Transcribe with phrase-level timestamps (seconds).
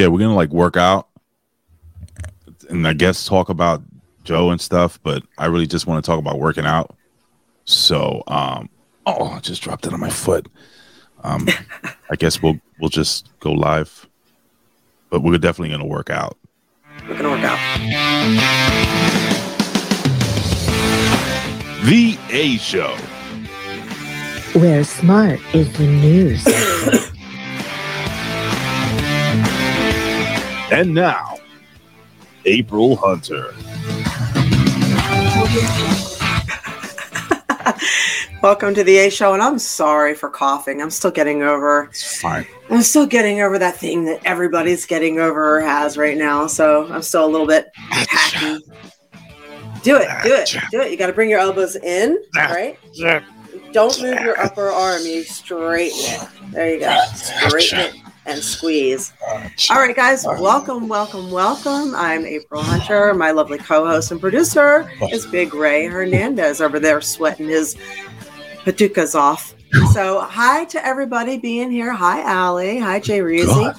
[0.00, 1.08] yeah, we're gonna like work out,
[2.70, 3.82] and I guess talk about
[4.24, 4.98] Joe and stuff.
[5.02, 6.96] But I really just want to talk about working out.
[7.66, 8.70] So, um,
[9.04, 10.48] oh, I just dropped it on my foot.
[11.22, 11.46] Um,
[12.10, 14.08] I guess we'll we'll just go live,
[15.10, 16.38] but we're definitely gonna work out.
[17.06, 17.58] We're gonna work out.
[21.84, 22.96] The A Show.
[24.58, 26.44] Where smart is the news.
[30.72, 31.36] And now,
[32.44, 33.52] April Hunter.
[38.42, 40.80] Welcome to the A Show, and I'm sorry for coughing.
[40.80, 41.88] I'm still getting over.
[41.90, 42.46] It's fine.
[42.70, 46.46] I'm still getting over that thing that everybody's getting over or has right now.
[46.46, 48.60] So I'm still a little bit hacky.
[49.82, 50.92] Do it, do it, do it.
[50.92, 52.78] You got to bring your elbows in, right?
[53.72, 55.02] Don't move your upper arm.
[55.02, 56.28] You straighten it.
[56.52, 56.96] There you go.
[57.16, 59.12] Straighten it and squeeze.
[59.70, 60.24] All right, guys.
[60.24, 61.94] Welcome, welcome, welcome.
[61.94, 63.14] I'm April Hunter.
[63.14, 67.76] My lovely co-host and producer is Big Ray Hernandez over there sweating his
[68.64, 69.54] patukas off.
[69.92, 71.92] So, hi to everybody being here.
[71.92, 72.78] Hi, Allie.
[72.80, 73.78] Hi, Jay Reezy.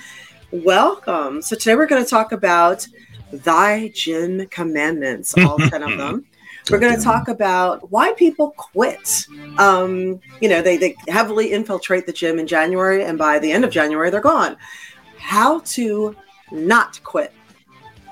[0.52, 1.42] Welcome.
[1.42, 2.88] So, today we're going to talk about
[3.32, 6.26] thy gym commandments, all 10 of them.
[6.70, 9.26] We're going to talk about why people quit.
[9.58, 13.66] Um, you know, they, they heavily infiltrate the gym in January, and by the end
[13.66, 14.58] of January, they're gone.
[15.18, 16.16] How to
[16.52, 17.34] not quit,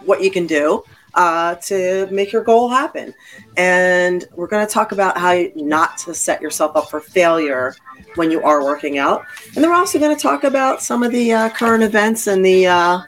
[0.05, 0.83] what you can do
[1.15, 3.13] uh, to make your goal happen.
[3.57, 7.75] And we're going to talk about how not to set yourself up for failure
[8.15, 9.25] when you are working out.
[9.47, 12.45] And then we're also going to talk about some of the uh, current events and
[12.45, 13.01] the uh,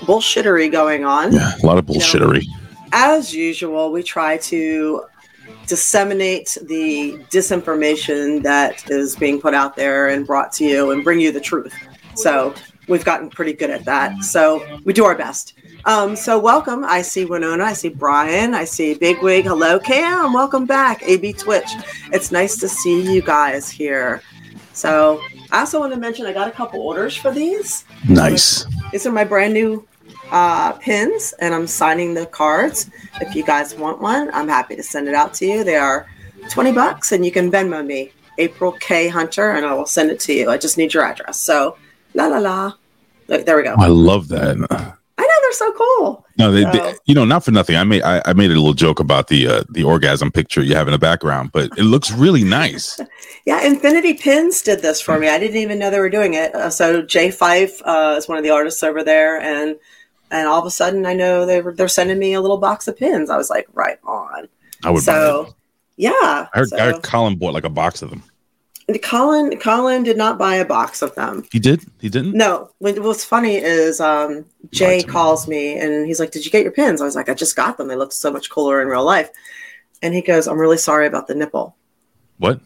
[0.00, 1.32] bullshittery going on.
[1.32, 2.44] Yeah, a lot of bullshittery.
[2.92, 5.04] As usual, we try to
[5.66, 11.20] disseminate the disinformation that is being put out there and brought to you and bring
[11.20, 11.74] you the truth.
[12.14, 12.54] So
[12.88, 14.22] we've gotten pretty good at that.
[14.24, 15.54] So we do our best.
[15.84, 16.84] Um, so welcome.
[16.84, 17.64] I see Winona.
[17.64, 18.54] I see Brian.
[18.54, 19.44] I see Bigwig.
[19.44, 20.32] Hello, Cam.
[20.32, 21.02] Welcome back.
[21.02, 21.70] AB Twitch.
[22.12, 24.22] It's nice to see you guys here.
[24.72, 25.20] So
[25.52, 27.84] I also want to mention I got a couple orders for these.
[28.08, 28.66] Nice.
[28.92, 29.86] These are my brand new
[30.30, 32.90] uh, pins, and I'm signing the cards.
[33.20, 35.64] If you guys want one, I'm happy to send it out to you.
[35.64, 36.06] They are
[36.50, 40.20] 20 bucks, and you can Venmo me, April K Hunter, and I will send it
[40.20, 40.50] to you.
[40.50, 41.40] I just need your address.
[41.40, 41.76] So,
[42.14, 42.72] la la la.
[43.28, 43.74] Look, there we go.
[43.78, 44.56] I love that.
[45.18, 46.26] I know they're so cool.
[46.38, 47.76] No, they, So- they- you know, not for nothing.
[47.76, 50.74] I made I, I made a little joke about the uh, the orgasm picture you
[50.74, 53.00] have in the background, but it looks really nice.
[53.46, 55.26] Yeah, Infinity Pins did this for me.
[55.28, 56.54] I didn't even know they were doing it.
[56.54, 59.76] Uh, so Jay Fife uh, is one of the artists over there, and
[60.30, 62.88] and all of a sudden I know they were they're sending me a little box
[62.88, 63.30] of pins.
[63.30, 64.48] I was like, right on.
[64.84, 65.04] I would.
[65.04, 65.54] buy so
[65.96, 68.22] yeah, I heard, so, I heard Colin bought like a box of them.
[68.88, 71.44] and Colin Colin did not buy a box of them.
[71.52, 71.84] He did.
[72.00, 72.34] He didn't.
[72.34, 76.72] No, what's funny is um, Jay calls me and he's like, "Did you get your
[76.72, 77.88] pins?" I was like, "I just got them.
[77.88, 79.30] They look so much cooler in real life."
[80.02, 81.76] And he goes, "I'm really sorry about the nipple."
[82.38, 82.60] What?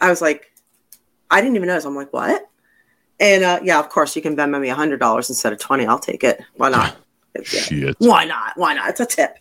[0.00, 0.50] I was like,
[1.30, 1.84] I didn't even notice.
[1.84, 2.48] I'm like, what?
[3.20, 5.86] And uh, yeah, of course, you can Venmo me a hundred dollars instead of twenty.
[5.86, 6.40] I'll take it.
[6.56, 6.96] Why not?
[7.70, 7.92] Yeah.
[7.98, 8.54] Why not?
[8.56, 8.88] Why not?
[8.90, 9.36] It's a tip.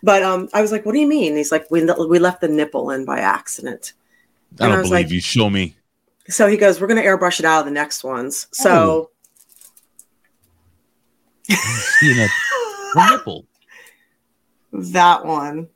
[0.00, 1.34] But um, I was like, what do you mean?
[1.34, 3.94] He's like, we we left the nipple in by accident.
[4.60, 5.20] I And I don't was believe like- you.
[5.20, 5.74] Show me.
[6.28, 8.46] So he goes, we're gonna airbrush it out of the next ones.
[8.52, 9.10] So
[11.48, 12.30] that
[12.94, 13.44] what nipple.
[14.72, 15.68] that one.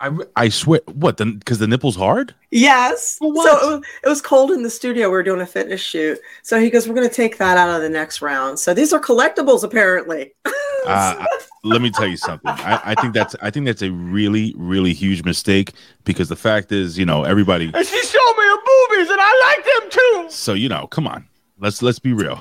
[0.00, 0.80] I, I swear.
[0.86, 1.16] What?
[1.16, 2.34] Because the nipple's hard.
[2.50, 3.18] Yes.
[3.18, 3.60] For what?
[3.60, 5.08] So it was, it was cold in the studio.
[5.08, 6.18] We were doing a fitness shoot.
[6.42, 8.58] So he goes, we're going to take that out of the next round.
[8.58, 10.32] So these are collectibles, apparently.
[10.86, 11.22] Uh,
[11.64, 12.48] let me tell you something.
[12.48, 15.72] I, I think that's I think that's a really really huge mistake
[16.04, 17.70] because the fact is, you know, everybody.
[17.74, 20.30] And she showed me her boobies, and I like them too.
[20.30, 21.26] So you know, come on.
[21.58, 22.40] Let's let's be real.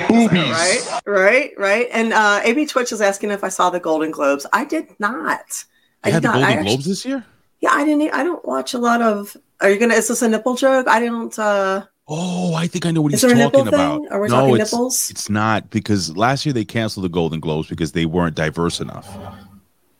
[0.00, 1.88] right, right, right.
[1.92, 4.46] And uh, AB Twitch is asking if I saw the Golden Globes.
[4.52, 5.64] I did not.
[6.04, 7.24] I They had did the Golden actu- Globes this year.
[7.60, 8.12] Yeah, I didn't.
[8.14, 9.36] I don't watch a lot of.
[9.60, 9.94] Are you gonna?
[9.94, 10.86] Is this a nipple joke?
[10.86, 11.36] I don't.
[11.38, 14.00] uh Oh, I think I know what Is he's talking about.
[14.02, 14.08] thing?
[14.10, 15.08] Are we no, talking it's, nipples?
[15.10, 19.08] It's not because last year they canceled the Golden Globes because they weren't diverse enough.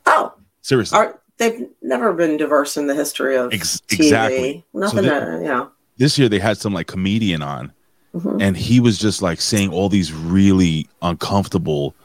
[0.05, 0.31] Oh,
[0.61, 0.97] Seriously.
[0.99, 4.03] are they've never been diverse in the history of Ex- TV.
[4.05, 4.65] exactly.
[4.73, 5.03] Nothing.
[5.05, 5.71] So you know.
[5.97, 7.71] this year they had some like comedian on
[8.15, 8.37] Mhm.
[8.39, 11.95] and he was just like saying all these really uncomfortable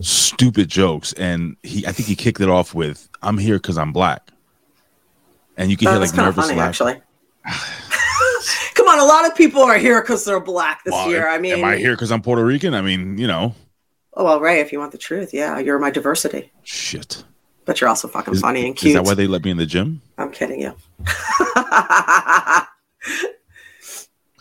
[0.00, 3.92] stupid jokes and he i think he kicked it off with i'm here because i'm
[3.92, 4.30] black
[5.56, 7.02] and you can Oh, hear like nervous funny, laughter actually.
[8.74, 11.28] Come on, a lot of people are here because they're black this Well, year.
[11.28, 13.54] I mean, am i here because i'm puerto rican i mean you know
[14.14, 17.22] oh well, Ray, if you want the truth, yeah, you're my diversity, shit
[17.66, 18.90] but you're also fucking is, funny and cute.
[18.90, 20.74] is that why they let me in the gym I'm kidding you.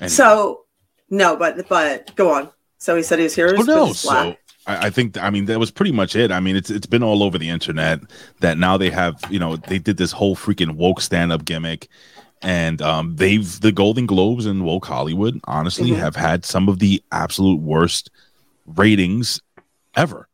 [0.01, 0.61] And- so
[1.09, 2.49] no, but but go on.
[2.77, 3.53] So he said he was here.
[3.57, 4.35] oh no so.
[4.65, 6.31] I, I think I mean that was pretty much it.
[6.31, 7.99] I mean, it's it's been all over the internet
[8.39, 11.87] that now they have you know they did this whole freaking woke stand up gimmick,
[12.41, 15.97] and um, they've the Golden Globes and woke Hollywood honestly Mhm.
[15.97, 18.09] have had some of the absolute worst
[18.65, 19.41] ratings
[19.95, 20.27] ever.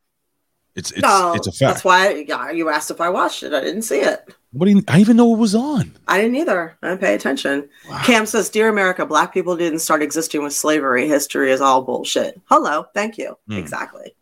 [0.75, 1.59] It's it's No, it's a fact.
[1.59, 3.53] That's why yeah, you asked if I watched it.
[3.53, 4.35] I didn't see it.
[4.55, 5.91] What do you, I even know it was on?
[6.07, 6.77] I didn't either.
[6.81, 7.67] I didn't pay attention.
[7.89, 8.01] Wow.
[8.05, 11.09] Cam says, Dear America, black people didn't start existing with slavery.
[11.09, 12.39] History is all bullshit.
[12.45, 12.85] Hello.
[12.93, 13.37] Thank you.
[13.47, 13.57] Hmm.
[13.57, 14.15] Exactly.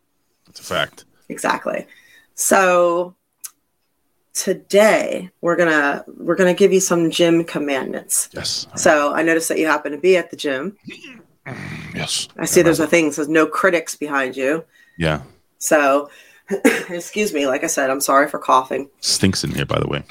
[0.48, 1.04] It's a fact.
[1.28, 1.86] Exactly.
[2.34, 3.14] So
[4.32, 8.28] today we're gonna we're gonna give you some gym commandments.
[8.32, 8.66] Yes.
[8.74, 10.76] So I noticed that you happen to be at the gym.
[11.94, 12.26] yes.
[12.36, 14.64] I see there's a thing that says no critics behind you.
[14.98, 15.22] yeah.
[15.58, 16.10] So
[16.88, 18.90] excuse me, like I said, I'm sorry for coughing.
[19.00, 20.02] Stinks in here, by the way.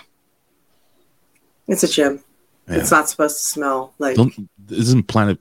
[1.68, 2.24] It's a gym.
[2.68, 2.76] Yeah.
[2.78, 4.34] It's not supposed to smell like Don't
[4.70, 5.40] isn't Planet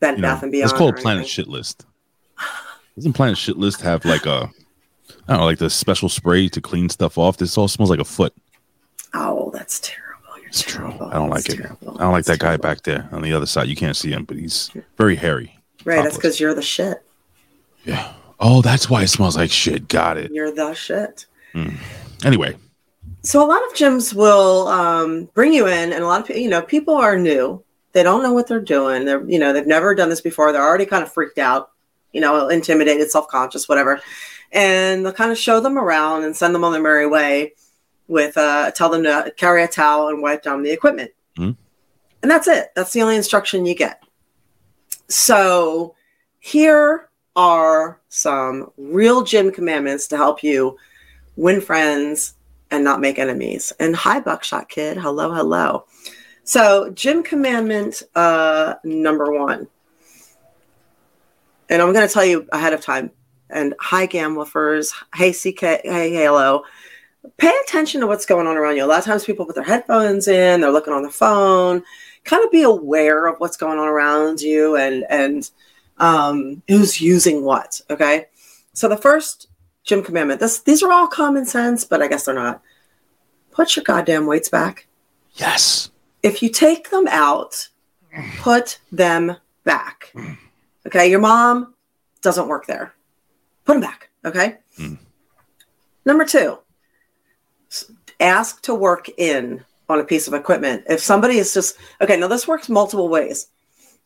[0.00, 0.70] Bed you know, Bath and Beyond.
[0.70, 1.28] it's called Planet anything.
[1.28, 1.86] Shit List.
[2.96, 4.50] Doesn't Planet Shit List have like a
[5.28, 7.36] I don't know, like the special spray to clean stuff off?
[7.36, 8.34] This all smells like a foot.
[9.14, 10.38] Oh, that's terrible.
[10.38, 10.88] You're It's true.
[11.00, 11.62] I don't like That's it.
[11.62, 11.96] terrible.
[11.98, 12.62] I don't like That's that guy terrible.
[12.62, 13.68] back there on the other side.
[13.68, 15.56] You can't see him, but he's very hairy.
[15.84, 17.02] Right, that's because you're the shit.
[17.84, 18.12] Yeah.
[18.40, 19.88] Oh, that's why it smells like shit.
[19.88, 20.30] Got it.
[20.32, 21.26] You're the shit.
[21.52, 21.70] Hmm.
[22.24, 22.56] Anyway,
[23.22, 26.42] So a lot of gyms will um, bring you in, and a lot of people,
[26.42, 27.62] you know, people are new.
[27.92, 29.04] They don't know what they're doing.
[29.04, 30.50] They're, you know, they've never done this before.
[30.50, 31.70] They're already kind of freaked out,
[32.12, 34.00] you know, intimidated, self conscious, whatever.
[34.50, 37.52] And they'll kind of show them around and send them on their merry way
[38.08, 41.12] with uh, tell them to carry a towel and wipe down the equipment.
[41.38, 41.56] Mhm.
[42.22, 42.70] And that's it.
[42.74, 44.02] That's the only instruction you get.
[45.08, 45.94] So
[46.40, 50.76] here are some real gym commandments to help you
[51.36, 52.34] win friends
[52.72, 53.72] and not make enemies.
[53.78, 54.96] And hi, Buckshot Kid.
[54.96, 55.84] Hello, hello.
[56.42, 59.68] So, gym commandment uh, number one.
[61.68, 63.10] And I'm going to tell you ahead of time.
[63.50, 64.92] And hi, Gamblefers.
[65.14, 65.82] Hey, CK.
[65.84, 66.64] Hey, hello.
[67.36, 68.84] Pay attention to what's going on around you.
[68.84, 71.84] A lot of times people put their headphones in, they're looking on the phone.
[72.24, 75.50] Kind of be aware of what's going on around you and, and
[75.98, 77.80] um, who's using what.
[77.90, 78.26] Okay.
[78.72, 79.48] So, the first
[79.84, 80.40] gym commandment.
[80.40, 82.62] This these are all common sense, but I guess they're not.
[83.50, 84.86] Put your goddamn weights back.
[85.34, 85.90] yes.
[86.22, 87.68] If you take them out,
[88.38, 90.14] put them back.
[90.86, 91.74] Okay, your mom
[92.22, 92.94] doesn't work there.
[93.64, 94.10] Put them back.
[94.24, 94.58] Okay.
[94.78, 94.98] Mm.
[96.04, 96.58] Number two,
[98.20, 100.84] ask to work in on a piece of equipment.
[100.88, 103.48] If somebody is just okay, now this works multiple ways.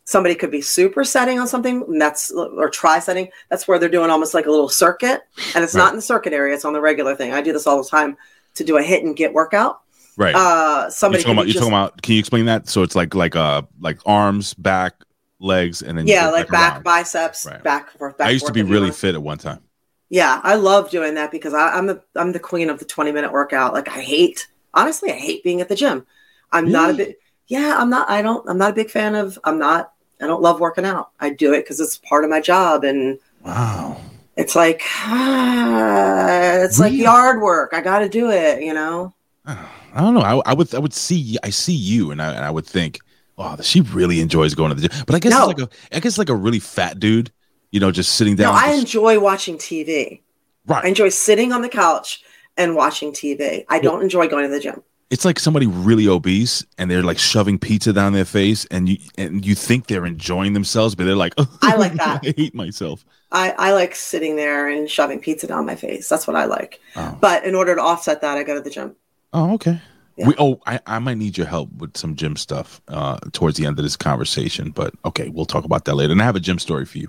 [0.09, 3.29] Somebody could be super setting on something, and that's or try setting.
[3.51, 5.23] That's where they're doing almost like a little circuit,
[5.55, 5.83] and it's Right.
[5.83, 7.33] not in the circuit area; it's on the regular thing.
[7.33, 8.17] I do this all the time
[8.55, 9.81] to do a hit and get workout.
[10.17, 10.35] Right.
[10.35, 12.69] Uh, you're somebody talking about you're just, talking about can you explain that?
[12.69, 14.95] So it's like like uh like arms, back,
[15.41, 17.63] legs, and then yeah, like back, biceps, Right.
[17.63, 18.29] back, forth, back.
[18.29, 19.61] I used to be really fit at one time.
[20.09, 23.11] Yeah, I love doing that because I, I'm the I'm the queen of the 20
[23.11, 23.75] minute workout.
[23.75, 26.07] Like I hate, honestly, I hate being at the gym.
[26.53, 27.05] I'm not a Really?
[27.07, 27.19] bit.
[27.49, 28.09] Yeah, I'm not.
[28.09, 28.49] I don't.
[28.49, 29.39] I'm not a big fan of.
[29.45, 29.93] I'm not.
[30.21, 31.11] I don't love working out.
[31.21, 34.01] I do it because it's part of my job, and Wow.
[34.37, 37.71] it's like ah, it's like yard work.
[37.73, 38.63] I got to do it.
[38.63, 39.13] You know.
[39.47, 40.21] I don't know.
[40.21, 42.99] I, I would I would see I see you and I and I would think,
[43.39, 45.05] oh, she really enjoys going to the gym.
[45.07, 45.49] But I guess No.
[45.51, 47.31] it's like a I guess like a really fat dude,
[47.71, 48.53] you know, just sitting down.
[48.55, 48.59] No.
[48.61, 50.21] I just- enjoy watching TV.
[50.67, 50.85] Right.
[50.85, 52.23] I enjoy sitting on the couch
[52.57, 53.65] and watching TV.
[53.69, 54.83] I don't enjoy going to the gym.
[55.11, 58.99] It's like somebody really obese and they're like shoving pizza down their face and you
[59.17, 62.21] and you think they're enjoying themselves, but they're like, I like that.
[62.27, 63.05] I hate myself.
[63.31, 66.09] I, I like sitting there and shoving pizza down my face.
[66.09, 66.81] That's what I like.
[66.97, 68.97] Oh, But in order to offset that, I go to the gym.
[69.33, 69.81] oh okay.
[70.17, 70.29] Yeah.
[70.29, 73.67] We, oh, I, I might need your help with some gym stuff uh, towards the
[73.67, 76.13] end of this conversation, but okay, we'll talk about that later.
[76.13, 77.09] And I have a gym story for you.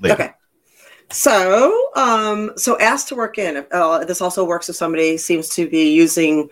[0.00, 0.14] Later.
[0.14, 0.30] Okay.
[1.10, 3.66] So, um, so ask to work in.
[3.72, 6.48] Uh, this also works if somebody seems to be using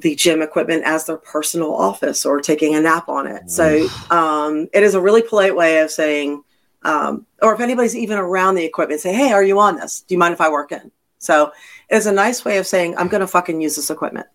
[0.00, 3.50] the gym equipment as their personal office or taking a nap on it.
[3.50, 6.42] So, um, it is a really polite way of saying,
[6.82, 10.02] um, or if anybody's even around the equipment, say, "Hey, are you on this?
[10.06, 11.52] Do you mind if I work in?" So,
[11.88, 14.26] it's a nice way of saying, "I'm going to fucking use this equipment,"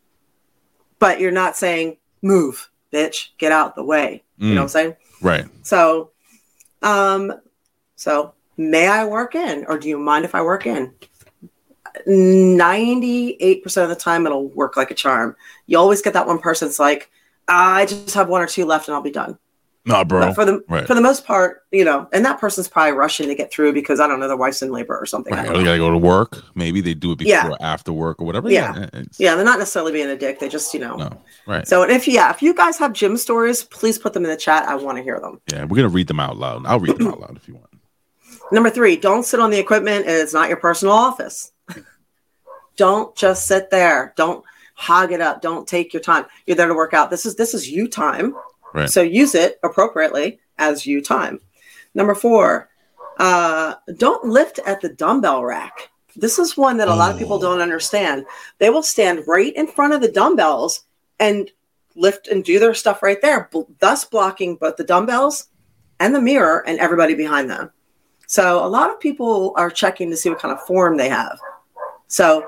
[0.99, 4.95] but you're not saying, "Move, bitch, get out the way." You know what I'm saying?
[5.21, 5.45] Right.
[5.61, 6.11] So,
[6.81, 7.33] um,
[7.95, 10.93] so may I work in, or do you mind if I work in?
[12.05, 15.35] Ninety-eight percent of the time, it'll work like a charm.
[15.67, 17.09] You always get that one person that's like,
[17.47, 19.37] "Ah, "I just have one or two left, and I'll be done."
[19.85, 20.21] No, bro.
[20.27, 20.87] But for the right.
[20.87, 23.99] for the most part, you know, and that person's probably rushing to get through because
[23.99, 25.33] I don't know their wife's in labor or something.
[25.33, 25.49] Right.
[25.49, 26.41] Or they gotta go to work.
[26.55, 27.49] Maybe they do it before Yeah.
[27.49, 28.49] or after work or whatever.
[28.49, 28.83] Yeah.
[28.83, 30.39] it's- Yeah, they're not necessarily being a dick.
[30.39, 30.95] They just, you know.
[30.95, 31.09] No.
[31.45, 31.67] Right.
[31.67, 34.65] So if yeah, if you guys have gym stories, please put them in the chat.
[34.69, 35.41] I want to hear them.
[35.51, 36.65] yeah, we're gonna read them out loud.
[36.65, 37.67] I'll read them out loud if you want.
[38.53, 40.05] Number three, don't sit on the equipment.
[40.07, 41.51] It's not your personal office.
[42.77, 44.13] don't just sit there.
[44.15, 44.45] Don't
[44.75, 45.41] hog it up.
[45.41, 46.25] Don't take your time.
[46.45, 47.09] You're there to work out.
[47.09, 48.35] This is this is you time.
[48.75, 48.87] Right.
[48.89, 51.39] So use it appropriately as you time.
[51.95, 52.69] Number four,
[53.17, 55.89] uh, don't lift at the dumbbell rack.
[56.15, 57.41] This is one that a lot of people Oh.
[57.41, 58.23] don't understand.
[58.59, 60.83] They will stand right in front of the dumbbells
[61.19, 61.49] and
[61.95, 65.47] lift and do their stuff right there, thus blocking both the dumbbells
[65.99, 67.71] and the mirror and everybody behind them.
[68.33, 71.37] So a lot of people are checking to see what kind of form they have.
[72.07, 72.43] So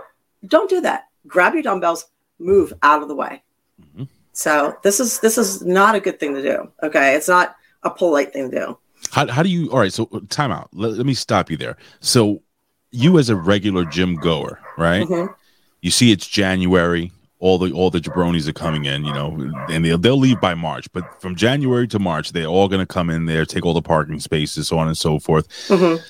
[0.48, 1.10] don't do that.
[1.28, 2.08] Grab your dumbbells,
[2.40, 3.44] move out of the way.
[3.80, 4.08] Mhm.
[4.34, 6.72] So this is this is not a good thing to do.
[6.82, 8.78] Okay, it's not a polite thing to do.
[9.12, 9.72] How, how do you?
[9.72, 9.94] All right.
[9.94, 10.70] So time out.
[10.74, 11.78] Let, let me stop you there.
[12.00, 12.42] So
[12.90, 15.08] you as a regular gym goer, right?
[15.08, 15.36] Mhm.
[15.82, 17.12] You see, it's January.
[17.46, 19.28] All the all the jabronis are coming in, you know,
[19.70, 20.92] and they'll they'll leave by March.
[20.94, 23.84] But from January to March, they're all going to come in there, take all the
[23.84, 25.48] parking spaces, so on and so forth.
[25.68, 26.02] Mhm.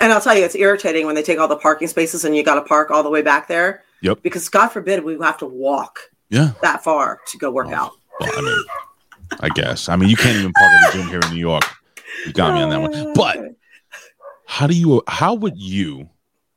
[0.00, 2.42] And I'll tell you, it's irritating when they take all the parking spaces and you
[2.42, 3.82] got to park all the way back there.
[4.00, 4.22] Yep.
[4.22, 6.52] Because God forbid we have to walk Yeah.
[6.62, 7.74] that far to go work Oh.
[7.74, 7.92] out.
[8.18, 8.64] Well, I mean,
[9.40, 9.90] I guess.
[9.90, 11.64] I mean, you can't even park at the gym here in New York.
[12.26, 13.12] You got me on that one.
[13.12, 13.36] But
[14.46, 15.02] how do you?
[15.08, 16.08] How would you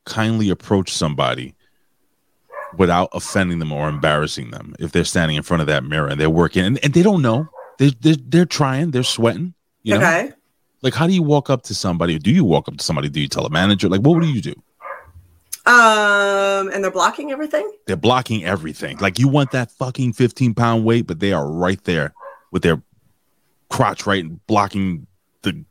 [0.06, 1.56] kindly approach somebody
[2.78, 4.76] without offending them or embarrassing them.
[4.80, 7.22] If they're standing in front of that mirror and they're working and, and they don't
[7.22, 7.48] know.
[7.80, 10.06] They're, they're they're trying they're sweating you know?
[10.06, 10.32] Okay.
[10.82, 12.20] like how do you walk up to somebody?
[12.20, 13.10] Do you walk up to somebody?
[13.10, 13.90] Do you tell a manager?
[13.90, 14.54] Like what do you do?
[15.66, 17.70] Um, and they're blocking everything.
[17.88, 18.98] they're blocking everything.
[18.98, 22.14] Like you want that fucking 15 pound weight but they are right there
[22.52, 22.82] with their
[23.70, 25.08] crotch right and blocking
[25.42, 25.64] the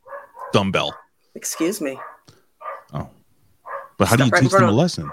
[0.51, 0.95] dumbbell.
[1.35, 1.97] Excuse me.
[2.93, 3.09] Oh.
[3.97, 5.09] But how do you right teach them a lesson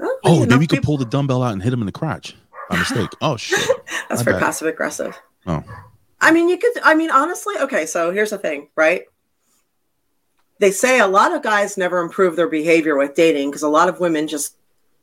[0.00, 1.92] Oh, oh maybe you could people- pull the dumbbell out and hit him in the
[1.92, 2.34] crotch
[2.68, 3.68] by mistake oh shit
[4.08, 5.18] That's very passive aggressive.
[5.46, 5.62] oh
[6.18, 6.72] I mean, you could.
[6.82, 7.84] I mean, honestly, okay.
[7.84, 9.02] So here's the thing, right?
[10.58, 13.90] They say a lot of guys never improve their behavior with dating because a lot
[13.90, 14.56] of women just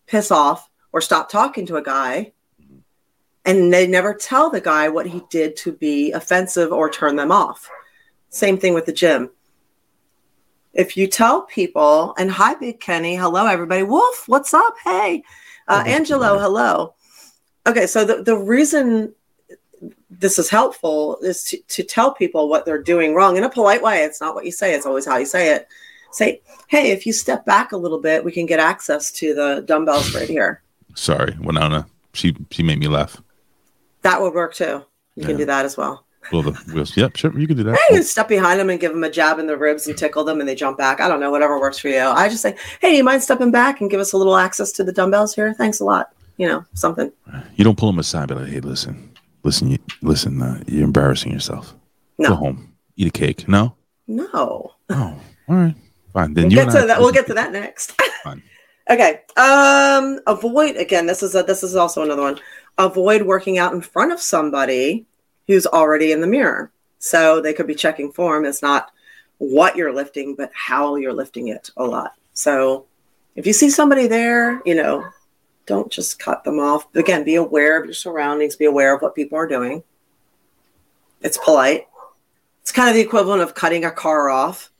[0.07, 2.33] piss off or stop talking to a guy,
[3.45, 7.31] and they never tell the guy what he did to be offensive or turn them
[7.31, 7.69] off.
[8.29, 9.29] Same thing with the gym.
[10.73, 14.75] If you tell people, and hi, Big Kenny, hello, everybody, Wolf, what's up?
[14.83, 15.23] Hey,
[15.67, 16.95] uh, Angelo, hello.
[17.67, 19.13] Okay, so the, the reason
[20.09, 23.83] this is helpful is to, to tell people what they're doing wrong in a polite
[23.83, 24.03] way.
[24.03, 25.67] It's not what you say, it's always how you say it.
[26.11, 29.63] Say, hey, if you step back a little bit, we can get access to the
[29.65, 30.61] dumbbells right here.
[30.95, 33.19] sorry winona she she made me laugh
[34.03, 34.65] That would work too.
[35.15, 35.25] You Yeah.
[35.27, 36.02] can do that as well.
[36.31, 38.79] Well the wheels yep sure you can do that You can step behind them and
[38.79, 40.99] give them a jab in the ribs and tickle them and they jump back.
[41.01, 41.99] I don't know, whatever works for you.
[41.99, 44.71] I just say, hey, do you mind stepping back and give us a little access
[44.73, 45.53] to the dumbbells here?
[45.53, 46.13] Thanks a lot.
[46.37, 47.11] You know, something.
[47.55, 49.11] You don't pull them aside, but like, hey, listen,
[49.43, 50.41] listen, you, listen.
[50.41, 51.75] Uh, you're embarrassing yourself.
[52.21, 53.47] Go home, eat a cake.
[53.47, 53.75] No,
[54.07, 54.27] no.
[54.33, 55.75] oh, all right,
[56.13, 56.33] fine.
[56.33, 56.99] Then We'll you get and I- to that.
[56.99, 57.99] We'll get to that next.
[58.23, 58.41] Fine.
[58.89, 59.21] okay.
[59.37, 61.05] Um, avoid again.
[61.05, 62.39] This is a, this is also another one.
[62.77, 65.05] Avoid working out in front of somebody
[65.47, 66.71] who's already in the mirror.
[66.99, 68.45] So they could be checking form.
[68.45, 68.91] It's not
[69.37, 72.13] what you're lifting, but how you're lifting it a lot.
[72.33, 72.85] So
[73.35, 75.05] if you see somebody there, you know,
[75.65, 76.93] don't just cut them off.
[76.95, 78.55] Again, be aware of your surroundings.
[78.55, 79.83] Be aware of what people are doing.
[81.21, 81.87] It's polite.
[82.61, 84.71] It's kind of the equivalent of cutting a car off.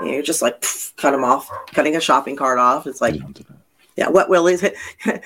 [0.00, 0.64] You know, you're just like
[0.96, 2.86] cut them off, cutting a shopping cart off.
[2.86, 3.20] It's like
[3.98, 4.14] You don't do that.
[4.14, 4.64] yeah, wet willies.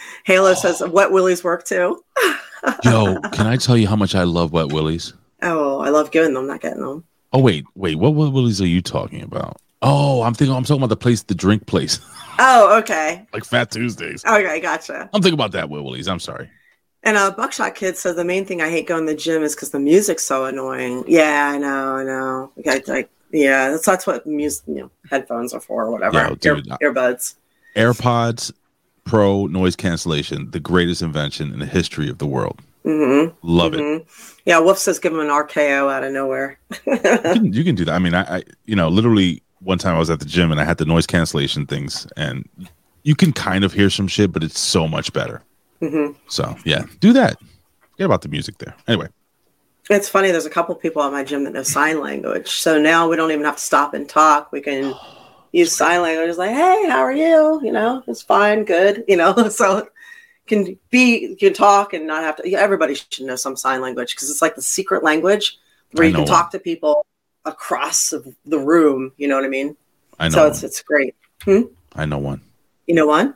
[0.25, 2.03] Halo says wet willies work too.
[2.85, 5.13] Yo, can I tell you how much I love wet willies?
[5.43, 7.05] Oh, I love giving them, not getting them.
[7.33, 7.97] Oh wait, wait.
[7.97, 9.57] What wet willies are you talking about?
[9.83, 10.55] Oh, I'm thinking.
[10.55, 11.99] I'm talking about the place, the drink place,
[12.39, 13.27] Oh, okay.
[13.33, 14.25] like Fat Tuesdays.
[14.25, 15.11] Okay, gotcha.
[15.13, 16.07] I'm thinking about that wet willies.
[16.09, 16.49] I'm sorry.
[17.03, 19.57] And uh, Buckshot Kid says the main thing I hate going to the gym is
[19.57, 21.03] because the music's so annoying.
[21.09, 22.53] Yeah, I know, I know.
[22.61, 26.29] Okay, like, yeah, that's that's what music, you know, headphones are for, or whatever.
[26.29, 27.35] Yo, dude, Ear, earbuds.
[27.75, 28.53] AirPods
[29.05, 32.61] Pro noise cancellation, the greatest invention in the history of the world.
[32.85, 33.35] Mm-hmm.
[33.43, 33.81] Love it.
[33.81, 34.05] hmm
[34.45, 36.59] Yeah, Wolf says give him an RKO out of nowhere.
[36.87, 37.95] you can, you can do that.
[37.95, 40.61] I mean, I, I, you know, literally one time I was at the gym and
[40.61, 42.49] I had the noise cancellation things, and
[43.05, 45.43] you can kind of hear some shit, but it's so much better.
[45.81, 47.39] hmm So yeah, do that.
[47.93, 48.75] Forget about the music there.
[48.89, 49.09] Anyway,
[49.91, 50.31] It's funny.
[50.31, 53.31] There's a couple people at my gym that know sign language, so now we don't
[53.31, 54.51] even have to stop and talk.
[54.51, 54.95] We can
[55.53, 56.37] use sign language.
[56.37, 57.61] Like, hey, how are you?
[57.63, 59.05] You know, it's fine, good.
[59.09, 59.87] You know, so
[60.47, 62.49] can be you can talk and not have to.
[62.49, 65.59] Yeah, everybody should know some sign language because it's like the secret language
[65.93, 67.07] where I you can talk to people
[67.45, 68.13] across
[68.45, 69.13] the room.
[69.17, 69.77] You know what I mean?
[70.19, 70.35] I know.
[70.35, 70.67] So it's one.
[70.69, 71.15] it's great.
[71.95, 72.41] I know one.
[72.87, 73.35] You know one?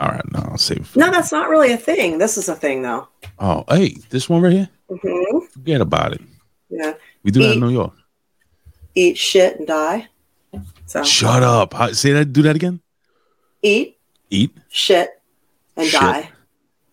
[0.00, 0.94] All right, no, I'll save.
[0.96, 2.18] No, that's not really a thing.
[2.18, 3.06] This is a thing, though.
[3.38, 4.68] Oh, hey, this one right here.
[4.88, 6.20] hmm Forget about it.
[6.68, 6.94] Yeah.
[7.22, 7.92] We do that in New York.
[8.96, 10.08] eat shit and die.
[10.88, 11.74] So Shut up.
[11.74, 12.32] How, say that.
[12.32, 12.80] Do that again.
[13.62, 13.98] eat
[14.30, 15.10] Eat shit
[15.76, 16.00] and Shit.
[16.00, 16.30] die.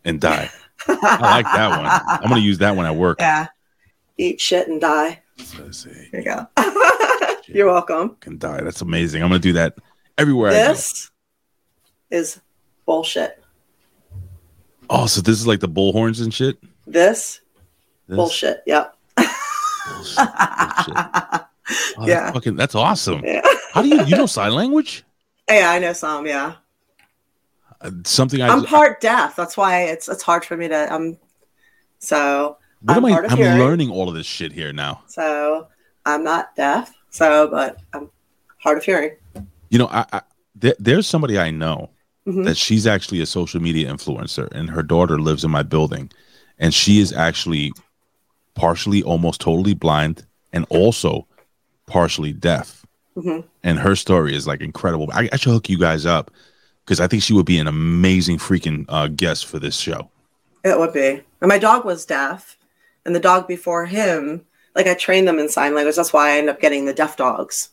[0.03, 0.49] and die.
[0.87, 2.19] I like that one.
[2.23, 3.19] I'm gonna use that one at work.
[3.21, 3.47] Yeah.
[4.17, 5.21] Eat shit and die.
[5.59, 5.91] Let's see.
[6.11, 6.47] There you go.
[7.47, 8.15] You're welcome.
[8.19, 8.61] Can die.
[8.61, 9.23] That's amazing.
[9.23, 9.77] I'm gonna do that
[10.17, 10.53] everywhere I.
[10.53, 11.09] This
[12.11, 12.41] is
[12.85, 13.41] bullshit.
[14.89, 16.57] Oh, so this is like the bullhorns and shit.
[16.85, 17.39] This,
[18.07, 18.15] This?
[18.15, 18.61] bullshit.
[18.65, 18.95] Yep.
[19.17, 20.17] Bullshit.
[20.17, 21.41] Bullshit.
[21.67, 21.73] Oh,
[22.05, 22.31] that's Yeah.
[22.31, 22.55] fucking.
[22.55, 23.21] That's awesome.
[23.25, 23.41] Yeah.
[23.73, 25.03] How do you you know sign language?
[25.49, 26.25] Yeah, I know some.
[26.27, 26.53] Yeah.
[27.81, 28.49] Uh, something I.
[28.49, 29.35] I'm part deaf.
[29.35, 31.17] That's why it's it's hard for me to um.
[31.99, 33.27] So what am I'm I?
[33.27, 33.59] I'm hearing.
[33.59, 35.03] learning all of this shit here now.
[35.07, 35.67] so
[36.05, 36.93] I'm not deaf.
[37.09, 38.09] So, but I'm
[38.57, 39.11] hard of hearing.
[39.69, 40.21] You know, I, I
[40.55, 41.89] there, there's somebody I know
[42.27, 42.45] Mhm.
[42.45, 46.11] that she's actually a social media influencer, and her daughter lives in my building,
[46.59, 47.71] and she is actually
[48.55, 51.27] partially, almost totally blind, and also
[51.87, 52.85] partially deaf.
[53.17, 53.43] Mhm.
[53.63, 55.09] And her story is like incredible.
[55.13, 56.31] I, I should hook you guys up
[56.85, 60.09] because I think she would be an amazing freaking uh, guest for this show.
[60.63, 61.21] It would be.
[61.41, 62.57] And my dog was deaf,
[63.05, 64.41] and the dog before him,
[64.75, 65.95] like I trained them in sign language.
[65.95, 67.69] That's why I ended up getting the deaf dogs.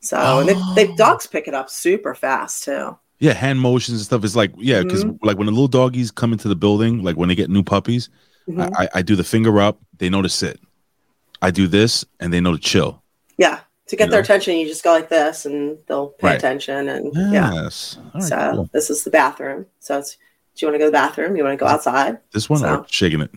[0.00, 0.54] So and they,
[0.86, 0.96] they Oh.
[0.96, 2.96] dogs pick it up super fast too.
[3.18, 6.32] Yeah, hand motions and stuff is like yeah, because like when the little doggies come
[6.32, 8.08] into the building, like when they get new puppies,
[8.48, 8.72] Mhm.
[8.78, 10.60] I, I, I do the finger up, they know to sit.
[11.42, 13.02] I do this, and they know to chill.
[13.38, 13.60] Yeah.
[13.88, 14.24] To get You their know?
[14.24, 16.36] attention, you just go like this, and they'll pay Right.
[16.36, 16.88] attention.
[16.88, 17.52] And yeah.
[17.54, 17.96] Yes.
[17.98, 18.70] All right, so cool.
[18.72, 19.66] this is the bathroom.
[19.80, 20.16] So it's.
[20.56, 21.36] Do you want to go to the bathroom?
[21.36, 22.18] You want to go outside?
[22.32, 23.30] This one or so- shaking it,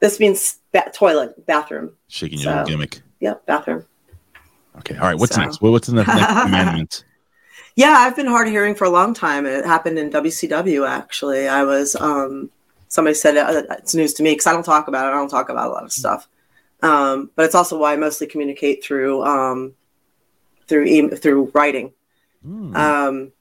[0.00, 1.92] This means ba- toilet, bathroom.
[2.08, 3.00] shaking your little So- gimmick.
[3.20, 3.84] Yep, bathroom.
[4.80, 4.96] Okay.
[4.96, 5.16] All right.
[5.18, 5.62] What's So- next?
[5.62, 7.04] What, what's the next, commandment?
[7.76, 9.46] Yeah, I've been hard of hearing for a long time.
[9.46, 11.48] It happened in WCW actually.
[11.48, 12.50] I was um
[12.88, 15.08] somebody said uh, it's news to me because I don't talk about it.
[15.08, 16.28] I don't talk about a lot of stuff.
[16.84, 19.74] Um, but it's also why I mostly communicate through um
[20.68, 21.92] through e- through writing.
[22.44, 22.76] Hmm.
[22.76, 23.32] Um,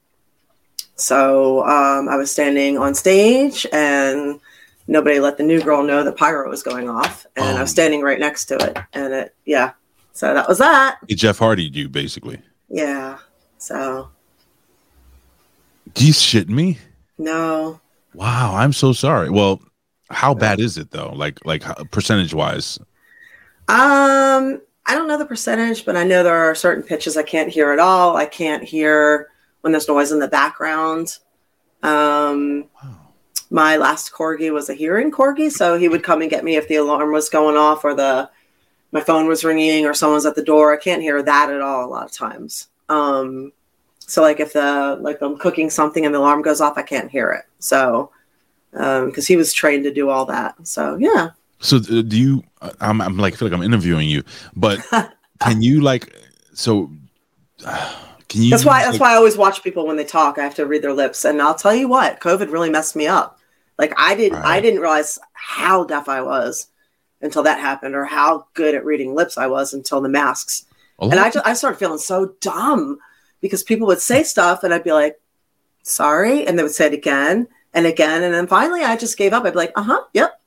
[0.96, 4.40] so um, I was standing on stage and
[4.88, 7.74] nobody let the new girl know that pyro was going off, and I was Oh.
[7.74, 9.72] standing right next to it, and it yeah.
[10.14, 11.00] So that was that.
[11.08, 12.40] He Jeff Hardy, you basically.
[12.70, 13.18] Yeah.
[13.58, 14.10] So
[15.94, 16.78] Do you shit me?
[17.18, 17.80] no.
[18.14, 18.56] Wow.
[18.56, 19.30] I'm so sorry.
[19.32, 19.60] Well,
[20.12, 21.12] how bad is it though?
[21.16, 22.80] Like like percentage wise?
[23.68, 27.50] Um, I don't know the percentage, but I know there are certain pitches I can't
[27.50, 28.18] hear at all.
[28.18, 29.30] I can't hear
[29.62, 31.18] when there's noise in the background.
[31.82, 32.90] Um, Wow.
[33.50, 36.68] my last corgi was a hearing corgi, so he would come and get me if
[36.68, 38.30] the alarm was going off or the
[38.92, 40.72] my phone was ringing or someone's at the door.
[40.72, 42.68] I can't hear that at all a lot of times.
[42.90, 43.52] Um,
[44.00, 47.10] so like if the like I'm cooking something and the alarm goes off, I can't
[47.10, 47.46] hear it.
[47.60, 48.12] So
[48.72, 50.56] because he was trained to do all that.
[50.68, 51.30] So yeah.
[51.64, 52.44] So uh, do you?
[52.62, 54.24] uh, I'm, I'm like I feel like I'm interviewing you,
[54.56, 54.80] but
[55.40, 56.14] can you like
[56.54, 56.92] so?
[57.66, 57.96] uh,
[58.28, 58.50] can you?
[58.50, 58.84] That's why.
[58.84, 60.38] That's why I always watch people when they talk.
[60.38, 63.08] I have to read their lips, and I'll tell you what, COVID really messed me
[63.08, 63.40] up.
[63.80, 66.68] Like I didn't, I didn't realize how deaf I was
[67.22, 70.66] until that happened, or how good at reading lips I was until the masks.
[71.00, 72.98] And I, just, I started feeling so dumb
[73.42, 75.20] because people would say stuff, and I'd be like,
[75.82, 79.34] "Sorry," and they would say it again and again, and then finally, I just gave
[79.34, 79.46] up.
[79.46, 80.40] I'd be like, "Uh huh, yep,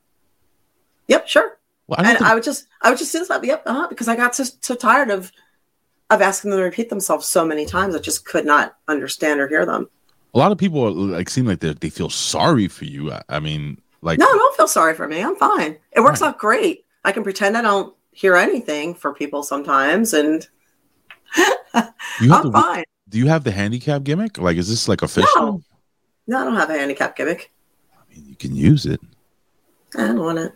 [1.08, 3.62] yep, sure," Well, I and think- I would just, I would just do stuff, "Yep,
[3.66, 5.32] uh huh," because I got so, so tired of
[6.10, 7.94] of asking them to repeat themselves so many times.
[7.96, 9.88] I just could not understand or hear them.
[10.34, 13.10] a lot of people are, like seem like they they feel sorry for you.
[13.12, 15.20] I, I mean, like No, don't feel sorry for me.
[15.22, 15.78] I'm fine.
[15.92, 16.28] It works Right.
[16.28, 16.84] out great.
[17.04, 20.46] I can pretend I don't hear anything for people sometimes, and
[22.20, 22.84] you have I'm the, fine.
[23.08, 24.38] do you have the handicap gimmick?
[24.38, 25.28] Like, is this like official?
[25.36, 25.62] No.
[26.28, 27.52] No, I don't have a handicap gimmick.
[27.94, 29.00] I mean, you can use it.
[29.96, 30.52] I don't want it.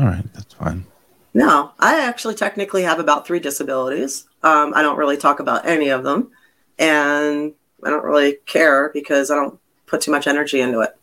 [0.00, 0.86] All right, that's fine.
[1.34, 4.24] No, I actually technically have about three disabilities.
[4.42, 6.30] Um, I don't really talk about any of them,
[6.78, 7.52] and
[7.84, 10.96] I don't really care because I don't put too much energy into it.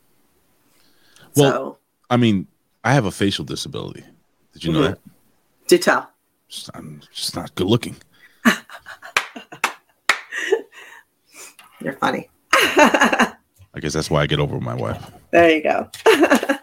[1.35, 1.77] Well- so,
[2.09, 2.47] I mean,
[2.83, 4.03] I have a facial disability.
[4.53, 4.87] Did you know Mhm.
[4.89, 4.99] that?
[5.67, 6.09] do tell.
[6.49, 7.97] Just- I'm just not good looking.
[11.81, 12.29] You're funny.
[12.53, 13.35] I
[13.79, 15.11] guess that's why I get over with my wife.
[15.31, 15.89] There you go.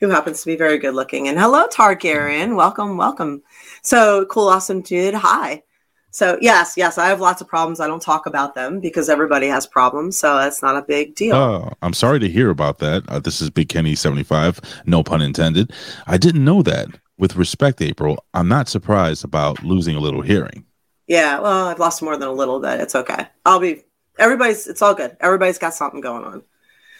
[0.00, 1.28] Who happens to be very good looking.
[1.28, 2.54] And hello, Targaryen.
[2.54, 3.42] Welcome, welcome.
[3.82, 5.14] So cool, awesome dude.
[5.14, 5.62] Hi.
[6.10, 7.80] So yes, yes, I have lots of problems.
[7.80, 10.18] I don't talk about them because everybody has problems.
[10.18, 11.36] So that's not a big deal.
[11.36, 13.04] Oh, I'm sorry to hear about that.
[13.08, 15.72] Uh, this is Big Kenny 75, no pun intended.
[16.06, 16.88] I didn't know that.
[17.18, 20.66] With respect, April, I'm not surprised about losing a little hearing.
[21.06, 22.80] Yeah, well, I've lost more than a little bit.
[22.80, 23.28] It's okay.
[23.44, 23.82] I'll be
[24.18, 25.16] everybody's it's all good.
[25.20, 26.42] Everybody's got something going on.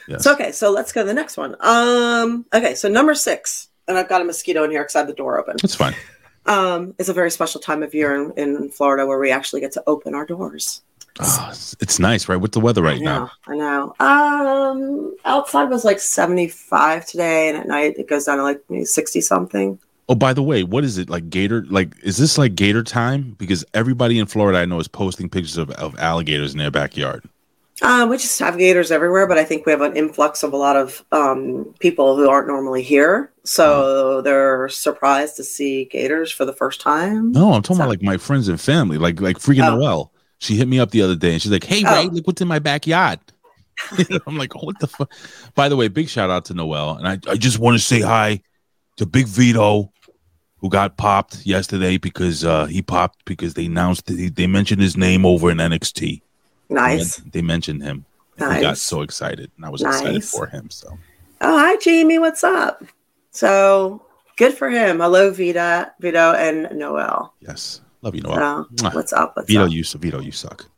[0.09, 0.25] Yes.
[0.25, 1.57] So okay, so let's go to the next one.
[1.61, 3.69] Um okay, so number six.
[3.89, 5.57] And I've got a mosquito in here because I have the door open.
[5.63, 5.95] It's fine.
[6.47, 9.73] Um, it's a very special time of year in, in Florida where we actually get
[9.73, 10.83] to open our doors.
[11.19, 11.49] Oh,
[11.81, 12.37] it's, nice, right?
[12.37, 13.31] What's the weather right I now?
[13.49, 13.95] know, I know.
[14.01, 18.85] Um, outside was like 75 today, and at night it goes down to like maybe
[18.85, 19.79] 60 something.
[20.09, 21.65] Oh, by the way, what is it like gator?
[21.69, 23.35] Like, is this like gator time?
[23.39, 27.25] Because everybody in Florida I know is posting pictures of, of alligators in their backyard.
[27.83, 30.57] Uh, we just have gators everywhere, but I think we have an influx of a
[30.57, 33.33] lot of um, people who aren't normally here.
[33.45, 37.33] So they're surprised to see gators for the first time.
[37.33, 39.77] No, I'm talking So- about like my friends and family, like like freaking Oh.
[39.77, 40.13] Noel.
[40.39, 41.95] She hit me up the other day and she's like, "Hey, Oh.
[41.95, 43.21] Ray, look what's in my backyard."
[44.27, 45.11] I'm like, "What the fuck?"
[45.55, 48.01] By the way, big shout out to Noel, and I I just want to say
[48.01, 48.41] hi
[48.97, 49.93] to Big Vito,
[50.59, 54.81] who got popped yesterday because uh he popped because they announced that he, they mentioned
[54.83, 56.23] his name over in NXT.
[56.69, 57.17] Nice.
[57.17, 58.05] They mentioned him.
[58.39, 58.57] Nice.
[58.57, 60.69] He got so excited, and I was excited for him.
[60.71, 60.99] So
[61.41, 62.19] Oh, hi, Jamie.
[62.19, 62.83] What's up?
[63.31, 64.03] So
[64.37, 65.01] good for him.
[65.01, 67.35] Hello, Vita, Vito, and Noel.
[67.41, 68.67] yes, love you, Noel.
[68.79, 69.37] So what's up?
[69.37, 69.71] What's Vito, up?
[69.71, 70.69] you Vito, you suck.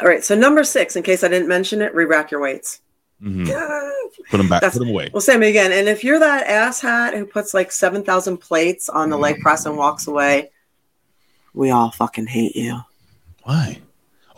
[0.00, 0.22] All right.
[0.22, 2.80] So number six, in case I didn't mention it, re-rack your weights.
[3.22, 3.46] Mhm.
[4.30, 4.60] Put them back.
[4.60, 5.10] That's- Put him away.
[5.12, 5.72] Well, Sammy again.
[5.72, 9.76] And if you're that asshat who puts like 7,000 plates on the leg press and
[9.76, 10.50] walks away,
[11.54, 12.80] we all fucking hate you.
[13.44, 13.80] Why?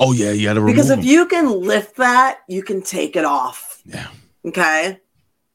[0.01, 1.05] Oh yeah, you had to Because if him.
[1.05, 3.83] you can lift that, you can take it off.
[3.85, 4.09] Yeah.
[4.47, 4.99] Okay.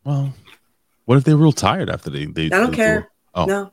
[0.03, 0.33] Well,
[1.05, 2.25] what if they're real tired after they?
[2.25, 3.01] they I don't they care.
[3.01, 3.71] do- Oh, No.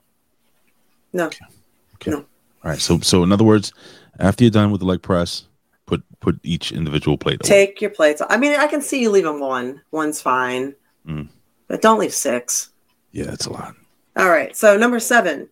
[1.12, 1.26] No.
[1.26, 2.10] okay.
[2.10, 2.16] no.
[2.18, 2.24] All
[2.64, 2.78] right.
[2.80, 3.72] So, so in other words,
[4.18, 5.44] after you're done with the leg press,
[5.86, 7.40] put put each individual plate.
[7.44, 7.48] away.
[7.48, 8.22] Take your plates.
[8.28, 9.82] I mean, I can see you leaving one.
[9.90, 10.74] One's fine.
[11.06, 11.28] Mm.
[11.68, 12.70] But don't leave six.
[13.12, 13.74] Yeah, that's a lot.
[14.16, 14.56] All right.
[14.56, 15.48] So number seven,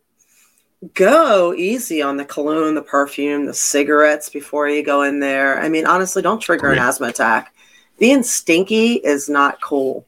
[0.95, 5.61] go easy on the cologne, the perfume, the cigarettes before you go in there.
[5.61, 7.55] I mean, honestly, don't trigger an asthma attack.
[7.99, 10.07] Being stinky is not cool.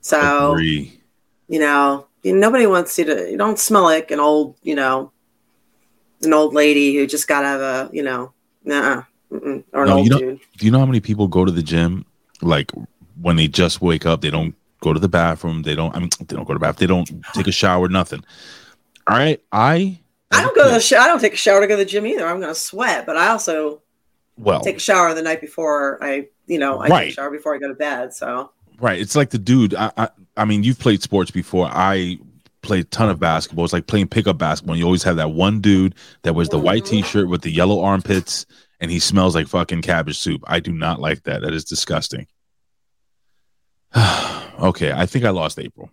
[0.00, 0.98] So Agree.
[1.48, 3.30] you know, nobody wants you to.
[3.30, 5.12] You don't smell like an old, you know,
[6.22, 8.32] an old lady who just got out of a, you know,
[8.64, 10.40] nah, mm-mm, or an No, old you don't- dude.
[10.56, 12.06] Do you know how many people go to the gym
[12.40, 12.70] like
[13.20, 14.22] when they just wake up?
[14.22, 15.62] They don't go to the bathroom.
[15.62, 15.94] They don't.
[15.94, 16.76] I mean, they don't go to the bath.
[16.78, 17.88] They don't take a shower.
[17.88, 18.24] Nothing.
[19.06, 19.40] All right.
[19.50, 19.98] I.
[20.30, 21.90] I don't go to the sh- I don't take a shower to go to the
[21.90, 22.26] gym either.
[22.26, 23.82] I'm going to sweat, but I also
[24.38, 27.54] Well, take a shower the night before I, you know, I take a shower before
[27.54, 28.14] I go to bed.
[28.14, 28.98] So Right.
[28.98, 29.74] It's like the dude.
[29.74, 31.68] I, I I mean, you've played sports before.
[31.70, 32.18] I
[32.62, 33.64] played a ton of basketball.
[33.64, 34.76] It's like playing pickup basketball.
[34.76, 37.02] You always have that one dude that wears the white mm-hmm.
[37.02, 38.46] t-shirt with the yellow armpits,
[38.80, 40.42] and he smells like fucking cabbage soup.
[40.46, 41.42] I do not like that.
[41.42, 42.26] That is disgusting.
[44.58, 45.90] okay, I think I lost April.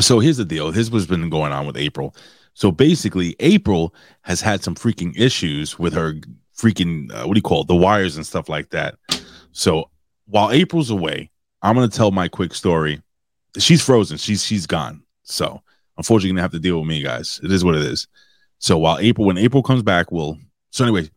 [0.00, 0.70] So here's the deal.
[0.70, 2.14] Here's what's been going on with April.
[2.54, 6.14] So basically, April has had some freaking issues with her
[6.56, 8.96] freaking uh, what do you call it, the wires and stuff like that.
[9.52, 9.90] So
[10.26, 11.30] while April's away,
[11.62, 13.02] I'm gonna tell my quick story.
[13.58, 14.18] She's frozen.
[14.18, 15.02] She's she's gone.
[15.22, 15.62] So
[15.96, 17.40] unfortunately, you're gonna have to deal with me, guys.
[17.42, 18.06] It is what it is.
[18.58, 20.38] So while April, when April comes back, we'll.
[20.70, 21.10] So anyway,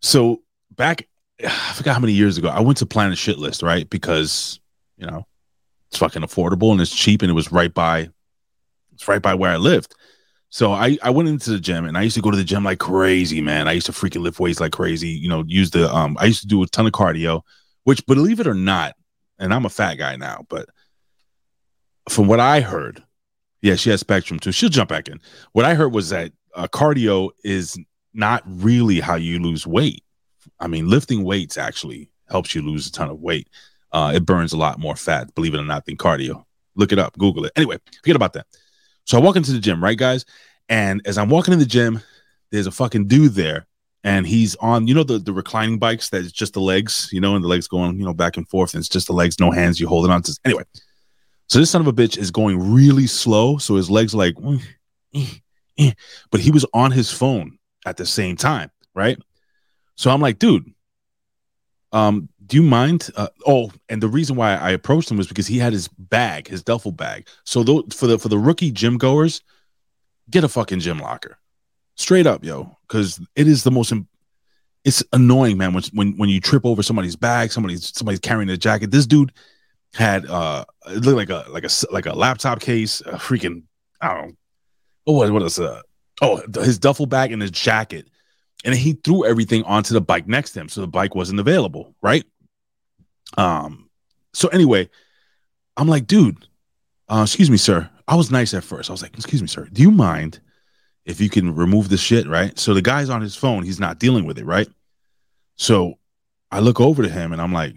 [0.00, 1.08] so back,
[1.44, 3.88] I forgot how many years ago, I went to Planet Shit List, right?
[3.88, 4.60] Because
[4.96, 5.26] you know
[5.94, 8.08] it's fucking affordable and it's cheap, and it was right by,
[8.92, 9.94] it's right by where I lived.
[10.50, 12.64] So I, I went into the gym and I used to go to the gym
[12.64, 13.68] like crazy, man.
[13.68, 15.08] I used to freaking lift weights like crazy.
[15.08, 16.16] You know, use the um.
[16.18, 17.42] I used to do a ton of cardio,
[17.84, 18.94] which believe it or not,
[19.38, 20.68] and I'm a fat guy now, but
[22.08, 23.02] from what I heard,
[23.62, 24.52] yeah, she has spectrum too.
[24.52, 25.20] She'll jump back in.
[25.52, 27.78] What I heard was that uh, cardio is
[28.12, 30.02] not really how you lose weight.
[30.60, 33.48] I mean, lifting weights actually helps you lose a ton of weight.
[33.94, 36.44] Uh, it burns a lot more fat, believe it or not, than cardio.
[36.74, 37.52] Look it up, Google it.
[37.54, 38.46] Anyway, forget about that.
[39.04, 40.24] So I walk into the gym, right, guys?
[40.68, 42.00] And as I'm walking in the gym,
[42.50, 43.68] there's a fucking dude there,
[44.02, 47.36] and he's on, you know, the, the reclining bikes that's just the legs, you know,
[47.36, 49.52] and the legs going, you know, back and forth, and it's just the legs, no
[49.52, 50.36] hands, you hold it on to.
[50.44, 50.64] Anyway,
[51.48, 54.60] so this son of a bitch is going really slow, so his legs like, "Mm,
[55.14, 55.26] eh,
[55.78, 55.92] eh,"
[56.32, 59.18] but he was on his phone at the same time, right?
[59.94, 60.72] So I'm like, dude,
[61.92, 63.10] um, do you mind?
[63.16, 66.48] Uh, oh, and the reason why I approached him was because he had his bag,
[66.48, 67.28] his duffel bag.
[67.44, 69.40] So tho- for the for the rookie gym goers,
[70.30, 71.38] get a fucking gym locker,
[71.94, 73.92] straight up, yo, because it is the most.
[73.92, 74.08] Im-
[74.84, 75.72] it's annoying, man.
[75.72, 78.90] When when when you trip over somebody's bag, somebody's somebody's carrying a jacket.
[78.90, 79.32] This dude
[79.94, 83.62] had uh, it looked like a like a like a laptop case, a freaking
[84.00, 84.34] I don't know.
[85.06, 85.80] Oh, what what is uh
[86.20, 88.08] oh his duffel bag and his jacket,
[88.64, 91.94] and he threw everything onto the bike next to him, so the bike wasn't available,
[92.02, 92.24] right?
[93.36, 93.88] Um.
[94.32, 94.88] So anyway,
[95.76, 96.46] I'm like, dude,
[97.08, 97.88] uh, excuse me, sir.
[98.06, 98.90] I was nice at first.
[98.90, 99.68] I was like, excuse me, sir.
[99.72, 100.40] Do you mind
[101.04, 102.58] if you can remove the shit, right?
[102.58, 103.62] So the guy's on his phone.
[103.62, 104.68] He's not dealing with it, right?
[105.56, 105.94] So
[106.50, 107.76] I look over to him and I'm like,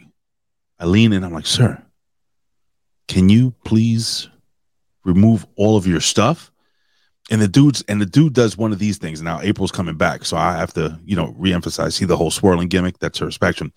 [0.80, 1.24] I lean in.
[1.24, 1.82] I'm like, sir,
[3.08, 4.30] can you please
[5.04, 6.52] remove all of your stuff?
[7.30, 9.22] and the dude's and the dude does one of these things.
[9.22, 11.94] Now April's coming back, so I have to, you know, reemphasize.
[11.94, 13.00] See the whole swirling gimmick.
[13.00, 13.74] That's her spectrum.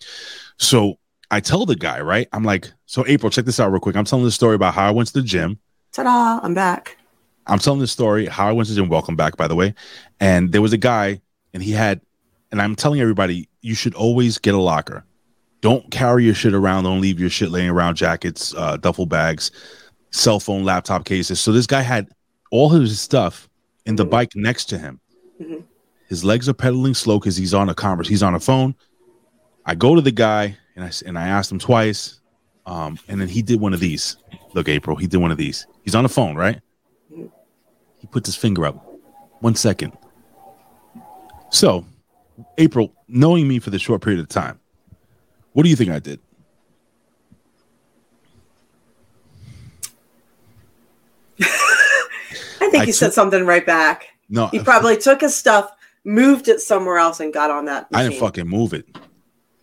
[0.59, 0.99] So
[1.31, 2.29] I tell the guy, right?
[2.33, 3.97] I'm like, so April, check this out real quick.
[3.97, 5.59] I'm telling the story about how I went to the gym.
[5.93, 6.41] Ta-da!
[6.43, 6.97] I'm back.
[7.47, 8.89] I'm telling the story how I went to the gym.
[8.89, 9.75] Welcome back, by the way.
[10.19, 11.21] And there was a guy,
[11.55, 12.01] and he had,
[12.51, 15.05] and I'm telling everybody, you should always get a locker.
[15.61, 16.85] Don't carry your shit around.
[16.85, 17.95] Don't leave your shit laying around.
[17.95, 19.51] Jackets, uh, duffel bags,
[20.11, 21.39] cell phone, laptop cases.
[21.41, 22.09] So this guy had
[22.51, 23.49] all his stuff
[23.87, 25.01] in the bike next to him.
[25.41, 25.63] Mhm.
[26.09, 28.09] His legs are pedaling slow because he's on a converse.
[28.09, 28.75] He's on a phone.
[29.67, 32.21] I go to the guy and I and I asked him twice,
[32.67, 34.17] um, and then he did one of these.
[34.55, 35.67] Look, April, he did one of these.
[35.83, 36.61] He's on the phone, right?
[37.11, 38.87] He puts his finger up.
[39.41, 39.93] One second.
[41.51, 41.85] So,
[42.59, 44.59] April, knowing me for the short period of time,
[45.53, 46.21] what do you think I did?
[51.41, 54.07] I think I he said something right back.
[54.29, 55.73] No, He probably took his stuff,
[56.05, 57.89] moved it somewhere else, and got on that.
[57.93, 58.87] I didn't fucking move it.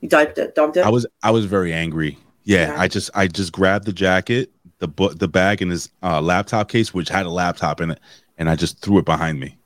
[0.07, 0.55] You dumped it.
[0.55, 0.85] Dumped it.
[0.85, 2.17] I was I was very angry.
[2.43, 2.79] Yeah, Yeah.
[2.81, 6.69] I just I just grabbed the jacket, the book, the bag, and his uh, laptop
[6.69, 7.99] case, which had a laptop in it,
[8.37, 9.57] and I just threw it behind me,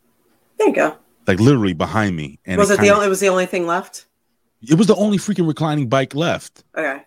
[0.57, 0.95] there you go.
[1.27, 2.39] like literally behind me.
[2.45, 3.05] And was it, the kinda- only?
[3.05, 4.05] It was the only thing left.
[4.67, 7.03] It was the only freaking reclining bike left, Okay.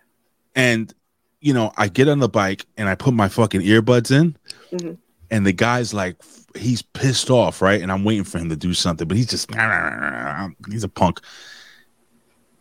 [0.55, 0.93] and
[1.41, 4.37] you know I get on the bike and I put my fucking earbuds in,
[4.71, 4.97] Mhm.
[5.29, 6.15] and the guy's like
[6.55, 7.81] he's pissed off, right?
[7.81, 9.49] And I'm waiting for him to do something, but he's just
[10.71, 11.19] he's a punk.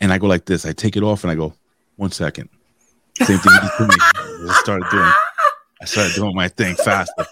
[0.04, 0.66] And I go like this.
[0.66, 1.54] I take it off and I go,
[1.96, 2.50] one second.
[3.22, 3.94] Same thing he did to me.
[4.50, 5.10] I started doing.
[5.80, 7.24] I started doing my thing faster.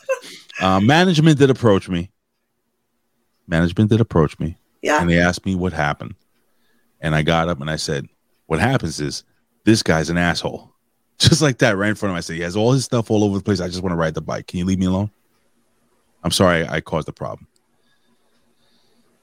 [0.59, 2.11] Uh, management did approach me.
[3.47, 5.01] Management did approach me, Yeah.
[5.03, 6.15] and they asked me what happened.
[7.03, 8.07] And I got up and I said,
[8.47, 9.25] "What happens is
[9.65, 10.73] this guy's an asshole."
[11.19, 12.19] Just like that, right in front of him.
[12.19, 13.61] I said, "He has all his stuff all over the place.
[13.61, 14.47] I just want to ride the bike.
[14.47, 15.11] Can you leave me alone?"
[16.25, 17.49] I'm sorry, I caused the problem.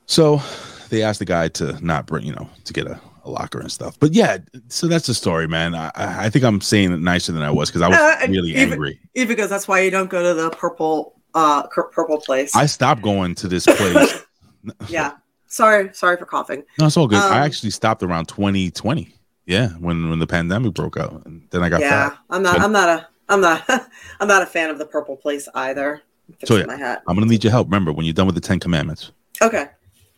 [0.06, 0.42] So
[0.90, 3.98] they asked the guy to not bring, you know, to get a locker and stuff.
[4.00, 4.38] But yeah,
[4.68, 5.76] so that's the story, man.
[5.76, 8.26] I, I I think I'm saying it nicer than I was because I was Uh,
[8.30, 9.00] really even- angry.
[9.16, 12.56] Even because that's why you don't go to the purple, uh, purple place.
[12.56, 14.24] I stopped going to this place.
[14.90, 15.14] yeah.
[15.48, 15.90] Sorry.
[15.94, 16.64] Sorry for coughing.
[16.80, 17.18] No, it's all good.
[17.20, 19.14] I Um, actually stopped around 2020.
[19.46, 22.10] Yeah, when when the pandemic broke out, and then I got yeah.
[22.10, 22.20] fat.
[22.30, 22.58] I'm not.
[22.58, 23.08] But- I'm not a.
[23.30, 23.64] I'm not.
[24.20, 26.02] I'm not a fan of the purple place either.
[26.46, 26.98] So, yeah.
[27.08, 27.66] I'm gonna need your help.
[27.68, 29.12] Remember, when you're done with the Ten Commandments,
[29.42, 29.66] Okay.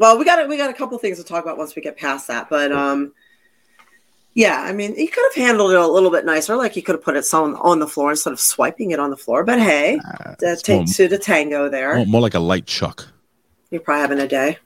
[0.01, 2.27] Well, we got we got a couple things to talk about once we get past
[2.27, 3.13] that, but um,
[4.33, 6.55] yeah, I mean, you could have handled it a little bit nicer.
[6.55, 9.11] Like you could have put it some on the floor instead of swiping it on
[9.11, 9.43] the floor.
[9.43, 11.97] But hey, uh, that takes to the tango there.
[11.97, 13.09] more, more like a light chuck.
[13.69, 14.57] You're probably having a day.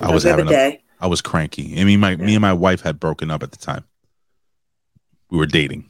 [0.00, 0.82] I was Sometimes we have having a, day.
[1.00, 1.78] I was cranky.
[1.78, 3.84] I mean, my me and my wife had broken up at the time.
[5.28, 5.84] We were dating.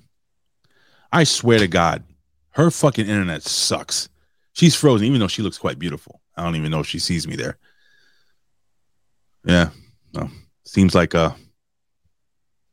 [1.12, 2.02] I swear to God,
[2.50, 4.08] her fucking internet sucks.
[4.54, 6.20] She's frozen, even though she looks quite beautiful.
[6.36, 7.58] I don't even know if she sees me there.
[9.46, 9.70] Yeah,
[10.12, 10.28] no.
[10.64, 11.30] Seems like uh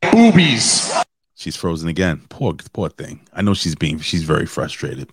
[0.02, 0.92] Boobies.
[1.34, 2.22] she's frozen again.
[2.28, 3.26] Poor poor thing.
[3.32, 5.10] I know she's being she's very frustrated.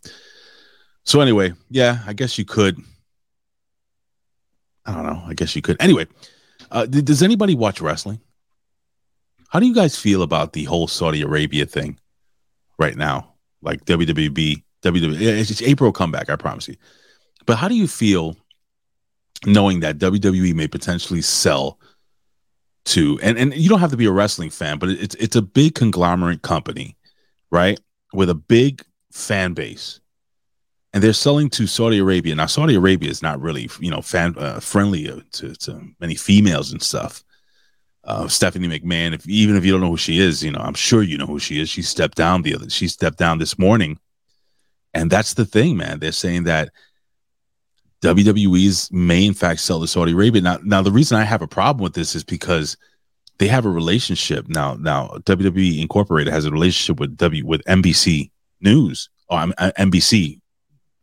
[1.05, 2.79] So anyway, yeah, I guess you could.
[4.85, 5.21] I don't know.
[5.25, 5.77] I guess you could.
[5.79, 6.07] Anyway,
[6.71, 8.19] uh, d- does anybody watch wrestling?
[9.49, 11.99] How do you guys feel about the whole Saudi Arabia thing
[12.79, 13.33] right now?
[13.61, 15.21] Like WWB, WWE.
[15.21, 16.75] It's, it's April comeback, I promise you.
[17.45, 18.35] But how do you feel
[19.45, 21.79] knowing that WWE may potentially sell
[22.83, 25.41] to and and you don't have to be a wrestling fan, but it's it's a
[25.41, 26.97] big conglomerate company,
[27.51, 27.79] right?
[28.13, 29.99] With a big fan base.
[30.93, 32.35] And they're selling to Saudi Arabia.
[32.35, 36.71] Now Saudi Arabia is not really, you know, fan uh, friendly to to many females
[36.71, 37.23] and stuff.
[38.03, 40.73] Uh, Stephanie McMahon, if even if you don't know who she is, you know, I'm
[40.73, 41.69] sure you know who she is.
[41.69, 43.99] She stepped down the other she stepped down this morning.
[44.93, 45.99] And that's the thing, man.
[45.99, 46.69] They're saying that
[48.01, 50.41] WWE's may in fact sell to Saudi Arabia.
[50.41, 52.75] Now, now the reason I have a problem with this is because
[53.37, 54.75] they have a relationship now.
[54.75, 60.39] Now WWE Incorporated has a relationship with W with NBC News or uh, NBC,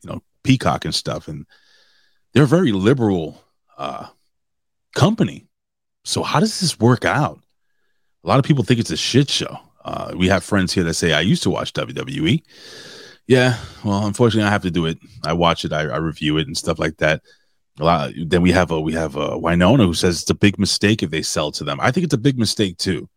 [0.03, 1.47] you know, Peacock and stuff, and
[2.33, 3.43] they're a very liberal
[3.77, 4.07] uh,
[4.95, 5.47] company.
[6.05, 7.41] So how does this work out?
[8.25, 9.59] A lot of people think it's a shit show.
[9.85, 12.43] Uh, we have friends here that say I used to watch WWE.
[13.29, 14.99] Yeah, well, unfortunately, I have to do it.
[15.25, 17.23] I watch it, I, I review it, and stuff like that.
[17.79, 18.13] A lot.
[18.27, 21.11] Then we have a we have a Winona who says it's a big mistake if
[21.11, 21.79] they sell to them.
[21.81, 23.09] I think it's a big mistake too.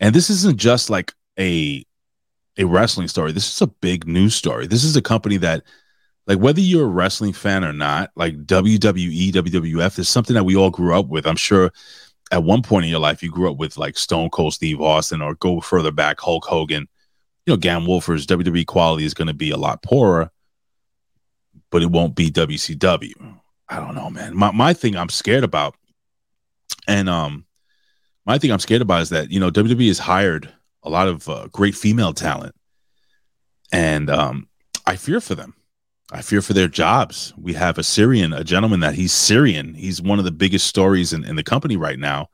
[0.00, 1.84] And this isn't just like a
[2.58, 3.32] a wrestling story.
[3.32, 4.66] This is a big news story.
[4.66, 5.62] This is a company that,
[6.26, 10.56] like, whether you're a wrestling fan or not, like WWE, WWF is something that we
[10.56, 11.26] all grew up with.
[11.26, 11.70] I'm sure
[12.32, 15.22] at one point in your life you grew up with like Stone Cold Steve Austin
[15.22, 16.88] or go further back Hulk Hogan
[17.46, 20.30] you know, Gam Wolfer's WWE quality is going to be a lot poorer,
[21.70, 23.38] but it won't be WCW.
[23.68, 24.36] I don't know, man.
[24.36, 25.74] My my thing I'm scared about,
[26.86, 27.46] and um,
[28.26, 30.52] my thing I'm scared about is that you know WWE has hired
[30.82, 32.54] a lot of uh, great female talent,
[33.72, 34.48] and um,
[34.86, 35.54] I fear for them.
[36.12, 37.32] I fear for their jobs.
[37.38, 39.72] We have a Syrian, a gentleman that he's Syrian.
[39.72, 42.28] He's one of the biggest stories in, in the company right now.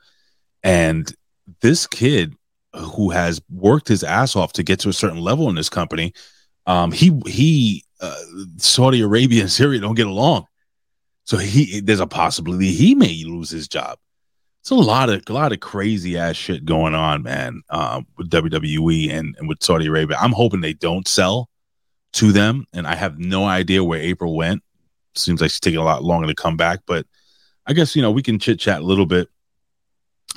[0.65, 1.15] And
[1.61, 2.35] this kid
[2.79, 6.13] who has worked his ass off to get to a certain level in this company,
[6.67, 8.15] um, he he uh,
[8.57, 10.47] Saudi Arabia and Syria don't get along.
[11.25, 13.99] So he there's a possibility he may lose his job.
[14.61, 18.31] It's a lot of a lot of crazy ass shit going on, man, um, with
[18.31, 20.17] WWE and, and with Saudi Arabia.
[20.21, 21.49] I'm hoping they don't sell
[22.15, 24.63] to them, and I have no idea where April went.
[25.15, 27.07] Seems like she's taking a lot longer to come back, but
[27.67, 29.29] I guess you know we can chit chat a little bit.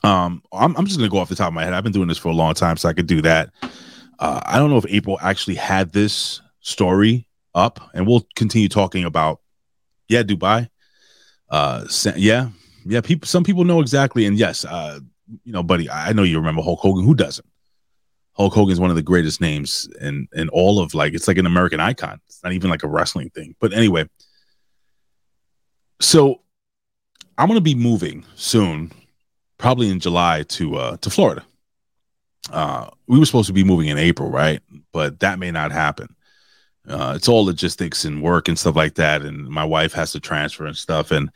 [0.03, 1.73] Um, I'm, I'm just gonna go off the top of my head.
[1.73, 3.51] I've been doing this for a long time, so I could do that.
[4.19, 9.03] Uh, I don't know if April actually had this story up, and we'll continue talking
[9.03, 9.41] about
[10.07, 10.69] yeah, Dubai.
[11.49, 12.49] Uh, yeah,
[12.85, 13.01] yeah.
[13.01, 14.99] People, some people know exactly, and yes, uh,
[15.43, 17.05] you know, buddy, I know you remember Hulk Hogan.
[17.05, 17.47] Who doesn't?
[18.33, 21.37] Hulk Hogan is one of the greatest names in in all of like it's like
[21.37, 22.19] an American icon.
[22.27, 23.55] It's not even like a wrestling thing.
[23.59, 24.07] But anyway,
[25.99, 26.41] so
[27.37, 28.91] I'm gonna be moving soon,
[29.61, 31.45] probably in July to uh to Florida.
[32.51, 34.59] Uh we were supposed to be moving in April, right?
[34.91, 36.15] But that may not happen.
[36.87, 39.21] Uh, it's all logistics and work and stuff like that.
[39.21, 41.11] And my wife has to transfer and stuff.
[41.11, 41.29] And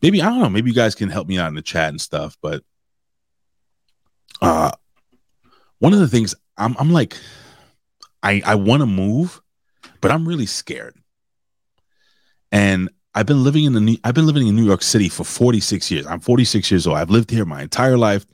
[0.00, 2.00] maybe I don't know, maybe you guys can help me out in the chat and
[2.00, 2.36] stuff.
[2.40, 2.64] But
[4.40, 4.72] uh
[5.78, 7.18] one of the things I'm I'm like
[8.22, 9.42] I I want to move,
[10.00, 10.96] but I'm really scared.
[12.50, 15.24] And I've been living in the New, I've been living in New York City for
[15.24, 16.06] 46 years.
[16.06, 16.98] I'm 46 years old.
[16.98, 18.26] I've lived here my entire life.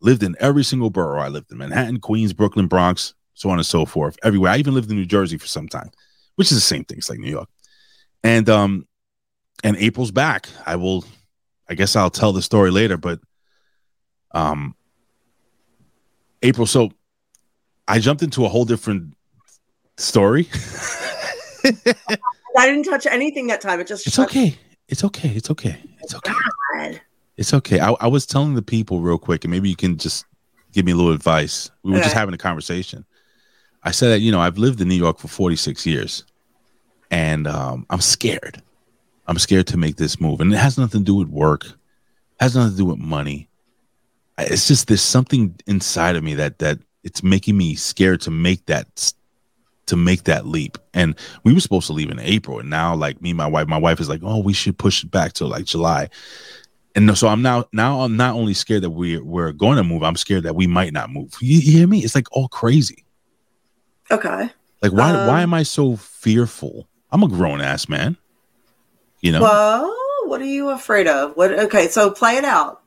[0.00, 1.22] Lived in every single borough.
[1.22, 4.18] I lived in Manhattan, Queens, Brooklyn, Bronx, so on and so forth.
[4.22, 4.52] Everywhere.
[4.52, 5.90] I even lived in New Jersey for some time,
[6.34, 6.98] which is the same thing.
[6.98, 7.48] It's like New York.
[8.22, 8.86] And um
[9.64, 10.50] and April's back.
[10.66, 11.06] I will
[11.66, 13.20] I guess I'll tell the story later, but
[14.32, 14.74] um
[16.42, 16.66] April.
[16.66, 16.90] So
[17.88, 19.14] I jumped into a whole different
[19.96, 20.50] story.
[22.56, 23.80] I didn't touch anything that time.
[23.80, 24.56] It just it's okay.
[24.88, 25.30] It's okay.
[25.30, 25.78] It's okay.
[26.00, 26.32] It's okay.
[26.74, 27.00] God.
[27.36, 27.80] It's okay.
[27.80, 30.24] I, I, was telling the people real quick, and maybe you can just
[30.72, 31.70] give me a little advice.
[31.82, 32.04] We were okay.
[32.04, 33.04] just having a conversation.
[33.82, 36.24] I said that you know I've lived in New York for 46 years,
[37.10, 38.62] and um, I'm scared.
[39.26, 41.66] I'm scared to make this move, and it has nothing to do with work.
[41.66, 41.74] It
[42.40, 43.48] has nothing to do with money
[44.38, 48.66] it's just there's something inside of me that that it's making me scared to make
[48.66, 49.12] that
[49.86, 50.78] to make that leap.
[50.94, 53.78] And we were supposed to leave in April, and now like me, my wife, my
[53.78, 56.08] wife is like, oh, we should push it back to like July.
[56.94, 60.02] And so I'm now now I'm not only scared that we we're going to move,
[60.02, 61.34] I'm scared that we might not move.
[61.40, 62.00] You, you hear me?
[62.00, 63.04] It's like all crazy.
[64.10, 64.50] Okay.
[64.82, 66.88] Like why um, why am I so fearful?
[67.10, 68.16] I'm a grown ass man.
[69.20, 69.42] You know.
[69.42, 69.94] Well,
[70.24, 71.36] what are you afraid of?
[71.36, 71.52] What?
[71.52, 72.82] Okay, so play it out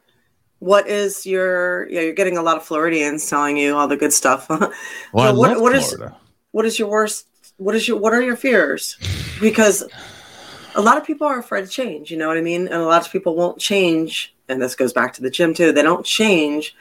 [0.60, 4.14] what is your yeah you're getting a lot of floridians telling you all the good
[4.14, 4.50] stuff
[5.14, 5.96] well, so what, what is
[6.52, 8.98] what is your worst what is your what are your fears
[9.40, 9.84] because
[10.76, 12.86] a lot of people are afraid of change you know what i mean and a
[12.86, 16.06] lot of people won't change and this goes back to the gym too they don't
[16.06, 16.76] change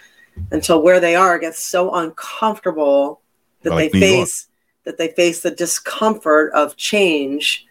[0.52, 3.20] until where they are gets so uncomfortable
[3.62, 4.85] that like they New face York.
[4.85, 7.66] that they face the discomfort of change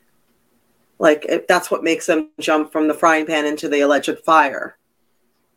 [1.00, 4.78] like that's what makes them jump from the frying pan into the alleged fire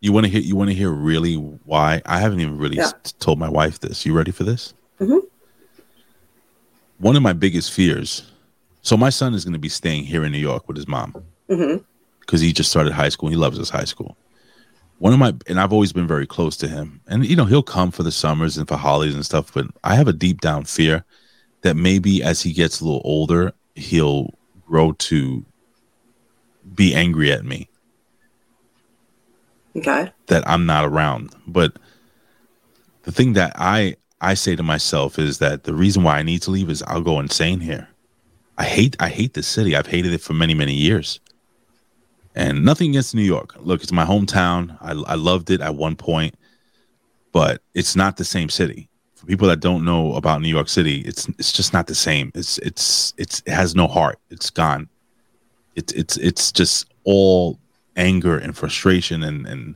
[0.00, 0.40] you want to hear?
[0.40, 2.00] You want to hear really why?
[2.06, 2.90] I haven't even really yeah.
[3.18, 4.06] told my wife this.
[4.06, 4.72] You ready for this?
[4.98, 5.26] Mm-hmm.
[7.00, 8.30] One of my biggest fears.
[8.82, 11.12] So my son is going to be staying here in New York with his mom
[11.46, 12.36] because mm-hmm.
[12.36, 13.28] he just started high school.
[13.28, 14.16] he loves his high school.
[14.98, 17.62] One of my and I've always been very close to him, and you know he'll
[17.62, 19.52] come for the summers and for holidays and stuff.
[19.52, 21.04] But I have a deep down fear
[21.62, 24.34] that maybe as he gets a little older, he'll
[24.66, 25.44] grow to
[26.74, 27.70] be angry at me
[29.76, 30.12] Okay.
[30.26, 31.34] That I'm not around.
[31.46, 31.76] But
[33.02, 36.42] the thing that I I say to myself is that the reason why I need
[36.42, 37.88] to leave is I'll go insane here.
[38.58, 39.74] I hate I hate the city.
[39.74, 41.20] I've hated it for many many years.
[42.34, 43.54] And nothing against New York.
[43.58, 44.76] Look, it's my hometown.
[44.80, 46.34] I I loved it at one point,
[47.32, 48.88] but it's not the same city.
[49.14, 52.30] For people that don't know about New York City, it's it's just not the same.
[52.34, 54.18] It's it's it's it has no heart.
[54.30, 54.88] It's gone.
[55.76, 57.58] It's it's it's just all
[57.96, 59.74] anger and frustration and and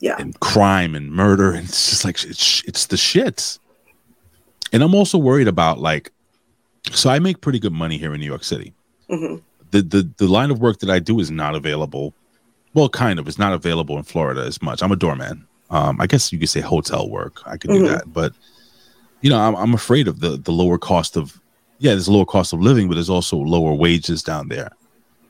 [0.00, 3.58] yeah and crime and murder and it's just like it's it's the shits
[4.72, 6.10] and i'm also worried about like
[6.92, 8.72] so i make pretty good money here in new york city
[9.10, 9.36] mm-hmm.
[9.70, 12.14] the, the the line of work that i do is not available
[12.74, 16.06] well kind of it's not available in florida as much i'm a doorman um i
[16.06, 17.84] guess you could say hotel work i could mm-hmm.
[17.84, 18.32] do that but
[19.20, 21.40] you know I'm, I'm afraid of the the lower cost of
[21.78, 24.70] yeah there's a lower cost of living but there's also lower wages down there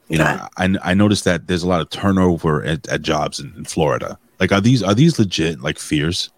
[0.09, 0.37] You Okay.
[0.37, 3.65] know, I I noticed that there's a lot of turnover at, at jobs in, in
[3.65, 4.19] Florida.
[4.41, 6.31] Like, are these are these legit like fears?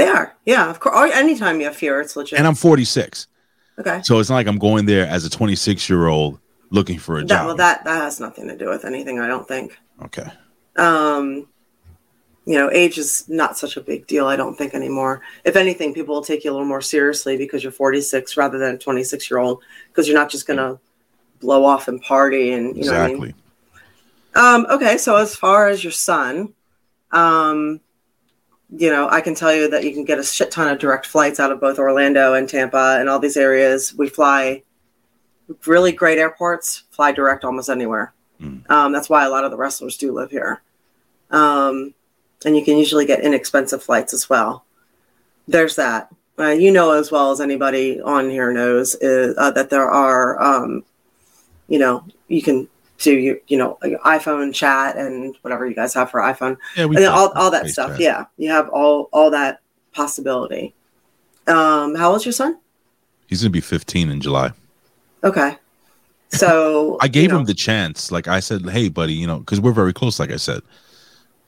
[0.00, 0.34] They are.
[0.46, 1.12] Yeah, of course.
[1.14, 2.38] Anytime you have fear, it's legit.
[2.38, 3.26] And I'm 46,
[3.78, 4.00] okay.
[4.02, 6.40] so it's not like I'm going there as a 26 year old
[6.70, 7.46] looking for a That, job.
[7.46, 9.20] well, that that has nothing to do with anything.
[9.20, 9.78] I don't think.
[10.06, 10.26] okay.
[10.76, 11.48] Um,
[12.46, 14.26] you know, age is not such a big deal.
[14.26, 15.20] I don't think anymore.
[15.44, 18.76] If anything, people will take you a little more seriously because you're 46 rather than
[18.76, 20.78] a 26 year old because you're not just gonna
[21.40, 23.16] blow off and party and you know what I mean.
[23.16, 23.34] Exactly.
[24.34, 26.54] Um, okay, so as far as your son,
[27.12, 27.80] um,
[28.76, 31.06] you know, I can tell you that you can get a shit ton of direct
[31.06, 33.94] flights out of both Orlando and Tampa and all these areas.
[33.94, 34.62] We fly
[35.66, 38.12] really great airports, fly direct almost anywhere.
[38.40, 38.68] Mm.
[38.70, 40.62] Um, that's why a lot of the wrestlers do live here.
[41.30, 41.94] Um,
[42.44, 44.64] and you can usually get inexpensive flights as well.
[45.48, 46.12] There's that.
[46.38, 50.40] Uh, you know as well as anybody on here knows is, uh, that there are,
[50.40, 50.84] um,
[51.68, 52.66] you know, you can
[53.00, 56.84] do your, you know, your iPhone chat and whatever you guys have for iPhone, Yeah,
[56.84, 57.90] and then all, all that stuff.
[57.92, 58.00] that.
[58.00, 59.60] Yeah, you have all all that
[59.92, 60.74] possibility.
[61.46, 62.58] Um, how old's your son?
[63.26, 64.52] He's gonna be 15 in July.
[65.24, 65.56] Okay,
[66.30, 68.12] so I gave you know, him the chance.
[68.12, 70.62] Like I said, hey, buddy, you know, because we're very close, like I said.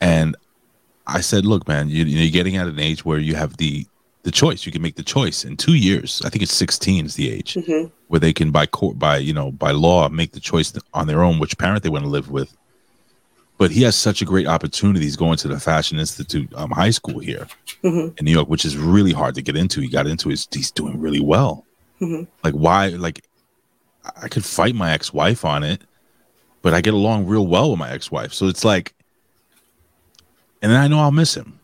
[0.00, 0.36] And
[1.06, 3.86] I said, look, man, you, you you're getting at an age where you have the
[4.24, 4.64] the choice.
[4.64, 6.22] You can make the choice in two years.
[6.24, 7.90] I think it's 16 is the age Mhm.
[8.08, 11.22] where they can by court by you know by law make the choice on their
[11.22, 12.56] own which parent they want to live with.
[13.58, 15.04] But he has such a great opportunity.
[15.04, 17.46] He's going to the Fashion Institute um, High School here
[17.82, 18.18] Mhm.
[18.18, 19.80] in New York, which is really hard to get into.
[19.80, 20.46] He got into it.
[20.52, 21.64] He's doing really well.
[22.00, 22.26] Mhm.
[22.44, 22.88] Like why?
[22.88, 23.24] Like
[24.20, 25.82] I could fight my ex-wife on it,
[26.62, 28.32] but I get along real well with my ex-wife.
[28.32, 28.94] So it's like,
[30.60, 31.58] and then I know I'll miss him.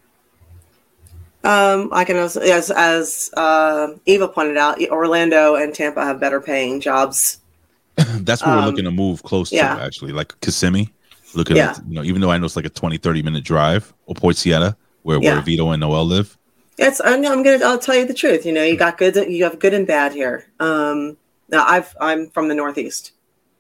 [1.45, 6.41] Um, I can also, as as uh, Eva pointed out, Orlando and Tampa have better
[6.41, 7.39] paying jobs.
[7.97, 9.77] That's where we're Um, looking to move close yeah.
[9.77, 10.93] to actually, like Kissimmee.
[11.35, 11.71] Looking Yeah.
[11.71, 14.15] at you know, even though I know it's like a 20, 30 minute drive, or
[14.15, 15.35] Port Sieta, where Yeah.
[15.35, 16.37] where Vito and Noel live.
[16.79, 18.47] It's I'm, I'm gonna I'll tell you the truth.
[18.47, 20.47] You know, you got good, you have good and bad here.
[20.59, 21.17] Um,
[21.49, 23.13] now I've I'm from the Northeast.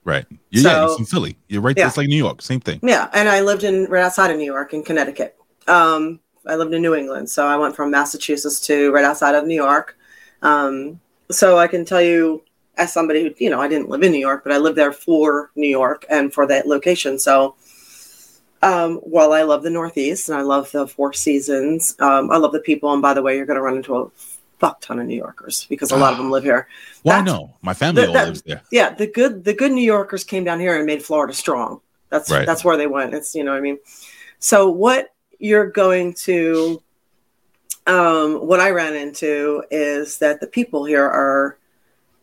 [0.04, 0.24] Right.
[0.50, 1.36] Yeah, yeah, you're from Philly.
[1.48, 1.76] You're right.
[1.76, 1.86] Yeah.
[1.86, 2.40] It's like New York.
[2.42, 2.80] Same thing.
[2.82, 5.36] Yeah, and I lived in right outside of New York in Connecticut.
[5.66, 9.46] Um, I lived in New England, so I went from Massachusetts to right outside of
[9.46, 9.96] New York.
[10.42, 12.42] Um, so I can tell you,
[12.76, 14.92] as somebody who you know, I didn't live in New York, but I lived there
[14.92, 17.18] for New York and for that location.
[17.18, 17.56] So,
[18.62, 22.52] um, while I love the Northeast and I love the Four Seasons, um, I love
[22.52, 22.92] the people.
[22.92, 24.08] And by the way, you're going to run into a
[24.58, 26.66] fuck ton of New Yorkers because a lot of them live here.
[27.02, 27.54] Why That's- no?
[27.62, 28.62] My family that- all that- lives there.
[28.72, 31.80] yeah the good the good new yorkers came down here and made florida strong
[32.10, 32.44] that's Right.
[32.44, 33.78] that's where they went it's you know what i mean
[34.40, 36.82] so what you're going to
[37.86, 41.56] um what i ran into is that the people here are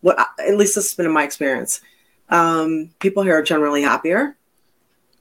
[0.01, 1.82] what at least this has been in my experience.
[2.30, 4.36] Um people here are generally happier.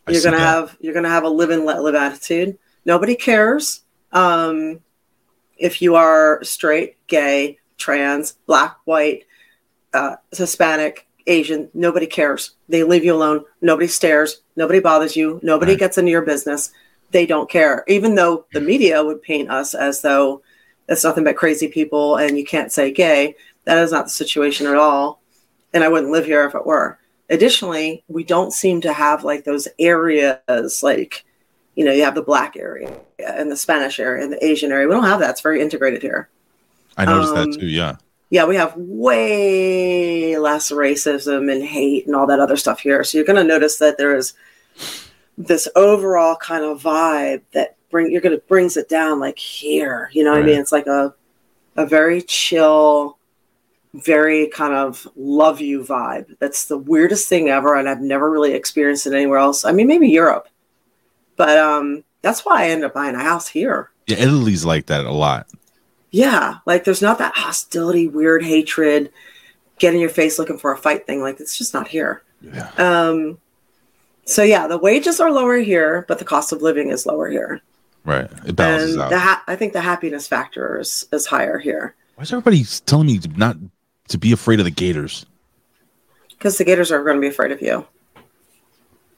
[0.07, 0.43] I you're gonna that.
[0.43, 2.59] have you're gonna have a live and let live attitude.
[2.85, 3.83] Nobody cares
[4.13, 4.81] um
[5.57, 9.25] if you are straight gay trans black white
[9.95, 12.51] uh, hispanic asian nobody cares.
[12.69, 13.45] They leave you alone.
[13.63, 14.43] Nobody stares.
[14.57, 15.41] Nobody bothers you.
[15.43, 15.79] Nobody Right.
[15.79, 16.73] gets into your business
[17.15, 20.43] they don't care even though the media would paint us as though
[20.89, 23.35] it's nothing but crazy people and you can't say gay.
[23.65, 25.23] That is not the situation at all
[25.73, 26.99] and i wouldn't live here if it were.
[27.31, 31.25] Additionally we don't seem to have like those areas like
[31.77, 32.93] you know you have the black area
[33.25, 34.89] and the spanish area and the asian area.
[34.89, 35.31] We don't have that.
[35.31, 36.29] It's very integrated here.
[36.97, 37.69] I noticed um, that too.
[37.69, 37.97] Yeah.
[38.31, 43.05] yeah we have way less racism and hate and all that other stuff here.
[43.05, 44.35] So you're going to notice that there is
[45.37, 50.23] this overall kind of vibe that bring you're to brings it down like here you
[50.25, 51.15] know what i mean it's like a
[51.77, 53.19] a very chill
[53.95, 58.53] very kind of love you vibe that's the weirdest thing ever and i've never really
[58.53, 60.49] experienced it anywhere else i mean maybe europe
[61.37, 64.19] but um that's why i ended up buying a house here Yeah.
[64.19, 65.47] Italy's like that a lot.
[66.11, 69.11] yeah, like there's not that hostility, weird hatred,
[69.79, 71.21] get in your face looking for a fight thing.
[71.23, 72.23] Like it's just not here.
[72.41, 72.71] Yeah.
[72.79, 73.39] Um,
[74.27, 77.61] so yeah, the wages are lower here, but the cost of living is lower here,
[78.05, 78.31] Right.
[78.47, 79.11] It balances and out.
[79.11, 83.07] the ha- I think the happiness factor is is higher here Why is everybody telling
[83.07, 83.57] me to not
[84.09, 85.25] to be afraid of the Gators?
[86.31, 87.87] because the gators are going to be afraid of you.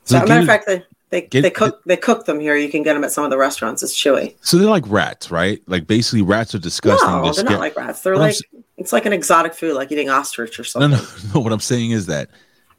[0.05, 2.57] So matter of fact, they they, Get- they cook they cook them here.
[2.57, 3.83] You can get them at some of the restaurants.
[3.83, 4.35] It's chewy.
[4.41, 5.61] So they're like rats, right?
[5.67, 7.09] Like basically, rats are disgusting.
[7.09, 8.01] no, they're scared- not like rats.
[8.03, 8.37] They're What I'm like
[8.77, 10.91] it's like an exotic food, like eating ostrich or something.
[10.91, 11.41] No, no, no.
[11.41, 12.29] What I'm saying is that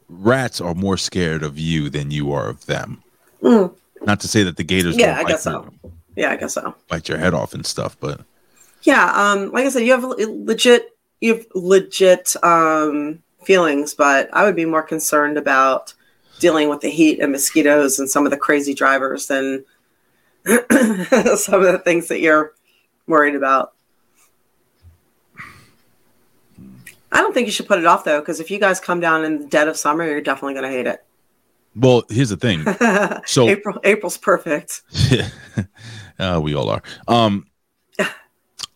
[0.08, 3.02] rats are more scared of you than you are of them.
[3.42, 3.74] Mm.
[4.02, 5.70] Not to say that the gators Yeah, I guess so.
[6.16, 6.74] Yeah, I guess so.
[6.88, 8.20] bite your head off and stuff, but
[8.82, 14.44] Yeah, um, like I said, you have legit, you have legit um, feelings, but I
[14.44, 15.94] would be more concerned about
[16.38, 19.64] dealing with the heat and mosquitoes and some of the crazy drivers than
[20.46, 22.52] some of the things that you're
[23.06, 23.72] worried about.
[27.12, 29.24] I don't think you should put it off though, because if you guys come down
[29.24, 31.04] in the dead of summer, you're definitely going to hate it.
[31.74, 32.64] Well, here's the thing.
[33.26, 34.82] So April, April's perfect.
[36.18, 36.82] uh, we all are.
[37.06, 37.46] Um,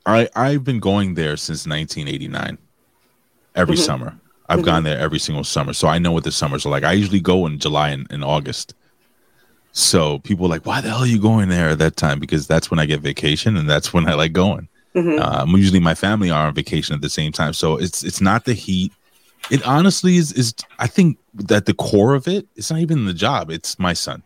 [0.05, 2.59] I I've been going there since 1989.
[3.55, 3.81] Every Mhm.
[3.81, 4.19] summer,
[4.49, 4.65] I've Mhm.
[4.65, 6.85] gone there every single summer, so I know what the summers are like.
[6.85, 8.75] I usually go in July and, and August.
[9.73, 12.19] So people are like, why the hell are you going there at that time?
[12.19, 14.69] Because that's when I get vacation, and that's when I like going.
[14.95, 15.21] Mhm.
[15.21, 18.45] Um, usually my family are on vacation at the same time, so it's it's not
[18.45, 18.93] the heat.
[19.51, 23.15] It honestly is is I think that the core of it, it's not even the
[23.15, 23.51] job.
[23.51, 24.23] It's my son.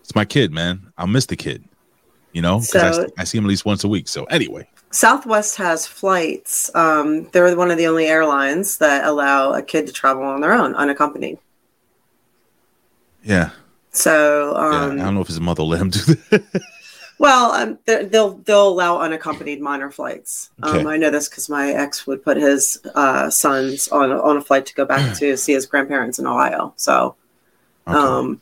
[0.00, 0.90] It's my kid, man.
[0.96, 1.62] I'll miss the kid.
[2.32, 4.08] You know, because I, So- I see him at least once a week.
[4.08, 6.70] So anyway, Southwest has flights.
[6.74, 10.52] Um, they're one of the only airlines that allow a kid to travel on their
[10.54, 11.38] own, unaccompanied.
[13.24, 13.50] yeah,
[13.92, 14.84] So, yeah.
[14.84, 16.62] um, I don't know if his mother let him do that.
[17.18, 20.50] well, um, they'll they'll allow unaccompanied minor flights.
[20.62, 24.36] Um, I know this because my ex would put his uh, sons on a- on
[24.36, 26.72] a flight to go back to see his grandparents in Ohio.
[26.76, 27.16] So,
[27.86, 27.96] Okay.
[27.98, 28.40] um,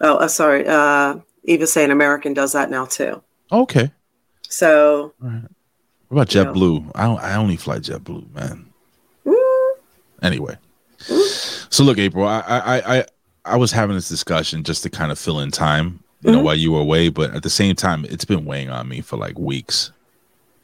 [0.00, 3.22] oh, uh, sorry, uh, Eva saying American does that now too.
[3.50, 3.90] okay.
[4.48, 5.42] So, right.
[6.08, 6.92] What about JetBlue?
[6.94, 8.66] I don't, I only fly JetBlue, man.
[9.24, 9.72] mm,
[10.22, 10.58] Anyway,
[11.70, 13.04] so look, April, I, I, I,
[13.46, 16.44] I was having this discussion just to kind of fill in time, you know, Mhm.
[16.44, 19.16] while you were away, but at the same time, it's been weighing on me for
[19.16, 19.90] like weeks.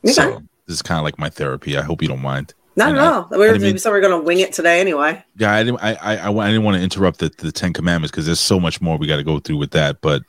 [0.05, 0.13] Okay.
[0.15, 1.77] So this is kind of like my therapy.
[1.77, 2.55] I hope you don't mind.
[2.77, 3.29] not And at I- all.
[3.33, 5.25] We were, I mean- we said we are going to wing it today anyway.
[5.37, 8.13] Yeah, I didn't, I, I, I, I didn't want to interrupt the, the Ten Commandments
[8.13, 10.01] because there's so much more we got to go through with that.
[10.01, 10.23] But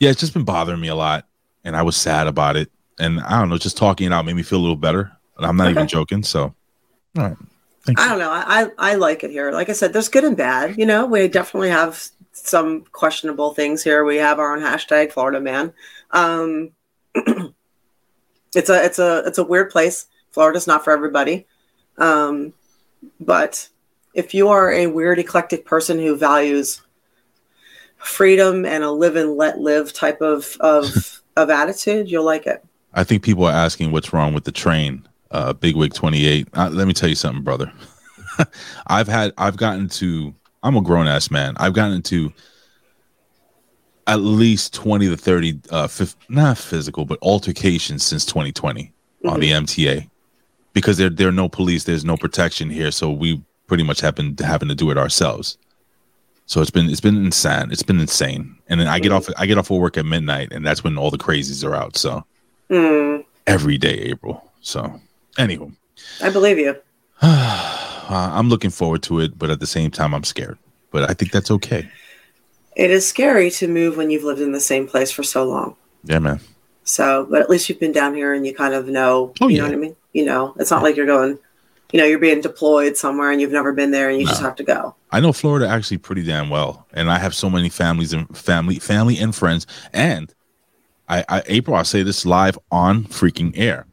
[0.00, 1.26] yeah, it's just been bothering me a lot,
[1.62, 2.70] and I was sad about it.
[2.98, 5.12] And I don't know, just talking it out made me feel a little better.
[5.36, 6.22] And I'm not even joking.
[6.22, 6.54] So,
[7.18, 7.36] all right,
[7.84, 8.30] thank I don't know.
[8.30, 9.50] I I like it here.
[9.52, 10.78] Like I said, there's good and bad.
[10.78, 12.02] You know, we definitely have
[12.34, 14.04] some questionable things here.
[14.04, 15.72] We have our own hashtag Florida man.
[16.10, 16.70] Um,
[17.14, 20.06] it's a it's a it's a weird place.
[20.30, 21.46] Florida's not for everybody.
[21.96, 22.52] Um,
[23.20, 23.68] but
[24.14, 26.82] if you are a weird eclectic person who values
[27.96, 32.64] freedom and a live and let live type of of of attitude, you'll like it.
[32.94, 35.06] I think people are asking what's wrong with the train.
[35.30, 36.48] Uh, Big Wig 28.
[36.52, 37.72] Uh, let me tell you something, brother.
[38.86, 40.32] I've had, I've gotten to,
[40.64, 41.54] I'm a grown ass man.
[41.58, 42.32] I've gotten into
[44.06, 48.92] at least 20 to 30, uh, fif- not physical, but altercations since 2020
[49.26, 50.08] on the MTA
[50.72, 52.90] because there, there are no police, there's no protection here.
[52.90, 55.56] So we pretty much have been having to do it ourselves.
[56.46, 57.70] So it's been, it's been insane.
[57.70, 58.56] It's been insane.
[58.68, 60.98] And then I get off, I get off of work at midnight and that's when
[60.98, 61.96] all the crazies are out.
[61.96, 62.24] So
[62.70, 64.50] Mm, every day, April.
[64.62, 65.00] So,
[65.36, 65.74] anywho,
[66.22, 66.74] I believe you.
[68.08, 70.58] uh, I'm looking forward to it, but at the same time, I'm scared.
[70.90, 71.88] But I think that's okay.
[72.76, 75.76] It is scary to move when you've lived in the same place for so long.
[76.04, 76.40] Yeah, man.
[76.84, 79.56] So, but at least you've been down here and you kind of know, Oh, you
[79.56, 79.62] yeah.
[79.62, 79.96] know what I mean?
[80.12, 81.38] You know, it's not like you're going,
[81.92, 84.56] you know, you're being deployed somewhere and you've never been there and you just have
[84.56, 84.94] to go.
[85.10, 88.78] I know Florida actually pretty damn well, and I have so many families and family,
[88.80, 89.66] family and friends.
[89.92, 90.34] And
[91.08, 93.86] I, I April, I'll say this live on freaking air.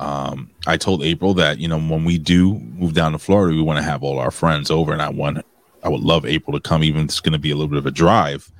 [0.00, 3.62] Um, I told April that you know when we do move down to Florida, we
[3.62, 5.44] want to have all our friends over, and I want,
[5.84, 7.76] I would love April to come, even if it's going to be a little bit
[7.76, 8.50] of a drive,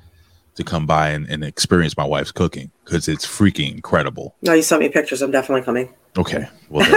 [0.53, 4.35] to come by and, and experience my wife's cooking because it's freaking incredible.
[4.43, 5.23] No, you sent me pictures.
[5.23, 5.91] I'm definitely coming.
[6.15, 6.87] Okay, well.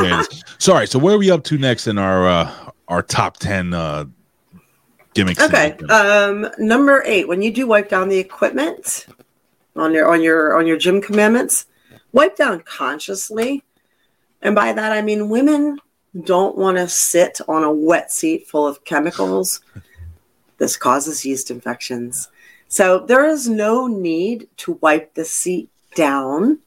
[0.00, 0.22] There.
[0.58, 0.86] Sorry.
[0.86, 4.04] So where are we up to next in our uh, our top ten uh,
[5.14, 5.42] gimmicks?
[5.42, 5.72] Okay.
[5.88, 9.06] Um, number eight, when you do wipe down the equipment
[9.74, 11.66] on your on your on your gym commandments,
[12.16, 13.62] wipe down consciously.
[14.40, 15.78] And by that I mean women
[16.24, 19.60] don't want to sit on a wet seat full of chemicals.
[20.58, 22.28] this causes yeast infections.
[22.68, 26.58] So there is no need to wipe the seat down.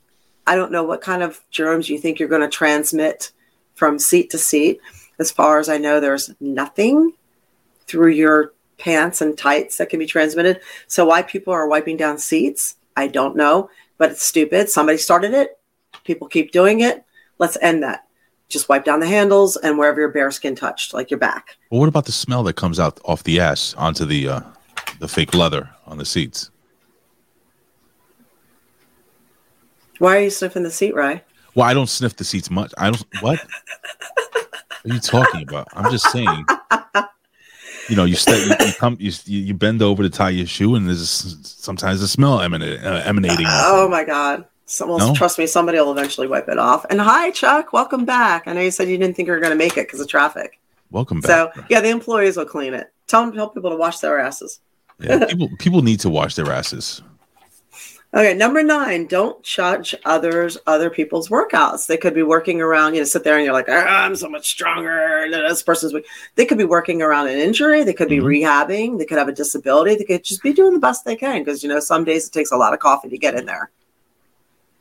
[0.46, 3.32] I don't know what kind of germs you think you're going to transmit
[3.74, 4.80] from seat to seat.
[5.18, 7.14] As far as I know, there's nothing
[7.88, 10.62] through your pants and tights that can be transmitted.
[10.88, 13.70] So why people are wiping down seats, I don't know,
[14.00, 14.70] but it's stupid.
[14.70, 15.60] Somebody started it.
[16.04, 17.06] People keep doing it.
[17.38, 18.08] Let's end that.
[18.48, 21.58] Just wipe down the handles and wherever your bare skin touched, like your back.
[21.70, 24.42] Well, what about the smell that comes out off the ass onto the uh,
[25.00, 26.50] the fake leather on the seats?
[30.00, 31.22] Why are you sniffing the seat, Rye?
[31.54, 32.74] Well, I don't sniff the seats much.
[32.78, 33.06] I don't.
[33.22, 33.40] What?
[34.82, 35.68] What are you talking about?
[35.74, 36.46] I'm just saying.
[37.90, 40.76] You know, you stay, you, you come, you, you bend over to tie your shoe,
[40.76, 43.46] and there's sometimes a smell emanate, uh, emanating.
[43.50, 43.90] Oh it.
[43.90, 44.46] my God.
[44.66, 45.16] Someone, No?
[45.16, 46.86] trust me, somebody will eventually wipe it off.
[46.92, 47.74] And hi, Chuck.
[47.74, 48.48] Welcome back.
[48.48, 50.08] I know you said you didn't think you were going to make it because of
[50.08, 50.60] traffic.
[50.92, 51.56] Welcome back.
[51.56, 52.94] So, yeah, the employees will clean it.
[53.08, 54.60] Tell, them, to tell people to wash their asses.
[55.00, 57.02] Yeah, people people need to wash their asses.
[58.12, 61.86] Okay, number nine, don't judge others, other people's workouts.
[61.86, 64.28] They could be working around, you know, sit there and you're like, "Ah, I'm so
[64.28, 65.28] much stronger.
[65.30, 66.08] This person's weak.
[66.34, 67.84] They could be working around an injury.
[67.84, 68.24] They could be Mhm.
[68.42, 68.98] rehabbing.
[68.98, 69.96] They could have a disability.
[69.96, 72.32] They could just be doing the best they can because, you know, some days it
[72.34, 73.70] takes a lot of coffee to get in there.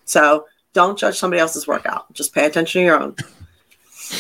[0.06, 2.10] So don't judge somebody else's workout.
[2.14, 3.14] Just pay attention to your own.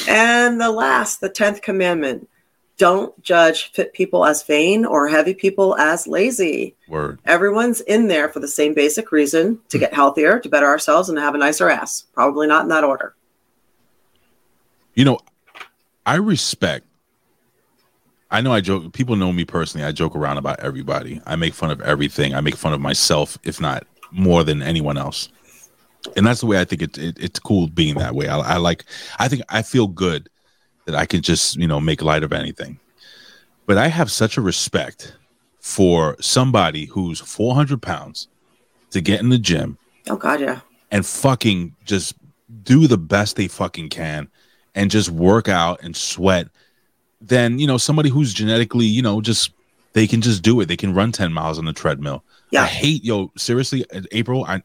[0.06, 2.28] And the last, the 10th commandment,
[2.78, 7.18] don't judge fit people as vain or heavy people as lazy Word.
[7.26, 9.82] everyone's in there for the same basic reason to hmm.
[9.82, 12.04] get healthier, to better ourselves, and to have a nicer ass.
[12.14, 13.14] Probably not in that order.
[14.94, 15.18] You know,
[16.06, 16.86] I respect.
[18.30, 18.92] I know I joke.
[18.92, 19.86] People know me personally.
[19.86, 21.20] I joke around about everybody.
[21.26, 22.34] I make fun of everything.
[22.34, 25.28] I make fun of myself, if not more than anyone else.
[26.16, 28.28] And that's the way I think it, it it's cool being that way.
[28.28, 28.84] I, I like.
[29.18, 30.28] I think I feel good
[30.88, 32.80] that I can just you know make light of anything.
[33.66, 35.14] But I have such a respect
[35.60, 38.28] for somebody who's 400 pounds
[38.90, 39.76] to get in the gym
[40.08, 40.60] Oh God, yeah.
[40.90, 42.14] and fucking just
[42.62, 44.28] do the best they fucking can
[44.74, 46.48] and just work out and sweat
[47.20, 49.50] Then, you know somebody who's genetically you know just
[49.92, 52.62] they can just do it they can run 10 miles on the treadmill Yeah.
[52.62, 54.62] i hate yo seriously uh, april i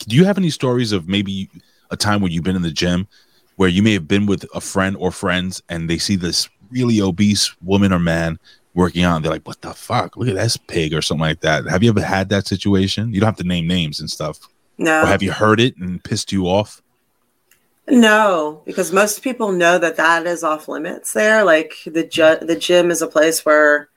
[0.00, 1.48] do you have any stories of maybe
[1.90, 3.08] a time when you've been in the gym
[3.56, 7.00] where you may have been with a friend or friends and they see this really
[7.00, 8.38] obese woman or man
[8.74, 11.64] working out they're like what the fuck look at this pig or something like that
[11.66, 14.38] have you ever had that situation you don't have to name names and stuff
[14.78, 16.82] No, or have you heard it and pissed you off?
[17.88, 21.12] no, because most people know that that is off limits.
[21.12, 23.88] There, like the ju- the gym is a place where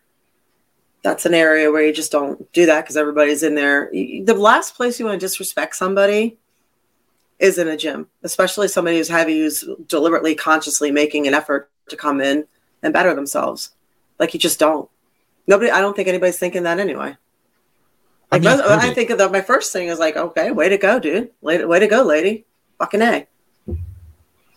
[1.01, 3.89] that's an area where you just don't do that because everybody's in there.
[3.91, 6.37] The last place you want to disrespect somebody
[7.39, 11.95] is in a gym, especially somebody who's heavy, who's deliberately, consciously making an effort to
[11.95, 12.45] come in
[12.83, 13.71] and better themselves.
[14.19, 14.89] Like you just don't.
[15.47, 15.71] Nobody.
[15.71, 17.15] I don't think anybody's thinking that anyway.
[18.31, 20.77] I Like I've most- I think of my first thing is like, okay, way to
[20.77, 21.31] go, dude.
[21.41, 22.45] Way, way to go, lady.
[22.77, 23.27] Fucking a.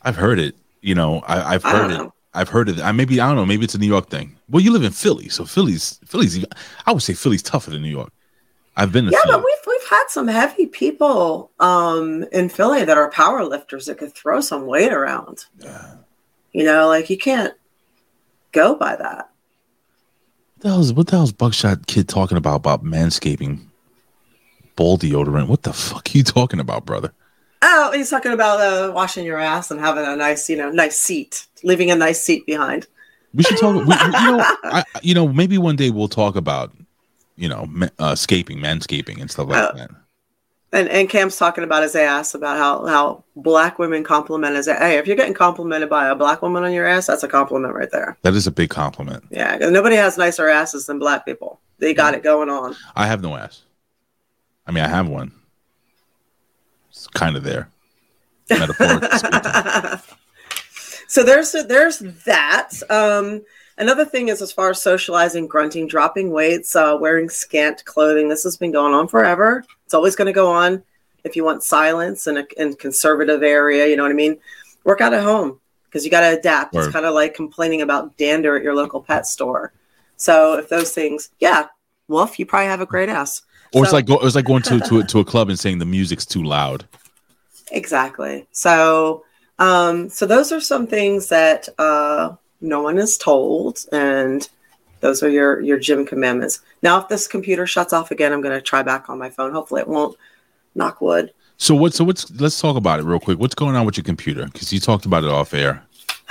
[0.03, 0.55] I've heard it.
[0.81, 1.95] You know, I, I've I heard don't it.
[1.99, 2.15] know.
[2.35, 2.81] I've heard it.
[2.81, 3.47] I maybe I don't know.
[3.47, 4.37] Maybe it's a New York thing.
[4.49, 6.37] Well, you live in Philly, so Philly's Philly's.
[6.37, 6.51] even-
[6.87, 8.13] I would say Philly's tougher than New York.
[8.77, 9.35] I've been to Yeah, Philly.
[9.37, 9.63] but we've
[9.93, 14.67] had some heavy people um, in Philly that are power lifters that could throw some
[14.67, 15.45] weight around.
[15.59, 15.97] Yeah.
[16.53, 17.55] You know, like you can't
[18.53, 19.29] go by that.
[20.55, 23.67] What the hell's what the hell's Buckshot Kid talking about about manscaping,
[24.77, 25.49] ball deodorant?
[25.49, 27.13] What the fuck are you talking about, brother?
[27.63, 30.99] Oh, he's talking about uh, washing your ass and having a nice, you know, nice
[30.99, 32.87] seat, leaving a nice seat behind.
[33.35, 33.75] We should talk.
[33.75, 33.91] we, you know,
[34.65, 36.73] I, you know, maybe one day we'll talk about,
[37.43, 37.69] you know,
[37.99, 39.77] uh, scaping, manscaping, and stuff like Oh.
[39.77, 39.91] that.
[40.75, 44.79] And and Cam's talking about his ass, about how how black women compliment his ass.
[44.79, 47.75] Hey, if you're getting complimented by a black woman on your ass, that's a compliment
[47.75, 48.17] right there.
[48.23, 49.25] That is a big compliment.
[49.31, 51.61] Yeah, 'cause nobody has nicer asses than black people.
[51.79, 52.75] They got it going on.
[52.97, 53.63] I have no ass.
[54.67, 55.33] I mean, I have one.
[56.91, 57.69] It's kind of there.
[58.51, 59.09] Metaphorically
[61.09, 62.71] so there's there's that.
[62.89, 63.43] Um,
[63.79, 68.29] another thing is as far as socializing, grunting, dropping weights, uh, wearing scant clothing.
[68.29, 69.65] This has been going on forever.
[69.85, 70.83] It's always going to go on.
[71.25, 74.39] If you want silence in a in conservative area, you know what I mean.
[74.85, 76.75] Work out at home because you got to adapt.
[76.75, 79.73] It's kind of like complaining about dander at your local pet store.
[80.17, 81.67] So if those things, yeah,
[82.09, 83.43] Wolf, you probably have a great ass.
[83.75, 85.79] Or it's like go, it's like going to to a, to a club and saying
[85.79, 86.87] the music's too loud.
[87.71, 88.47] Exactly.
[88.53, 89.25] So,
[89.59, 94.49] um, so those are some things that uh, no one is told, and
[95.01, 96.61] those are your your gym commandments.
[96.83, 99.53] Now, if this computer shuts off again, I'm going to try back on my phone.
[99.53, 100.17] Hopefully, it won't.
[100.75, 101.35] Knock wood.
[101.59, 101.93] So what?
[101.93, 102.31] So what's?
[102.31, 103.39] Let's talk about it real quick.
[103.39, 104.47] What's going on with your computer?
[104.47, 105.85] Because you talked about it off air.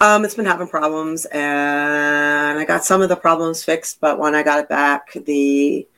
[0.00, 4.00] um, it's been having problems, and I got some of the problems fixed.
[4.00, 5.88] But when I got it back, the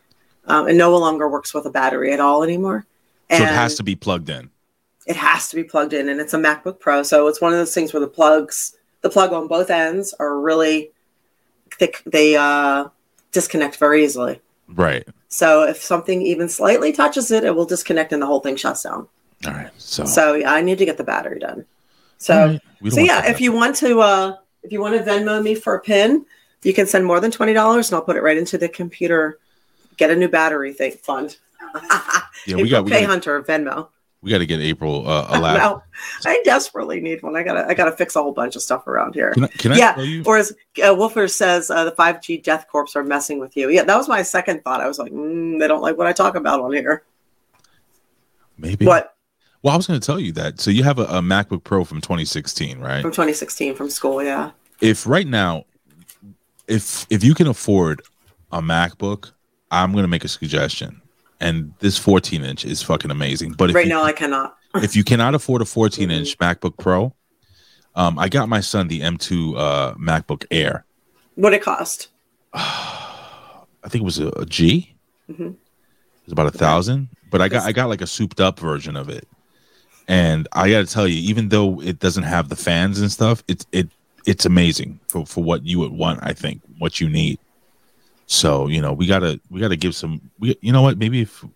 [0.47, 2.87] um, it no longer works with a battery at all anymore.
[3.31, 4.51] So And it has to be plugged in.
[5.07, 7.59] it has to be plugged in and it's a macbook pro so it's one of
[7.59, 10.91] those things where the plugs the plug on both ends are really
[11.79, 12.89] thick they uh
[13.33, 15.07] disconnect very easily Right.
[15.29, 18.83] so if something even slightly touches it it will disconnect and the whole thing shuts
[18.85, 19.07] down
[19.47, 19.71] All right.
[19.79, 20.05] So.
[20.05, 21.65] so yeah i need to get the battery done
[22.19, 22.93] so right.
[22.93, 25.81] So yeah if you want to uh if you want to venmo me for a
[25.81, 26.25] pin
[26.63, 29.39] you can send more than $20 and i'll put it right into the computer
[29.97, 31.37] get a new battery thing fund
[32.47, 33.89] Yeah, we got we pay got hunter venmo
[34.23, 35.57] we got to get April uh, a lap.
[35.59, 35.83] no,
[36.25, 37.37] I desperately need one.
[37.37, 39.33] I gotta, I gotta fix a whole bunch of stuff around here.
[39.33, 40.23] Can I, can I Yeah, tell you?
[40.25, 40.53] Or as
[40.87, 43.69] uh, Wolfer says, uh, the 5G death corps are messing with you.
[43.69, 44.81] Yeah, that was my second thought.
[44.81, 47.03] I was like, mm, they don't like what I talk about on here.
[48.57, 48.87] Maybe.
[48.87, 49.17] What
[49.63, 50.61] Well, I was going to tell you that.
[50.61, 53.03] So you have a, a MacBook Pro from 2016, right?
[53.03, 54.23] from 2016 from school?
[54.23, 54.53] Yeah.
[54.81, 55.65] If right now
[56.69, 58.03] if if you can afford
[58.53, 59.33] a MacBook,
[59.71, 61.02] I'm gonna make a suggestion.
[61.43, 63.53] And this 14 inch is fucking amazing.
[63.53, 64.57] But if right you, now, I cannot.
[64.77, 66.13] if you cannot afford a 14 Mhm.
[66.13, 67.15] inch MacBook Pro,
[67.95, 70.85] um, I got my son the M2 uh, MacBook Air.
[71.35, 72.09] What it cost?
[72.55, 74.95] I think it was a, a G.
[75.31, 75.55] Mhm.
[75.55, 78.97] It was about a thousand, but I got I got like a souped up version
[78.97, 79.27] of it.
[80.09, 83.43] And I got to tell you, even though it doesn't have the fans and stuff,
[83.49, 83.89] it's it
[84.27, 86.21] it's amazing for for what you would want.
[86.23, 87.39] I think what you need.
[88.33, 90.31] So you know, we gotta we gotta give some.
[90.39, 90.97] We you know what?
[90.97, 91.51] Maybe if we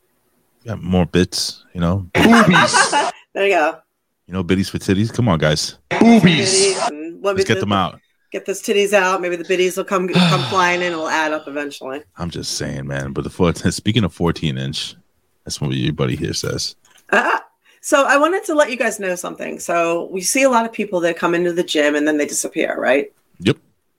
[0.66, 2.90] got more bits, you know, boobies.
[3.34, 3.78] there you go.
[4.26, 5.12] you know, biddies for titties.
[5.12, 6.76] Come on, guys, Boobies.
[6.80, 7.98] let me let's get them out.
[8.30, 9.22] Get those titties out.
[9.22, 10.88] Maybe the biddies will come come flying in.
[10.88, 12.02] and It'll add up eventually.
[12.18, 13.12] I'm just saying, man.
[13.12, 14.96] But the 14, speaking of 14 inch,
[15.44, 16.76] that's what your buddy here says.
[17.10, 17.42] Ah,
[17.80, 19.60] so I wanted to let you guys know something.
[19.60, 22.26] So we see a lot of people that come into the gym and then they
[22.26, 23.10] disappear, right?
[23.38, 23.56] Yep.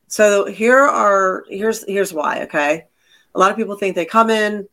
[0.08, 2.43] So here are here's here's why.
[2.43, 2.86] Okay,
[3.36, 4.68] a lot of people think they come in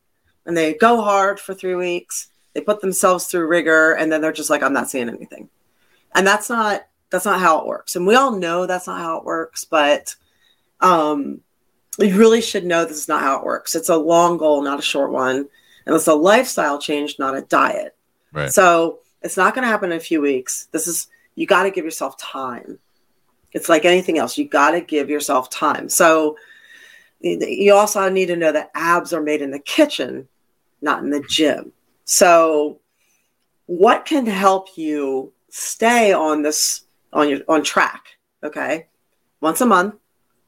[0.46, 2.28] and they go hard for three weeks.
[2.52, 5.48] They put themselves through rigor, and then they're just like, "I'm not seeing anything,"
[6.14, 7.96] and that's not that's not how it works.
[7.96, 10.14] And we all know that's not how it works, but
[10.80, 11.40] um,
[11.98, 13.74] you really should know this is not how it works.
[13.74, 15.48] It's a long goal, not a short one,
[15.86, 17.96] and it's a lifestyle change, not a diet.
[18.32, 18.52] Right.
[18.52, 20.68] So it's not going to happen in a few weeks.
[20.72, 22.78] This is you got to give yourself time.
[23.54, 24.36] It's like anything else.
[24.36, 25.88] You got to give yourself time.
[25.88, 26.36] So
[27.20, 30.28] you also need to know that abs are made in the kitchen,
[30.82, 31.72] not in the gym.
[32.04, 32.80] So
[33.66, 36.82] what can help you stay on this
[37.12, 38.04] on your on track?
[38.42, 38.88] Okay.
[39.40, 39.94] Once a month,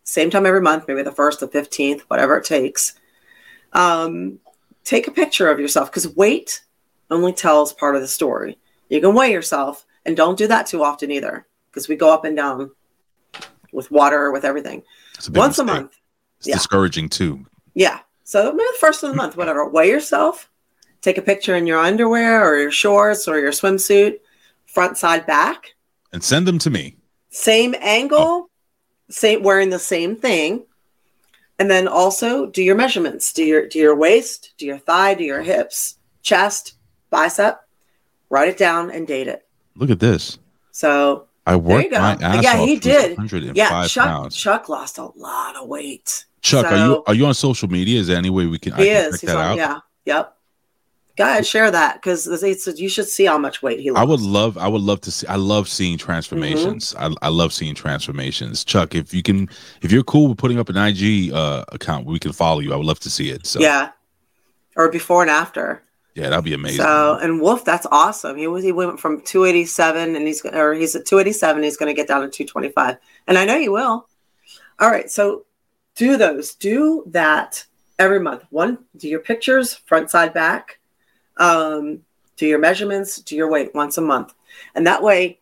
[0.02, 2.94] same time every month, maybe the first, the 15th, whatever it takes.
[3.72, 4.38] Um,
[4.84, 6.62] take a picture of yourself because weight
[7.10, 8.58] only tells part of the story.
[8.88, 12.24] You can weigh yourself and don't do that too often either because we go up
[12.24, 12.70] and down
[13.76, 14.82] with water, with everything.
[15.28, 15.92] A Once a month.
[16.38, 16.54] It's Yeah.
[16.54, 17.46] discouraging too.
[17.74, 18.00] Yeah.
[18.24, 19.68] So maybe the first of the month, whatever.
[19.68, 20.50] Weigh yourself.
[21.02, 24.18] Take a picture in your underwear or your shorts or your swimsuit,
[24.64, 25.74] front, side, back.
[26.12, 26.96] And send them to me.
[27.30, 28.50] Same angle, oh.
[29.10, 30.64] same wearing the same thing.
[31.58, 33.32] And then also do your measurements.
[33.32, 36.74] Do your do your waist, do your thigh, do your hips, chest,
[37.10, 37.60] bicep.
[38.28, 39.46] Write it down and date it.
[39.76, 40.38] Look at this.
[40.72, 43.56] So I worked my ass Yeah, off he did.
[43.56, 44.36] yeah, Chuck pounds.
[44.36, 46.24] Chuck lost a lot of weight.
[46.42, 48.00] Chuck, are you are you on social media?
[48.00, 49.20] Is there any way we can, I He can is.
[49.20, 49.56] He's that on, out?
[49.56, 49.78] yeah.
[50.04, 50.32] Yep.
[51.16, 52.26] Go ahead, share that because
[52.78, 54.02] you should see how much weight he lost.
[54.02, 56.92] I would love I would love to see I love seeing transformations.
[56.92, 57.14] Mm-hmm.
[57.22, 58.64] I, I love seeing transformations.
[58.64, 59.48] Chuck, if you can
[59.82, 62.72] if you're cool with putting up an IG uh account, we can follow you.
[62.74, 63.46] I would love to see it.
[63.46, 63.90] So Yeah.
[64.76, 65.82] Or before and after.
[66.16, 66.80] Yeah, that'd be amazing.
[66.80, 68.38] So and Wolf, that's awesome.
[68.38, 71.62] He was he went from 287 and he's or he's at 287.
[71.62, 72.96] He's going to get down to 225,
[73.28, 74.08] and I know you will.
[74.78, 75.44] All right, so
[75.94, 76.54] do those.
[76.54, 77.66] Do that
[77.98, 78.44] every month.
[78.48, 80.78] One, do your pictures front, side, back.
[81.36, 82.00] Um,
[82.36, 83.18] do your measurements.
[83.20, 84.32] Do your weight once a month,
[84.74, 85.38] and that way.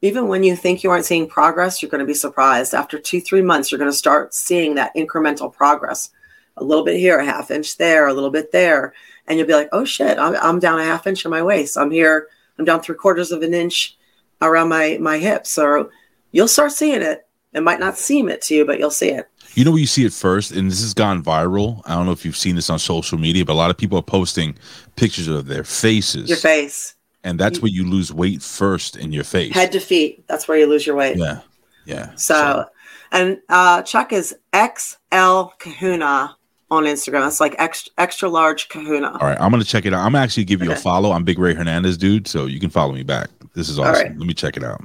[0.00, 2.74] Even when you think you aren't seeing progress, you're going to be surprised.
[2.74, 6.10] After two, three months, you're going to start seeing that incremental progress.
[6.58, 8.92] A little bit here, a half inch there, a little bit there
[9.26, 11.76] and you'll be like, "Oh shit, I'm, I'm down a half inch in my waist.
[11.78, 12.28] I'm here.
[12.58, 13.96] I'm down three quarters of an inch
[14.42, 15.90] around my my hips." Or
[16.32, 17.26] you'll start seeing it.
[17.52, 19.28] It might not seem it to you, but you'll see it.
[19.54, 21.80] You know where you see it first, and this has gone viral.
[21.84, 23.96] I don't know if you've seen this on social media, but a lot of people
[23.96, 24.56] are posting
[24.96, 29.22] pictures of their faces, Your face, and that's where you lose weight first in your
[29.22, 29.54] face.
[29.54, 30.26] head to feet.
[30.26, 31.16] That's where you lose your weight.
[31.16, 31.42] yeah,
[31.84, 32.10] yeah.
[32.16, 32.64] So,
[33.12, 36.36] and uh, Chuck is XL Kahuna
[36.74, 37.22] on Instagram.
[37.22, 39.12] That's like extra extra large Kahuna.
[39.12, 40.04] all right, I'm gonna check it out.
[40.04, 41.12] I'm gonna actually give you a follow.
[41.12, 42.26] I'm Big Ray Hernandez, dude.
[42.26, 43.30] So you can follow me back.
[43.54, 43.92] This is awesome.
[43.92, 44.18] right.
[44.18, 44.82] Let me check it out.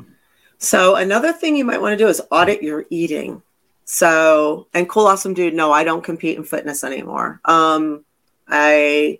[0.57, 3.41] So another thing you might want to do is audit your eating.
[3.85, 7.39] So and cool awesome dude, no, I don't compete in fitness anymore.
[7.45, 8.05] Um
[8.47, 9.19] I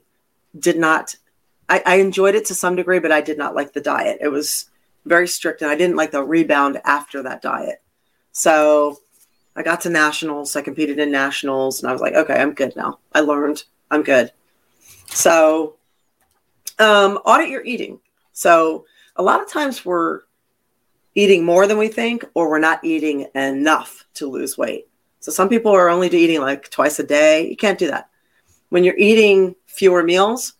[0.57, 1.15] did not
[1.69, 4.17] I, I enjoyed it to some degree, but I did not like the diet.
[4.21, 4.69] It was
[5.05, 7.81] very strict and I didn't like the rebound after that diet.
[8.31, 8.97] So
[9.55, 12.75] I got to nationals, I competed in nationals, and I was like, okay, I'm good
[12.75, 12.99] now.
[13.13, 14.31] I learned, I'm good.
[15.07, 15.75] So
[16.77, 17.99] um audit your eating.
[18.31, 18.85] So
[19.15, 20.21] a lot of times we're
[21.15, 24.87] eating more than we think, or we're not eating enough to lose weight.
[25.19, 27.47] So some people are only eating like twice a day.
[27.49, 28.09] You can't do that.
[28.69, 30.53] When you're eating fewer meals,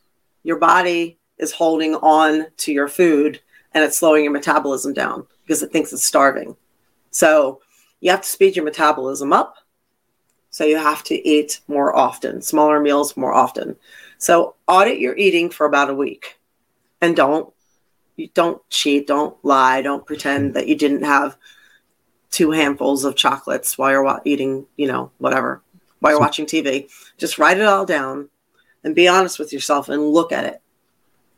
[0.44, 3.40] your body is holding on to your food
[3.74, 6.56] and it's slowing your metabolism down because it thinks it's starving.
[7.12, 7.62] So
[8.02, 9.58] you have to speed your metabolism up.
[10.52, 13.76] So you have to eat more often, smaller meals more often.
[14.18, 16.40] So audit your eating for about a week
[17.02, 17.54] and don't
[18.16, 20.54] you don't cheat, don't lie, don't pretend mm-hmm.
[20.54, 21.38] that you didn't have
[22.32, 25.62] two handfuls of chocolates while you're wa- eating, you know, whatever,
[26.00, 26.90] while you're watching TV.
[27.18, 28.30] Just write it all down
[28.84, 30.62] and be honest with yourself and look at it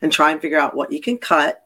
[0.00, 1.64] and try and figure out what you can cut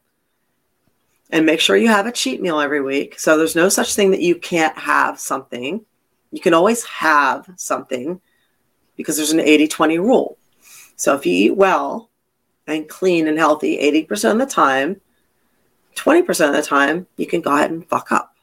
[1.29, 3.19] and make sure you have a cheat meal every week.
[3.19, 5.85] So there's no such thing that you can't have something.
[6.31, 8.21] You can always have something
[8.95, 10.37] because there's an 80 20 rule.
[10.95, 12.09] So if you eat well
[12.65, 15.01] and clean and healthy 80% of the time,
[15.95, 18.35] 20% of the time, you can go ahead and fuck up.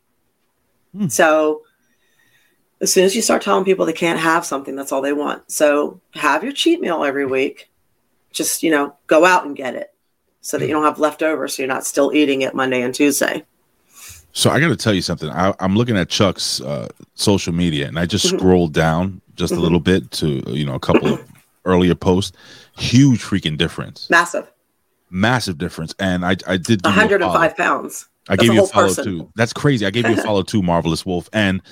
[0.92, 1.08] Hmm.
[1.08, 1.62] So
[2.80, 5.50] as soon as you start telling people they can't have something, that's all they want.
[5.50, 7.70] So have your cheat meal every week.
[8.32, 9.93] Just, you know, go out and get it
[10.44, 13.42] so that you don't have leftovers so you're not still eating it Monday and Tuesday.
[14.32, 15.30] So I got to tell you something.
[15.30, 18.38] I, I'm looking at Chuck's uh, social media, and I just Mhm.
[18.38, 19.60] scrolled down just a Mhm.
[19.60, 21.20] little bit to you know a couple of
[21.64, 22.36] earlier posts.
[22.76, 24.46] Huge freaking difference, Massive.
[25.10, 25.94] massive difference.
[25.98, 28.08] And I I did give you a 105 pounds.
[28.28, 29.04] I That's gave a you a follow person.
[29.04, 29.32] too.
[29.36, 29.86] That's crazy.
[29.86, 31.28] I gave you a follow too, Marvelous Wolf.
[31.32, 31.62] And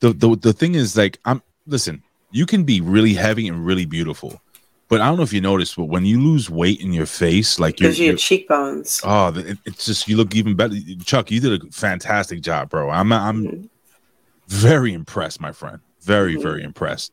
[0.00, 2.02] the, the the thing is, like, I'm listen.
[2.30, 4.40] You can be really heavy and really beautiful,
[4.88, 7.58] but I don't know if you noticed, but when you lose weight in your face,
[7.58, 9.00] like you're, Gives cheekbones.
[9.04, 10.76] oh, it, it's just you look even better.
[11.04, 12.90] Chuck, you did a fantastic job, bro.
[12.90, 13.68] I'm I'm Mhm.
[14.48, 15.80] very impressed, my friend.
[16.02, 16.42] Very Mhm.
[16.42, 17.12] very impressed.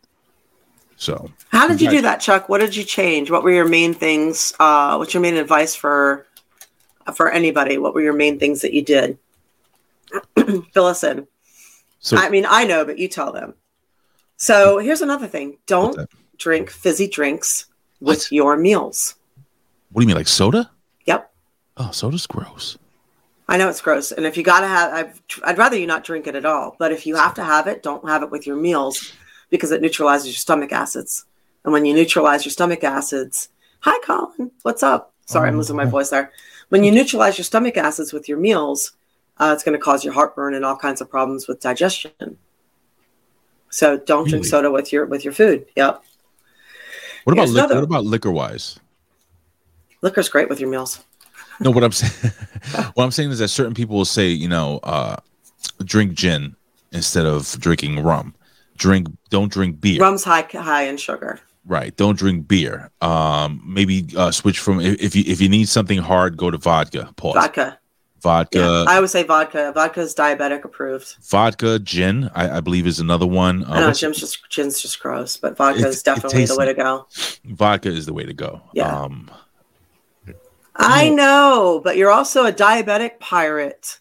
[0.98, 2.48] So How did you do that, Chuck?
[2.48, 3.32] What did you change?
[3.32, 4.54] What were your main things?
[4.60, 6.28] Uh, what's your main advice for
[7.16, 7.78] for anybody?
[7.78, 9.18] What were your main things that you did?
[10.74, 11.28] Fill us in.
[12.00, 13.56] so I mean, I know, but you tell them.
[14.38, 15.98] So here's another thing: don't?
[16.38, 17.66] Drink fizzy drinks
[18.00, 18.32] with What?
[18.32, 19.16] your meals.
[19.92, 20.70] what do you mean, like soda?
[21.06, 21.32] Yep,
[21.78, 22.78] Oh, soda's gross.
[23.48, 26.28] I know it's gross, and if you gotta have, I've, I'd rather you not drink
[26.28, 26.76] it at all.
[26.80, 29.12] But if you have to have it, don't have it with your meals
[29.50, 31.26] because it neutralizes your stomach acids.
[31.64, 33.50] And when you neutralize your stomach acids,
[33.82, 35.14] hi Colin, what's up?
[35.26, 36.32] Sorry, I'm losing my voice there.
[36.70, 38.94] When you neutralize your stomach acids with your meals,
[39.38, 42.38] uh, it's going to cause your heartburn and all kinds of problems with digestion.
[43.70, 45.66] So don't drink soda with your with your food.
[45.76, 46.04] Yep,
[47.24, 48.80] What about Here's another- What about liquor wise?
[50.02, 51.00] liquor's great with your meals.
[51.62, 52.34] No, what I'm saying,
[52.96, 55.16] what I'm saying is that certain people will say, you know, uh,
[55.86, 56.56] drink gin
[56.92, 58.36] instead of drinking rum.
[58.76, 60.02] Drink, don't drink beer.
[60.02, 61.40] Rum's high high in sugar.
[61.66, 61.96] Right.
[61.96, 62.90] Don't drink beer.
[63.02, 66.58] Um, maybe uh, switch from if, if you if you need something hard, go to
[66.58, 67.14] vodka.
[67.16, 67.36] Pause.
[67.36, 67.80] Vodka.
[68.24, 68.58] Vodka.
[68.60, 69.72] Yeah, I would say vodka.
[69.76, 71.18] Vodka is diabetic approved.
[71.30, 72.30] vodka, gin.
[72.34, 73.66] I, I believe is another one.
[73.66, 76.60] Uh, I know gin's just gin's just gross, but vodka is it definitely tastes- the
[76.60, 77.06] way to go.
[77.44, 78.62] vodka is the way to go.
[78.74, 78.98] Yeah.
[78.98, 79.30] Um,
[80.76, 84.00] I know, but you're also a diabetic pirate.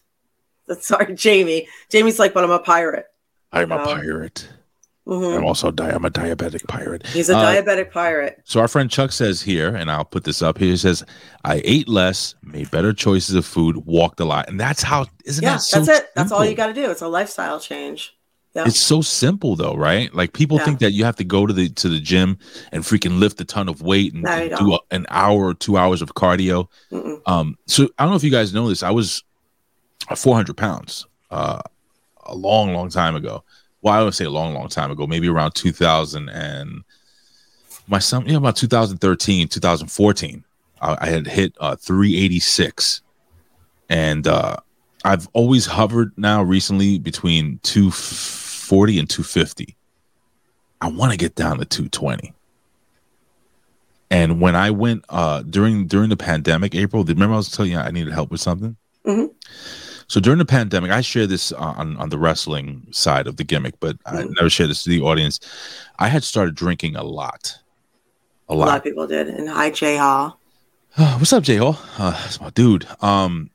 [0.67, 1.67] That's sorry, Jamie.
[1.89, 3.07] Jamie's like, but I'm a pirate.
[3.51, 3.83] I'm a Oh.
[3.85, 4.47] pirate.
[5.07, 5.37] Mhm.
[5.37, 7.05] I'm also di- I'm a diabetic pirate.
[7.07, 8.39] He's a Uh, diabetic pirate.
[8.45, 10.69] So our friend Chuck says here, and I'll put this up here.
[10.71, 11.03] He says,
[11.43, 15.07] "I ate less, made better choices of food, walked a lot, and that's how.
[15.25, 16.09] Isn't Yeah, that so that's it.
[16.15, 16.89] That's all you got to do.
[16.89, 18.13] It's a lifestyle change.
[18.55, 18.65] Yeah.
[18.67, 20.13] It's so simple though, right?
[20.13, 20.65] Like people Yeah.
[20.65, 22.37] think that you have to go to the to the gym
[22.71, 25.53] and freaking lift a ton of weight and, No, and do a, an hour or
[25.55, 26.67] two hours of cardio.
[26.91, 27.19] Mm-mm.
[27.25, 28.83] Um, so I don't know if you guys know this.
[28.83, 29.23] I was
[30.15, 31.61] 400 pounds uh,
[32.25, 33.43] a long, long time ago.
[33.83, 36.83] Well, I would say a long, long time ago, maybe around 2000 and
[37.85, 40.43] my son, yeah, about 2013, 2014.
[40.81, 43.01] I, I had hit uh, 386,
[43.89, 44.55] and uh,
[45.03, 49.75] I've always hovered now recently between 240 and 250.
[50.79, 52.33] I want to get down to 220.
[54.09, 57.79] And when I went uh, during during the pandemic, April, remember I was telling you
[57.79, 58.77] I needed help with something.
[59.05, 59.31] Mhm.
[60.13, 63.79] So during the pandemic, I share this on on the wrestling side of the gimmick,
[63.79, 64.35] but I Mhm.
[64.35, 65.39] never share this to the audience.
[65.97, 67.57] I had started drinking a lot,
[68.47, 68.65] a lot.
[68.65, 68.77] A lot.
[68.77, 69.27] of people did.
[69.27, 70.39] And hi, Jay Hall.
[70.95, 71.79] Uh, what's up, J Hall?
[71.97, 72.85] Uh, that's my dude.
[73.01, 73.49] Um,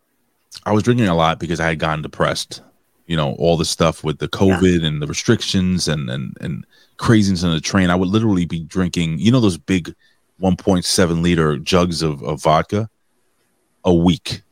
[0.67, 2.61] I was drinking a lot because I had gotten depressed.
[3.07, 7.45] You know, all the stuff with the COVID and the restrictions and and and craziness
[7.45, 7.89] on the train.
[7.89, 9.21] I would literally be drinking.
[9.21, 9.95] You know those big,
[10.41, 12.91] one point seven liter jugs of, of vodka
[13.85, 14.43] a week,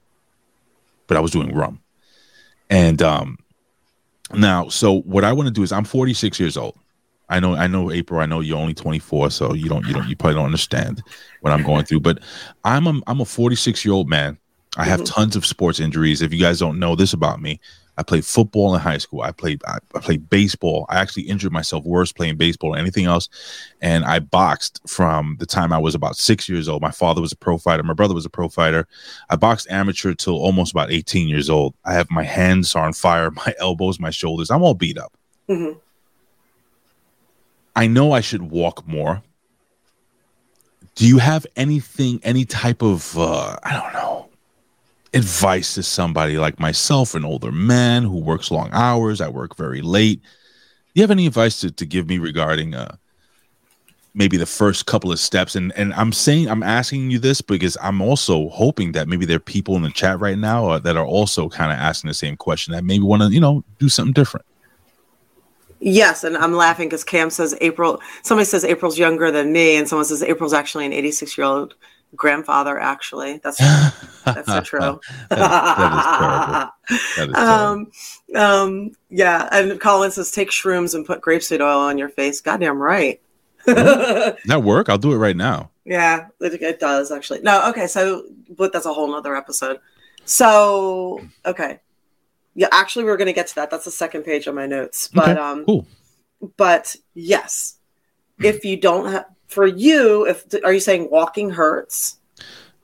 [1.08, 1.80] but I was doing rum.
[2.70, 3.38] And um,
[4.34, 6.78] now, so what I want to do is I'm 46 years old.
[7.28, 8.20] I know, I know, April.
[8.20, 11.02] I know you're only 24, so you don't, you don't, you probably don't understand
[11.40, 12.00] what I'm going through.
[12.00, 12.20] But
[12.64, 14.38] I'm a, I'm a 46 year old man.
[14.76, 15.12] I have Mhm.
[15.14, 16.22] tons of sports injuries.
[16.22, 17.58] If you guys don't know this about me,
[17.98, 19.22] I played football in high school.
[19.22, 20.86] I played, I, I played baseball.
[20.88, 23.28] I actually injured myself worse playing baseball than anything else.
[23.80, 26.82] And I boxed from the time I was about six years old.
[26.82, 27.82] My father was a pro fighter.
[27.82, 28.86] My brother was a pro fighter.
[29.30, 31.74] I boxed amateur till almost about 18 years old.
[31.84, 34.50] I have my hands are on fire, my elbows, my shoulders.
[34.50, 35.12] I'm all beat up.
[35.48, 35.72] hmm
[37.74, 39.22] I know I should walk more.
[40.94, 44.25] Do you have anything, any type of, uh, I don't know,
[45.14, 49.80] advice to somebody like myself, an older man who works long hours, I work very
[49.80, 50.20] late.
[50.22, 50.28] Do
[50.94, 52.96] you have any advice to, to give me regarding uh,
[54.16, 57.76] maybe the first couple of steps and and i'm saying i'm asking you this because
[57.82, 60.96] i'm also hoping that maybe there are people in the chat right now uh, that
[60.96, 63.88] are also kind of asking the same question that maybe want to you know do
[63.88, 64.44] something different
[65.78, 68.00] Yes, and I'm laughing because Cam says April.
[68.22, 71.74] Somebody says April's younger than me, and someone says April's actually an 86 year old
[72.16, 72.78] grandfather.
[72.78, 73.58] Actually, that's
[74.24, 75.00] that's so true.
[75.30, 76.72] that, that is terrible.
[77.16, 77.90] That is um,
[78.34, 82.40] um, yeah, and Colin says take shrooms and put grapeseed oil on your face.
[82.40, 83.20] Goddamn right.
[83.66, 87.40] that work i'll do it right now Yeah, it, it does actually.
[87.40, 88.24] No, okay, so
[88.56, 89.80] but that's a whole nother episode.
[90.24, 91.80] So okay,
[92.54, 93.70] yeah, actually, we're going to get to that.
[93.70, 95.08] That's the second page of my notes.
[95.08, 95.86] But Okay, um, cool
[96.56, 97.78] but yes,
[98.40, 102.18] if you don't have for you, if are you saying walking hurts?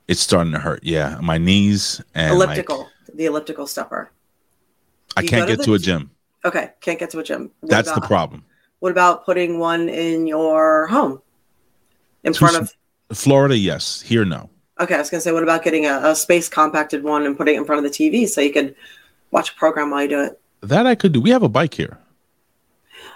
[0.09, 4.11] it's starting to hurt yeah my knees and like, elliptical, the elliptical stepper.
[5.17, 6.11] i can't to get the to a gym
[6.45, 7.53] Okay, can't get to a gym.
[7.61, 8.45] What that's the problem
[8.81, 11.23] What about putting one in your home,
[12.25, 12.75] in front of?
[13.17, 14.51] florida yes here no
[14.81, 17.55] Okay, I was gonna say, what about getting a, a space compacted one and putting
[17.55, 18.75] it in front of the TV so you could
[19.31, 20.41] watch a program while you do it?
[20.63, 21.99] that i could do we have a bike here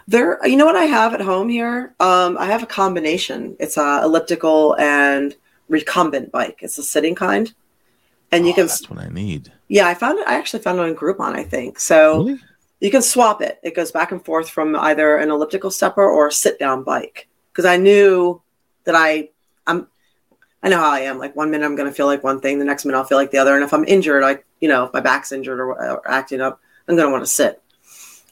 [0.08, 1.94] There, you know what I have at home here?
[1.98, 3.56] Um, I have a combination.
[3.58, 5.34] It's a elliptical and
[5.68, 6.58] recumbent bike.
[6.62, 7.52] It's a sitting kind,
[8.30, 8.66] and you Oh, can.
[8.68, 10.28] that's what i need Yeah, I found it.
[10.28, 11.34] I actually found it on Groupon.
[11.34, 12.18] I think so.
[12.18, 12.40] really
[12.80, 13.58] You can swap it.
[13.64, 17.26] It goes back and forth from either an elliptical stepper or a sit down bike.
[17.52, 18.40] Because I knew
[18.84, 19.30] that I,
[19.66, 19.88] I'm,
[20.62, 21.18] I know how I am.
[21.18, 23.18] Like one minute I'm going to feel like one thing, the next minute I'll feel
[23.18, 23.54] like the other.
[23.56, 26.60] And if I'm injured, I, you know, if my back's injured or, or acting up,
[26.86, 27.60] I'm going to want to sit.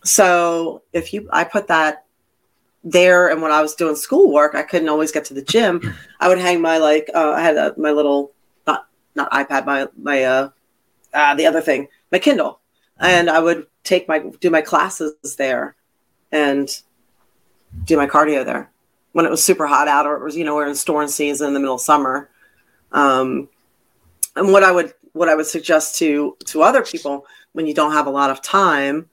[0.04, 2.04] So if you, I put that
[2.84, 5.94] there, and when I was doing schoolwork, I couldn't always get to the gym.
[6.20, 8.32] I would hang my like, uh, I had a, my little,
[8.66, 10.50] not not iPad, my my uh,
[11.12, 12.60] uh, the other thing, my Kindle,
[13.00, 15.74] and I would take my do my classes there,
[16.30, 16.68] and
[17.84, 18.70] do my cardio there
[19.12, 21.48] when it was super hot out, or it was you know we're in storm season
[21.48, 22.28] in the middle of summer.
[22.92, 23.48] Um,
[24.36, 27.92] and what I would what I would suggest to to other people when you don't
[27.92, 29.08] have a lot of time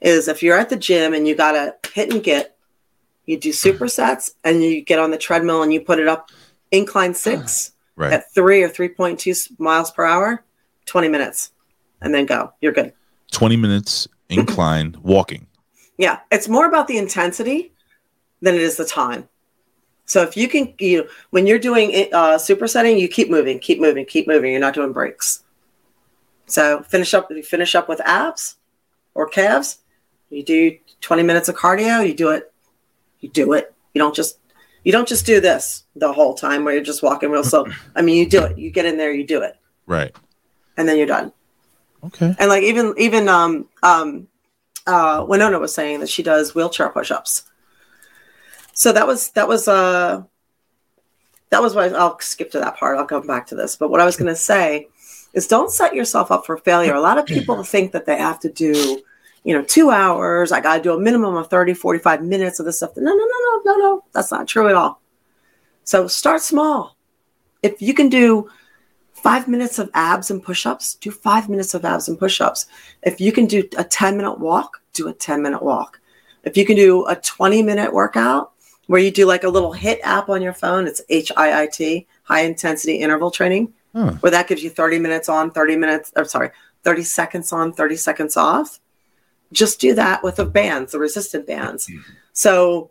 [0.00, 2.56] is if you're at the gym and you got to hit and get,
[3.26, 6.30] you do supersets and you get on the treadmill and you put it up
[6.70, 10.44] incline six right at three or 3.2 miles per hour,
[10.86, 11.52] 20 minutes,
[12.00, 12.52] and then go.
[12.60, 12.92] You're good.
[13.32, 15.46] 20 minutes incline walking
[15.98, 17.72] Yeah, it's more about the intensity
[18.40, 19.28] than it is the time.
[20.04, 23.78] So if you can, you when you're doing it, uh, supersetting, you keep moving, keep
[23.78, 24.52] moving, keep moving.
[24.52, 25.44] You're not doing breaks.
[26.46, 27.30] So finish up.
[27.30, 28.56] You finish up with abs
[29.14, 29.78] or calves.
[30.30, 32.06] You do 20 minutes of cardio.
[32.06, 32.52] You do it.
[33.20, 33.74] You do it.
[33.94, 34.38] You don't just
[34.84, 37.66] you don't just do this the whole time where you're just walking real slow.
[37.96, 38.58] I mean, you do it.
[38.58, 39.12] You get in there.
[39.12, 39.56] You do it,
[39.86, 40.14] right
[40.76, 41.32] and then you're done.
[42.04, 44.28] okay And like even even um um
[44.86, 47.44] uh Winona was saying that she does wheelchair push-ups.
[48.72, 50.22] So that was that was uh
[51.50, 52.98] that was what I'll skip to that part.
[52.98, 53.76] I'll come back to this.
[53.76, 54.88] But what I was going to say
[55.32, 56.94] is don't set yourself up for failure.
[56.94, 59.02] A lot of people think that they have to do,
[59.44, 62.66] you know, 2 hours, I got to do a minimum of 30 45 minutes of
[62.66, 62.96] this stuff.
[62.96, 64.04] No, no, no, no, no, no.
[64.12, 65.00] That's not true at all.
[65.84, 66.96] So start small.
[67.62, 68.50] If you can do
[69.12, 72.66] five minutes of abs and push-ups do five minutes of abs and push-ups
[73.02, 76.00] if you can do a 10 minute walk do a 10 minute walk
[76.44, 78.52] if you can do a 20 minute workout
[78.86, 82.96] where you do like a little HIIT app on your phone it's h-i-i-t high intensity
[82.96, 84.12] interval training Huh.
[84.20, 86.50] where that gives you 30 minutes on 30 minutes or sorry
[86.84, 88.78] 30 seconds on 30 seconds off
[89.52, 92.00] just do that with the bands the resistant bands mm-hmm.
[92.32, 92.90] so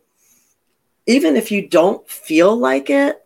[1.05, 3.25] even if you don't feel like it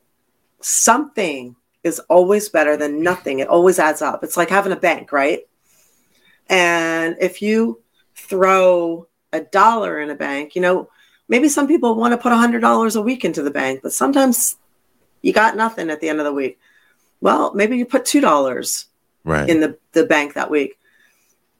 [0.61, 3.39] something is always better than nothing.
[3.39, 4.23] It always adds up.
[4.23, 5.41] It's like having a bank, right?
[6.47, 7.81] And if you
[8.15, 10.89] throw a dollar in a bank, you know,
[11.27, 13.93] maybe some people want to put a hundred dollars a week into the bank, but
[13.93, 14.57] sometimes
[15.21, 16.59] you got nothing at the end of the week.
[17.21, 18.87] Well, maybe you put two dollars
[19.23, 20.77] right in the, the bank that week.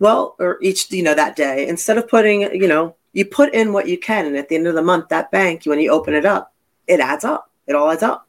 [0.02, 3.72] Well, or each, you know, that day, instead of putting, you know, you put in
[3.72, 4.26] what you can.
[4.26, 6.56] And at the end of the month, that bank, when you open it up,
[6.88, 7.52] it adds up.
[7.68, 8.28] It all adds up.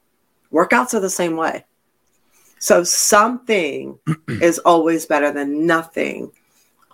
[0.52, 1.64] Workouts are the same way.
[2.58, 3.98] So something
[4.28, 6.32] is always better than nothing.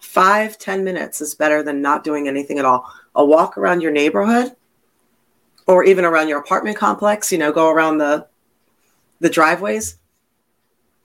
[0.01, 2.89] Five, ten minutes is better than not doing anything at all.
[3.17, 4.55] A walk around your neighborhood
[5.67, 8.29] or even around your apartment complex, you know, go around the
[9.19, 9.97] the driveways.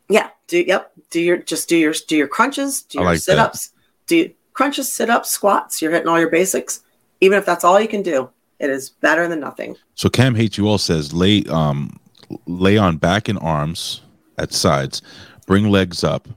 [0.09, 3.23] Yeah, do yep, do your just do your do your crunches, do your like that.
[3.23, 3.71] sit-ups,
[4.05, 6.81] do your crunches, sit-ups, squats, you're hitting all your basics.
[7.21, 8.29] Even if that's all you can do,
[8.59, 9.75] it is better than nothing.
[9.95, 11.99] So Cam hates you all says lay um
[12.45, 14.01] lay on back and arms
[14.37, 15.01] at sides,
[15.47, 16.27] bring legs up,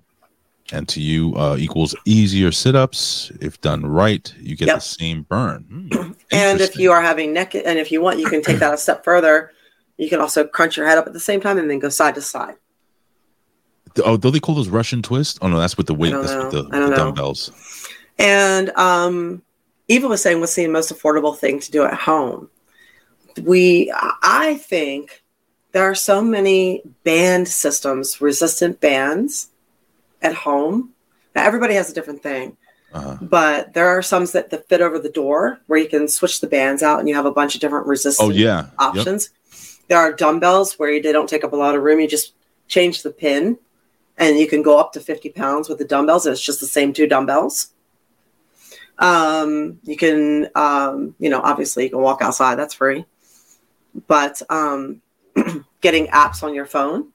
[0.72, 3.30] And to you uh, equals easier sit ups.
[3.40, 4.76] If done right, you get Yep.
[4.78, 5.62] the same burn.
[5.92, 8.72] Hmm, And if you are having neck, and if you want, you can take that
[8.74, 9.52] a step further.
[9.98, 12.14] You can also crunch your head up at the same time and then go side
[12.16, 12.56] to side.
[14.04, 15.38] Oh, do they call those Russian twists?
[15.40, 16.12] Oh no, that's with the weight.
[16.12, 17.50] That's with the, don't the dumbbells.
[18.18, 19.42] And um,
[19.88, 22.50] Eva was saying, what's the most affordable thing to do at home?
[23.42, 25.22] We, I think
[25.72, 29.50] there are so many band systems, resistant bands
[30.22, 30.92] at home.
[31.34, 32.56] Now, everybody has a different thing,
[32.94, 36.40] Uh, but there are some that, that fit over the door where you can switch
[36.40, 38.56] the bands out and you have a bunch of different resistant oh yeah.
[38.56, 38.72] Yep.
[38.78, 39.30] options.
[39.88, 42.00] There are dumbbells where they don't take up a lot of room.
[42.00, 42.32] You just
[42.68, 43.58] change the pin
[44.18, 46.26] and you can go up to 50 pounds with the dumbbells.
[46.26, 47.72] It's just the same two dumbbells.
[48.98, 53.04] Um, you can, um, you know, obviously you can walk outside, that's free.
[54.06, 55.02] But um,
[55.80, 57.08] getting apps on your phone,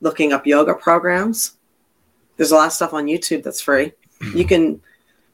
[0.00, 1.56] looking up yoga programs.
[2.36, 3.92] There's a lot of stuff on YouTube that's free.
[4.34, 4.80] You can,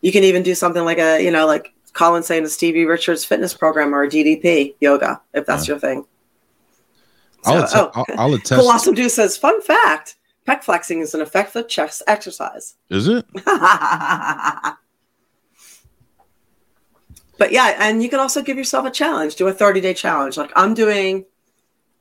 [0.00, 3.24] you can even do something like a, you know, like Colin saying the Stevie Richards
[3.24, 6.04] fitness program or a DDP yoga, if that's your thing.
[7.44, 8.04] I'll, So- atte- oh.
[8.08, 8.60] I'll, I'll attest.
[8.60, 10.16] Colossal Dew says, fun fact,
[10.48, 12.76] pec flexing is an effective chest exercise.
[12.90, 13.26] Is it?
[17.38, 19.36] but yeah, and you can also give yourself a challenge.
[19.36, 20.36] Do a 30 day challenge.
[20.36, 21.26] Like I'm doing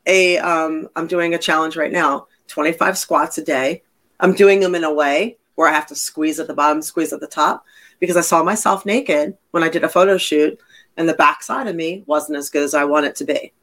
[0.06, 3.84] a um I'm doing a challenge right now, 25 squats a day.
[4.20, 7.12] I'm doing them in a way where I have to squeeze at the bottom, squeeze
[7.12, 7.66] at the top,
[8.00, 10.60] because I saw myself naked when I did a photo shoot,
[10.96, 13.54] and the backside of me wasn't as good as I want it to be.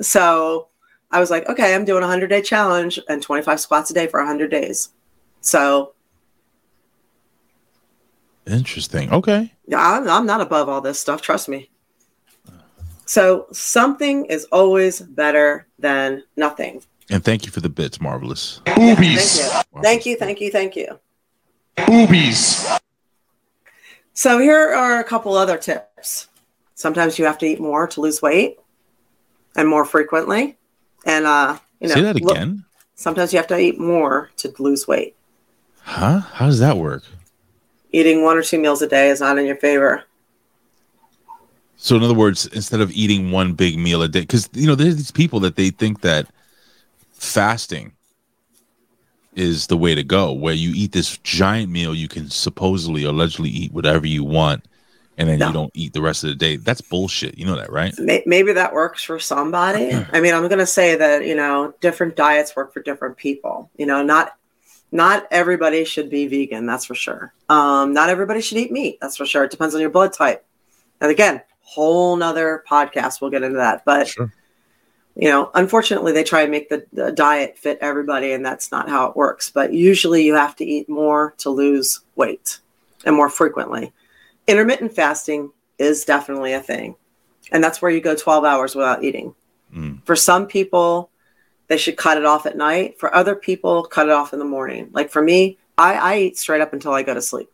[0.00, 0.68] So
[1.12, 4.06] I was like, okay, I'm doing a 100 day challenge and 25 squats a day
[4.06, 4.90] for 100 days.
[5.40, 5.94] So
[8.46, 9.12] Interesting.
[9.12, 9.52] Okay.
[9.66, 11.22] Yeah, I'm, I'm not above all this stuff.
[11.22, 11.70] Trust me.
[13.06, 16.82] So something is always better than nothing.
[17.10, 18.60] And thank you for the bits, marvelous.
[18.66, 19.40] Boobies.
[19.40, 19.82] Thank you.
[19.82, 20.16] Thank you.
[20.16, 20.50] Thank you.
[20.50, 21.00] Thank you.
[21.76, 22.80] Boobies.
[24.12, 26.28] So here are a couple other tips.
[26.74, 28.58] Sometimes you have to eat more to lose weight
[29.56, 30.56] and more frequently.
[31.06, 32.64] And uh, you know, Say that look- again.
[32.94, 35.16] sometimes you have to eat more to lose weight.
[35.82, 36.20] Huh?
[36.20, 37.02] How does that work?
[37.92, 40.04] Eating one or two meals a day is not in your favor.
[41.76, 44.74] So, in other words, instead of eating one big meal a day, because you know,
[44.74, 46.26] there's these people that they think that
[47.12, 47.92] fasting
[49.34, 53.48] is the way to go, where you eat this giant meal, you can supposedly, allegedly
[53.48, 54.64] eat whatever you want,
[55.20, 55.46] and then No.
[55.48, 56.56] you don't eat the rest of the day.
[56.56, 57.38] That's bullshit.
[57.38, 57.94] You know that, right?
[58.26, 59.92] Maybe that works for somebody.
[60.12, 63.70] I mean, I'm going to say that you know different diets work for different people.
[63.76, 64.32] You know, not
[64.90, 66.66] not everybody should be vegan.
[66.66, 67.32] That's for sure.
[67.48, 68.98] Um, not everybody should eat meat.
[69.00, 69.44] That's for sure.
[69.44, 70.44] It depends on your blood type.
[71.00, 73.20] And again, whole nother podcast.
[73.20, 73.84] We'll get into that.
[73.84, 74.32] But Sure.
[75.14, 78.88] you know, unfortunately, they try and make the, the diet fit everybody, and that's not
[78.88, 79.50] how it works.
[79.50, 82.58] But usually, you have to eat more to lose weight,
[83.04, 83.92] and more frequently.
[84.50, 86.96] Intermittent fasting is definitely a thing,
[87.52, 89.34] and that's where you go 12 hours without eating.
[89.74, 90.04] Mm.
[90.04, 91.10] For some people,
[91.68, 92.98] they should cut it off at night.
[92.98, 94.88] For other people, cut it off in the morning.
[94.92, 97.48] Like for me, I, I eat straight up until I go to sleep.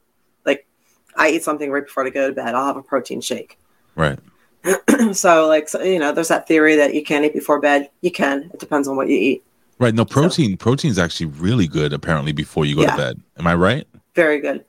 [0.46, 0.66] Like
[1.14, 2.54] I eat something right before I go to bed.
[2.54, 3.58] I'll have a protein shake.
[3.94, 4.18] Right.
[5.12, 8.10] so like so, you know there's that theory that you can't eat before bed you
[8.10, 9.44] can it depends on what you eat
[9.78, 9.94] Right.
[9.94, 10.56] No, protein.
[10.56, 11.92] Protein is actually really good.
[11.92, 12.92] Apparently, before you go Yeah.
[12.92, 13.20] to bed.
[13.38, 13.86] Am I right?
[14.14, 14.64] very good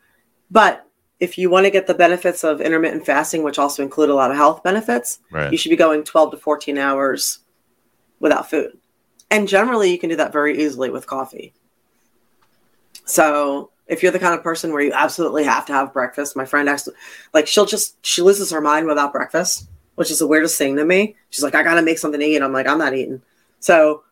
[0.52, 0.87] but
[1.20, 4.32] if you want to get the benefits of intermittent fasting which also include a lot
[4.32, 5.52] of health benefits Right.
[5.52, 7.40] you should be going 12 to 14 hours
[8.20, 8.78] without food.
[9.30, 11.54] And generally you can do that very easily with coffee.
[13.06, 16.46] So if you're the kind of person where you absolutely have to have breakfast my
[16.46, 16.96] friend actually
[17.34, 20.86] like she'll just she loses her mind without breakfast which is the weirdest thing to
[20.86, 21.16] me.
[21.30, 22.42] She's like i gotta make something to eat.
[22.42, 23.22] I'm like i'm not eating.
[23.60, 24.04] So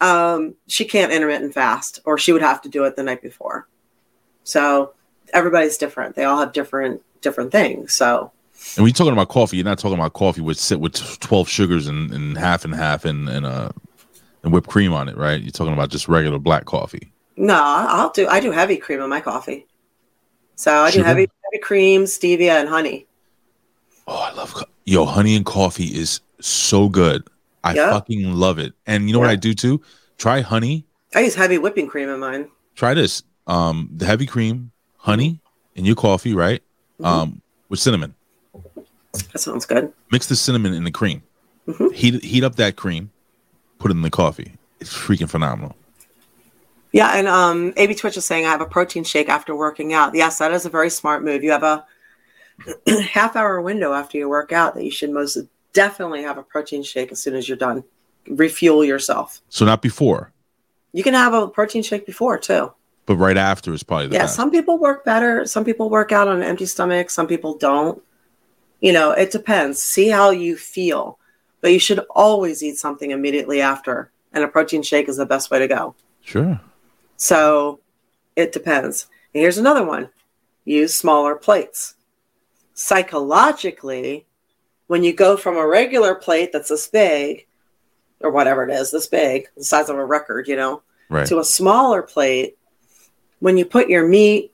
[0.00, 3.68] um, she can't intermittent fast or she would have to do it the night before.
[4.42, 4.94] So
[5.34, 8.30] everybody's different they all have different different things so
[8.76, 11.48] And when you're talking about coffee, you're not talking about coffee with sit with twelve
[11.48, 13.70] sugars and, and half and half and and uh
[14.44, 15.40] and whipped cream on it, right?
[15.40, 17.12] You're talking about just regular black coffee.
[17.36, 18.26] No, I'll do.
[18.28, 19.66] I do heavy cream in my coffee.
[20.56, 21.06] So I do Sugar?
[21.06, 23.06] heavy heavy cream, stevia, and honey.
[24.08, 27.22] Oh, I love co- yo honey and coffee is so good.
[27.64, 27.90] I Yeah.
[27.92, 28.74] fucking love it.
[28.86, 29.80] And you know what I do too?
[30.18, 30.84] Try honey.
[31.14, 32.48] I use heavy whipping cream in mine.
[32.74, 33.22] Try this.
[33.46, 34.71] Um, the heavy cream,
[35.02, 35.40] honey
[35.74, 36.62] in your coffee, right?
[37.00, 37.04] Mm-hmm.
[37.04, 38.14] Um, with cinnamon.
[39.32, 39.92] That sounds good.
[40.10, 41.22] Mix the cinnamon in the cream.
[41.68, 41.92] Mhm.
[41.92, 43.10] Heat heat up that cream.
[43.78, 44.52] Put it in the coffee.
[44.80, 45.76] It's freaking phenomenal.
[46.92, 50.14] Yeah, and um, AB Twitch is saying I have a protein shake after working out.
[50.14, 51.42] Yes, that is a very smart move.
[51.42, 51.86] You have a
[53.10, 55.38] half hour window after you work out that you should most
[55.72, 57.82] definitely have a protein shake as soon as you're done.
[58.28, 59.40] Refuel yourself.
[59.48, 60.32] So not before.
[60.92, 62.72] You can have a protein shake before too.
[63.06, 64.36] But right after is probably the yeah, best.
[64.36, 65.44] some people work better.
[65.46, 67.10] Some people work out on an empty stomach.
[67.10, 68.02] Some people don't.
[68.80, 69.82] You know, it depends.
[69.82, 71.18] See how you feel.
[71.60, 74.10] But you should always eat something immediately after.
[74.32, 75.94] And a protein shake is the best way to go.
[76.22, 76.60] Sure.
[77.16, 77.80] So
[78.34, 79.06] it depends.
[79.34, 80.08] And here's another one
[80.64, 81.94] use smaller plates.
[82.74, 84.26] Psychologically,
[84.86, 87.46] when you go from a regular plate that's this big,
[88.20, 91.26] or whatever it is, this big, the size of a record, you know, Right.
[91.26, 92.56] to a smaller plate,
[93.42, 94.52] when you put your meat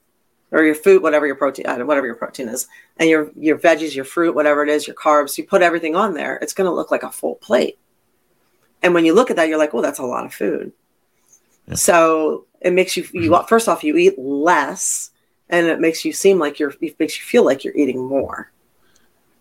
[0.50, 2.66] or your food, whatever your protein, uh, whatever your protein is,
[2.96, 6.14] and your your veggies, your fruit, whatever it is, your carbs, you put everything on
[6.14, 7.78] there, it's going to look like a full plate.
[8.82, 10.72] And when you look at that, you're like, "Oh, that's a lot of food."
[11.66, 11.74] Yeah.
[11.74, 15.10] So it makes you you first off you eat less,
[15.50, 18.50] and it makes you seem like you're it makes you feel like you're eating more.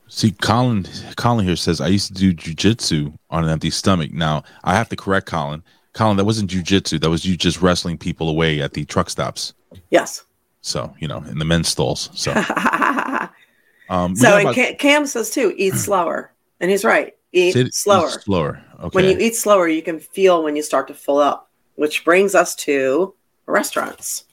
[0.09, 4.11] See, Colin, Colin here says I used to do jujitsu on an empty stomach.
[4.11, 5.63] Now I have to correct Colin.
[5.97, 7.01] Colin, that wasn't jujitsu.
[7.01, 9.55] That was you just wrestling people away at the truck stops.
[9.89, 10.23] Yes.
[10.61, 12.11] So you know, in the men's stalls.
[12.13, 12.31] So,
[13.89, 17.15] um, so about- Cam, Cam says too, eat slower, and he's right.
[17.33, 18.09] Eat say slower.
[18.09, 18.63] slower.
[18.79, 18.89] Okay.
[18.95, 22.35] When you eat slower, you can feel when you start to fill up, which brings
[22.35, 23.15] us to
[23.47, 24.25] restaurants.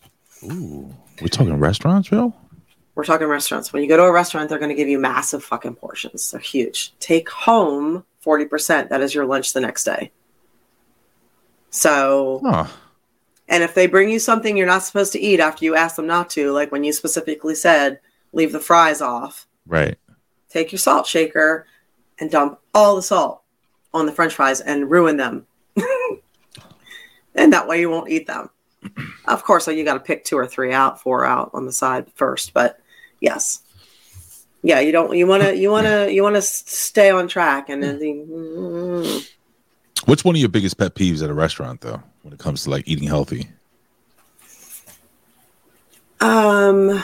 [0.45, 2.37] Ooh, we're talking restaurants, Bill.
[2.95, 3.73] We're talking restaurants.
[3.73, 6.31] When you go to a restaurant, they're going to give you massive fucking portions.
[6.31, 6.95] They're huge.
[7.01, 8.91] Take home 40%.
[8.91, 10.13] That is your lunch the next day.
[11.75, 12.67] So, Huh.
[13.49, 16.07] and if they bring you something you're not supposed to eat after you ask them
[16.07, 17.99] not to, like when you specifically said,
[18.33, 19.99] leave the fries off, Right.
[20.49, 21.67] take your salt shaker
[22.21, 23.43] and dump all the salt
[23.93, 25.47] on the french fries and ruin them.
[27.35, 28.51] and that way you won't eat them.
[29.27, 32.07] Of course, you got to pick two or three out, four out on the side
[32.15, 32.79] first, but
[33.21, 33.63] yes.
[34.63, 37.69] Yeah, you don't you want to you want to you want to stay on track
[37.69, 39.29] and then mm,
[40.07, 42.71] What's one of your biggest pet peeves at a restaurant, though, when it comes to
[42.71, 43.49] like eating healthy?
[46.21, 47.03] um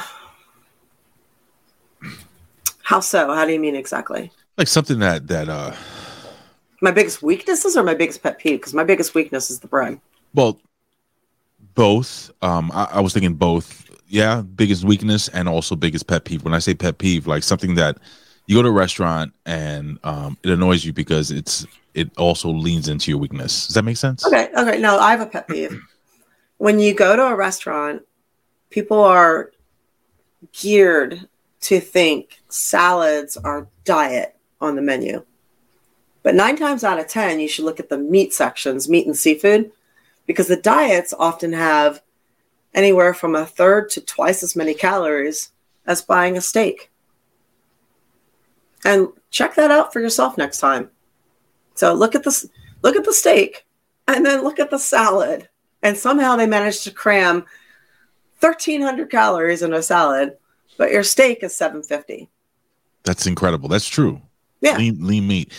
[2.82, 3.32] how so?
[3.34, 4.32] How do you mean exactly?
[4.56, 5.74] Like something that that uh,
[6.80, 8.58] My biggest weaknesses or my biggest pet peeve?
[8.60, 10.00] Because my biggest weakness is the bread.
[10.34, 10.58] well,
[11.74, 12.30] both.
[12.42, 13.86] Um, I, I was thinking both.
[14.08, 16.42] Yeah, biggest weakness and also biggest pet peeve.
[16.44, 17.98] When I say pet peeve, like something that
[18.50, 21.64] you go to a restaurant and um, it annoys you because it's
[21.94, 23.68] it also leans into your weakness.
[23.68, 24.26] Does that make sense?
[24.26, 24.76] Okay, okay.
[24.80, 25.80] No, I have a pet peeve.
[26.58, 28.02] When you go to a restaurant,
[28.68, 29.52] people are
[30.52, 31.28] geared
[31.60, 35.24] to think salads are diet on the menu.
[36.24, 39.16] But nine times out of 10, you should look at the meat sections, meat and
[39.16, 39.70] seafood,
[40.26, 42.02] because the diets often have
[42.74, 45.52] anywhere from a third to twice as many calories
[45.86, 46.89] as buying a steak.
[48.84, 50.90] And check that out for yourself next time.
[51.74, 52.46] So look at this
[52.82, 53.66] look at the steak
[54.08, 55.48] and then look at the salad.
[55.82, 57.44] And somehow they managed to cram
[58.40, 60.36] 1300 calories in a salad,
[60.76, 62.28] but your steak is 750.
[63.02, 63.68] That's incredible.
[63.68, 64.20] That's true.
[64.60, 64.76] Yeah.
[64.76, 65.52] Lean, lean meat.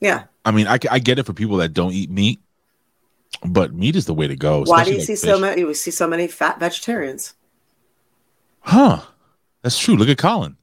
[0.00, 0.24] Yeah.
[0.44, 2.40] I mean, I, I get it for people that don't eat meat,
[3.44, 4.62] but meat is the way to go.
[4.64, 7.34] Why do you like see so many you see so many fat vegetarians?
[8.60, 9.02] Huh.
[9.62, 9.96] That's true.
[9.96, 10.56] Look at Colin.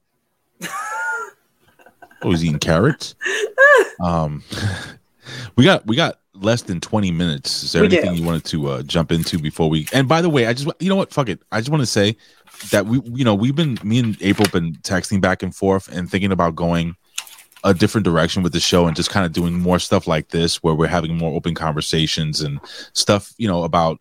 [2.26, 3.16] Oh, he's eating carrots.
[4.00, 4.44] Um,
[5.56, 7.64] we got we got less than twenty minutes.
[7.64, 7.98] Is there We do.
[7.98, 9.88] anything you wanted to uh, jump into before we?
[9.94, 11.14] And by the way, I just you know what?
[11.14, 11.42] Fuck it.
[11.52, 12.18] I just want to say
[12.72, 16.10] that we you know we've been me and April been texting back and forth and
[16.10, 16.96] thinking about going
[17.64, 20.62] a different direction with the show and just kind of doing more stuff like this
[20.64, 22.60] where we're having more open conversations and
[22.94, 24.00] stuff you know about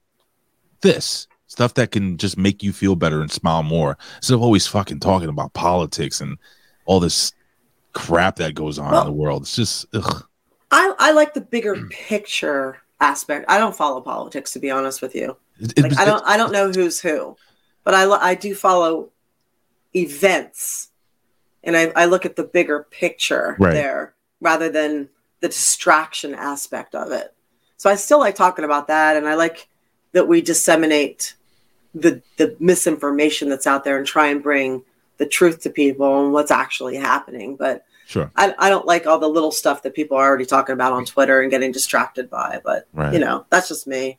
[0.80, 4.66] this stuff that can just make you feel better and smile more instead of always
[4.66, 6.38] fucking talking about politics and
[6.86, 7.32] all this
[7.92, 9.42] crap that goes on Well- in the world.
[9.42, 10.24] It's just ugh.
[10.70, 13.44] I, I like the bigger picture aspect.
[13.48, 15.36] I don't follow politics to be honest with you.
[15.60, 17.36] It- it- I don't I don't know who's who,
[17.84, 19.10] but I I do follow
[19.94, 20.90] events,
[21.64, 23.72] and I I look at the bigger picture Right.
[23.74, 25.08] there rather than
[25.40, 27.34] the distraction aspect of it.
[27.76, 29.68] So I still like talking about that, and I like
[30.12, 31.34] that we disseminate
[31.94, 34.82] the the misinformation that's out there and try and bring
[35.18, 37.56] the truth to people and what's actually happening.
[37.56, 38.30] But Sure.
[38.36, 41.04] I, I don't like all the little stuff that people are already talking about on
[41.06, 42.60] Twitter and getting distracted by.
[42.62, 43.12] But Right.
[43.14, 44.18] you know, that's just me.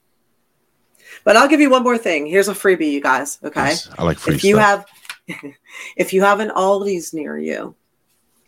[1.23, 2.25] But I'll give you one more thing.
[2.25, 3.37] Here's a freebie, you guys.
[3.43, 3.67] Okay.
[3.67, 4.85] Yes, I like free if you stuff.
[5.27, 5.53] have
[5.97, 7.75] if you have an Aldi's near you,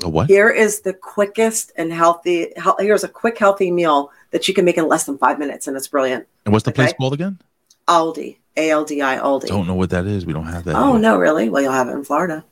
[0.04, 0.28] a what?
[0.28, 4.78] here is the quickest and healthy here's a quick healthy meal that you can make
[4.78, 6.26] in less than five minutes and it's brilliant.
[6.46, 7.40] And what's the place called again?
[7.88, 8.38] Aldi.
[8.58, 9.48] A L D I Aldi.
[9.48, 10.26] Don't know what that is.
[10.26, 10.76] We don't have that.
[10.76, 11.02] Oh here.
[11.02, 11.50] no, really?
[11.50, 12.44] Well, you'll have it in Florida.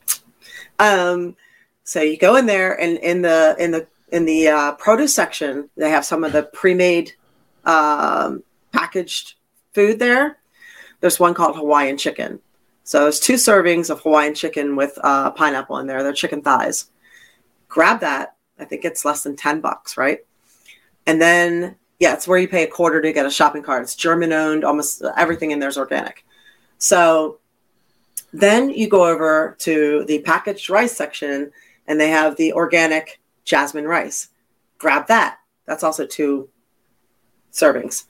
[0.79, 1.35] Um,
[1.83, 5.69] so you go in there, and in the in the in the uh, produce section,
[5.75, 7.13] they have some of the pre-made
[7.65, 9.35] um, packaged
[9.73, 10.37] food there.
[10.99, 12.39] there's one called Hawaiian chicken.
[12.83, 16.03] So there's two servings of Hawaiian chicken with uh, pineapple in there.
[16.03, 16.89] They're chicken thighs.
[17.69, 18.35] Grab that.
[18.59, 20.19] I think it's less than 10 bucks, right?
[21.07, 23.81] And then, yeah, it's where you pay a quarter to get a shopping cart.
[23.81, 26.25] It's German owned, almost everything in there is organic.
[26.77, 27.39] So
[28.33, 31.49] then you go over to the packaged rice section
[31.87, 34.27] and they have the organic jasmine rice.
[34.79, 35.37] Grab that.
[35.65, 36.49] That's also two
[37.53, 38.03] servings.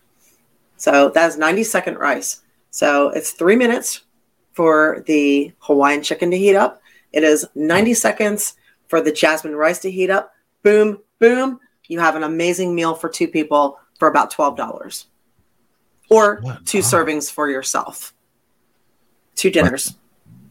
[0.78, 2.42] So that's 90 second rice.
[2.72, 4.06] So it's three minutes
[4.54, 6.82] for the Hawaiian chicken to heat up.
[7.12, 8.56] It is 90 seconds
[8.88, 10.34] for the jasmine rice to heat up.
[10.64, 11.60] Boom, boom.
[11.88, 15.06] You have an amazing meal for two people for about $12.
[16.10, 16.66] Or What?
[16.66, 18.14] two servings for yourself.
[19.36, 19.96] Two dinners.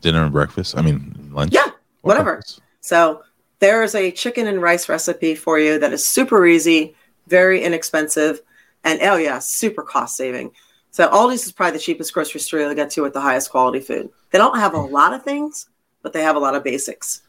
[0.01, 0.75] Dinner and breakfast.
[0.75, 1.53] I mean, lunch.
[1.53, 1.69] Yeah,
[2.01, 2.37] whatever.
[2.37, 2.63] breakfast.
[2.81, 3.23] So
[3.59, 6.95] there is a chicken and rice recipe for you that is super easy,
[7.27, 8.41] very inexpensive,
[8.85, 10.53] and oh yeah, super cost saving.
[10.91, 13.81] So Aldi's is probably the cheapest grocery store to get to with the highest quality
[13.81, 14.09] food.
[14.31, 15.69] They don't have a lot of things,
[16.01, 17.21] but they have a lot of basics.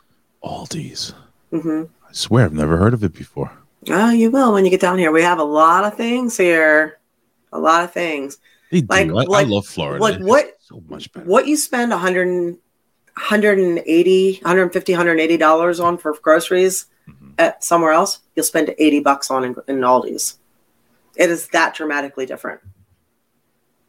[0.42, 1.14] Aldi's.
[1.52, 3.52] hmm I swear, I've never heard of it before.
[3.90, 5.12] Oh, you will when you get down here.
[5.12, 7.00] We have a lot of things here,
[7.52, 8.38] a lot of things.
[8.72, 10.02] Like- I, like- I love Florida.
[10.02, 11.26] like what- So much better.
[11.26, 12.58] What you spend 100, and-
[13.16, 17.34] 180, 150, 180 dollars on for groceries Mhm.
[17.38, 20.38] at somewhere else, you'll spend 80 bucks on in, in Aldi's.
[21.16, 22.62] It is that dramatically different.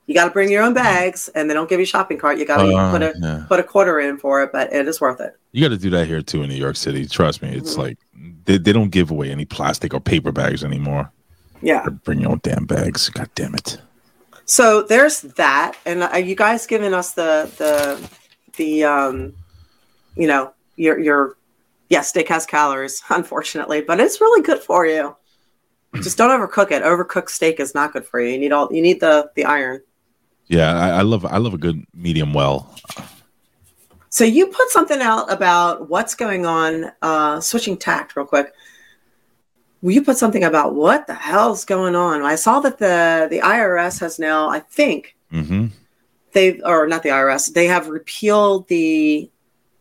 [0.07, 2.37] You got to bring your own bags, and they don't give you a shopping cart.
[2.37, 3.45] You got to Uh, put a yeah.
[3.49, 5.35] put a quarter in for it, but it is worth it.
[5.53, 7.07] You got to do that here too in New York City.
[7.07, 7.79] Trust me, it's Mhm.
[7.79, 7.99] like
[8.45, 11.11] they, they don't give away any plastic or paper bags anymore.
[11.63, 11.87] Yeah.
[12.05, 13.09] Bring your own damn bags.
[13.09, 13.79] God damn it.
[14.47, 18.11] So there's that, and are you guys giving us the the
[18.57, 19.35] the um,
[20.17, 21.37] you know, your your
[21.89, 25.17] yeah, steak has calories, unfortunately, but it's really good for you.
[25.97, 26.83] Just don't overcook it.
[26.83, 28.33] Overcooked steak is not good for you.
[28.33, 29.81] You need all you need the the iron.
[30.49, 32.75] Yeah, I, I love I love a good medium well.
[34.15, 36.93] So you put something out about what's going on.
[37.03, 38.53] Uh, switching tact, real quick.
[39.83, 42.23] Will you put something about what the hell's going on?
[42.23, 45.67] I saw that the the IRS has now, I think, hmm
[46.31, 49.29] they or not the IRS, they have repealed the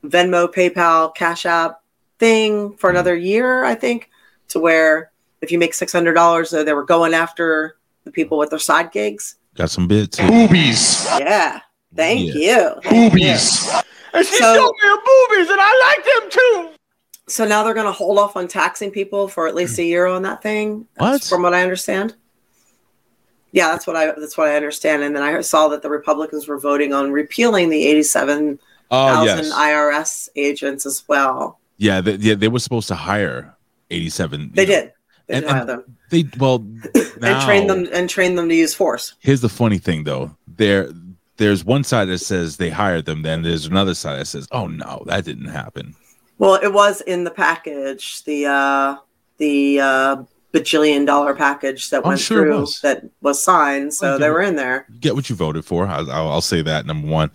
[0.03, 1.83] Venmo, PayPal, Cash App
[2.17, 4.09] thing for another year, I think,
[4.47, 5.11] to where
[5.41, 8.91] if you make six hundred dollars, they were going after the people with their side
[8.91, 9.35] gigs.
[9.53, 10.19] Got some bits.
[10.19, 11.05] Boobies.
[11.19, 11.59] Yeah,
[11.95, 12.73] thank Yeah.
[12.73, 12.81] you.
[12.81, 13.37] Thank you.
[14.13, 14.19] Boobies.
[14.19, 16.69] And she So- showed me her boobies, and I like them too.
[17.27, 20.05] So now they're going to hold off on taxing people for at least a year
[20.07, 20.85] on that thing.
[20.97, 21.23] What?
[21.23, 22.15] From what I understand.
[23.51, 25.03] Yeah, that's what I that's what I understand.
[25.03, 28.59] And then I saw that the Republicans were voting on repealing the eighty-seven
[28.89, 31.59] Oh thousand yes, IRS agents as well.
[31.77, 32.33] yeah, they, yeah.
[32.35, 33.55] They were supposed to hire
[33.91, 34.51] eighty-seven.
[34.55, 34.71] They know.
[34.71, 34.91] did.
[35.27, 36.81] They And- did hire and them They well now.
[37.21, 39.13] and train them and train them to use force.
[39.19, 40.35] Here's the funny thing, though.
[40.47, 40.89] There,
[41.37, 43.21] there's one side that says they hired them.
[43.23, 45.95] Then there's another side that says, "Oh no, that didn't happen."
[46.37, 48.95] Well, it was in the package, the uh
[49.37, 50.23] the uh
[50.53, 52.79] bajillion dollar package that I'm went sure through was.
[52.81, 54.85] that was signed, so I they were in there.
[54.99, 55.87] Get what you voted for.
[55.87, 57.31] I'll, I'll, I'll say that number one.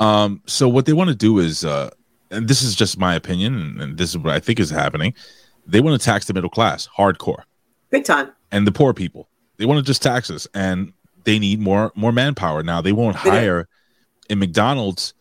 [0.00, 1.90] Um, so what they want to do is, uh,
[2.30, 5.14] and this is just my opinion, and, and this is what I think is happening.
[5.66, 7.42] They want to tax the middle class, hardcore,
[7.90, 8.30] Big time.
[8.52, 9.28] and the poor people.
[9.56, 10.92] They want to just tax us, and
[11.28, 12.80] they need more more manpower now.
[12.80, 13.68] They won't hire
[14.30, 15.12] in McDonald's.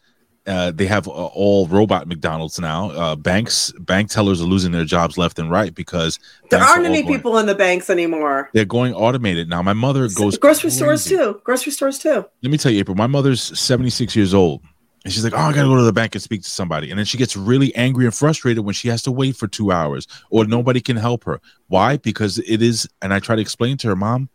[0.46, 2.90] Uh, they have uh, all robot McDonald's now.
[2.92, 6.18] Uh, banks bank tellers are losing their jobs left and right because
[6.50, 8.50] There are aren't all any going- people in the banks anymore.
[8.54, 9.62] They're going automated now.
[9.62, 11.42] My mother goes grocery stores too.
[11.44, 12.26] Grocery stores too.
[12.42, 12.96] Let me tell you, April.
[12.96, 14.62] My mother's seventy six years old,
[15.04, 16.98] and she's like, "Oh, I gotta go to the bank and speak to somebody." And
[16.98, 20.08] then she gets really angry and frustrated when she has to wait for two hours
[20.30, 21.42] or nobody can help her.
[21.68, 21.98] Why?
[21.98, 22.88] Because it is.
[23.02, 24.30] And I try to explain to her, Mom,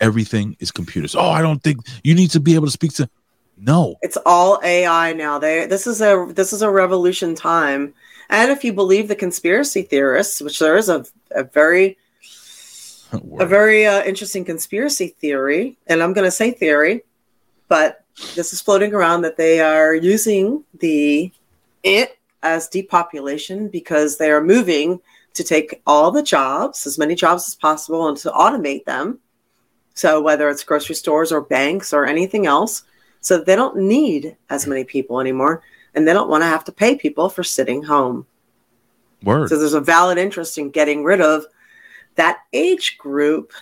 [0.00, 1.14] everything is computers.
[1.14, 3.08] Oh, I don't think you need to be able to speak to.
[3.58, 5.38] No, It's all AI now.
[5.38, 7.94] They this is a this is a revolution time.
[8.28, 11.96] And if you believe the conspiracy theorists, which there is a, a very
[13.12, 17.02] a very uh, interesting conspiracy theory, and I'm going to say theory,
[17.68, 18.04] but
[18.34, 21.32] this is floating around that they are using the
[21.82, 25.00] it as depopulation because they are moving
[25.34, 29.18] to take all the jobs, as many jobs as possible, and to automate them.
[29.96, 32.84] So whether it's grocery stores or banks or anything else,
[33.20, 35.62] so they don't need as many people anymore,
[35.94, 38.26] and they don't want to have to pay people for sitting home.
[39.24, 39.48] word.
[39.48, 41.46] So there's a valid interest in getting rid of
[42.16, 43.52] that age group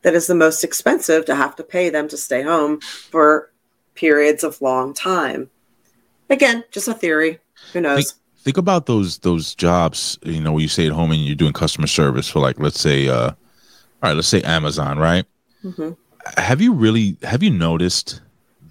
[0.00, 3.52] that is the most expensive to have to pay them to stay home for
[3.94, 5.50] periods of long time.
[6.30, 7.40] Again, just a theory.
[7.74, 8.14] Who knows?
[8.38, 10.18] Think about those those jobs.
[10.22, 12.80] You know, where you stay at home and you're doing customer service for like, let's
[12.80, 13.32] say, uh,
[14.06, 15.26] all right, let's say Amazon, right?
[15.62, 15.90] hmm
[16.36, 18.20] have you really have you noticed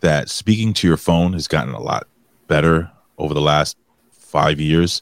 [0.01, 2.07] that speaking to your phone has gotten a lot
[2.47, 3.77] better over the last
[4.11, 5.01] five years.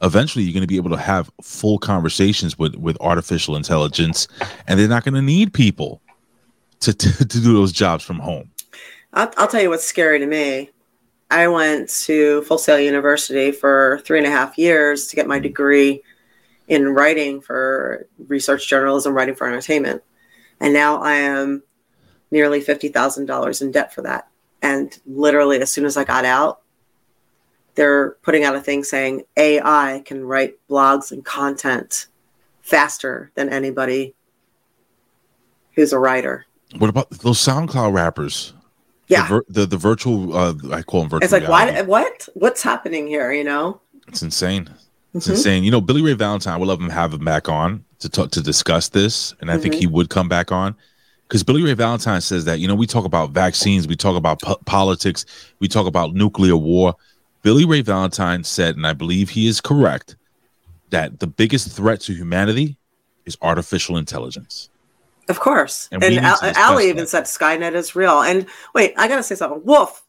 [0.00, 4.28] Eventually, you're going to be able to have full conversations with with artificial intelligence,
[4.66, 6.00] and they're not going to need people
[6.80, 8.50] to, to to do those jobs from home.
[9.12, 10.70] I'll, I'll tell you what's scary to me.
[11.30, 15.38] I went to Full Sail University for three and a half years to get my
[15.38, 16.02] degree
[16.68, 20.02] in writing for research journalism, writing for entertainment.
[20.60, 21.62] And now I am
[22.30, 24.28] nearly $50,000 in debt for that.
[24.60, 26.60] And literally, as soon as I got out,
[27.74, 32.08] they're putting out a thing saying AI can write blogs and content
[32.60, 34.14] faster than anybody
[35.74, 36.44] who's a writer.
[36.76, 38.52] What about those SoundCloud rappers?
[39.06, 39.26] Yeah.
[39.28, 40.36] the the, the virtual.
[40.36, 41.24] Uh, I call them virtual.
[41.24, 42.28] It's like, why, what?
[42.34, 43.32] What's happening here?
[43.32, 43.80] You know?
[44.08, 44.68] It's insane.
[45.18, 45.30] It's Mhm.
[45.30, 45.64] insane.
[45.64, 46.54] You know, Billy Ray Valentine.
[46.54, 49.50] I would love him to have him back on to talk to discuss this, and
[49.50, 49.78] I think Mhm.
[49.80, 50.74] he would come back on
[51.26, 54.40] because Billy Ray Valentine says that you know we talk about vaccines, we talk about
[54.40, 55.24] po- politics,
[55.60, 56.94] we talk about nuclear war.
[57.42, 60.16] Billy Ray Valentine said, and I believe he is correct,
[60.90, 62.76] that the biggest threat to humanity
[63.26, 64.70] is artificial intelligence.
[65.28, 65.88] Of course.
[65.92, 66.88] And And, Al- Ali that.
[66.90, 68.22] even said Skynet is real.
[68.22, 69.60] And wait, I got to say something.
[69.64, 70.02] Wolf,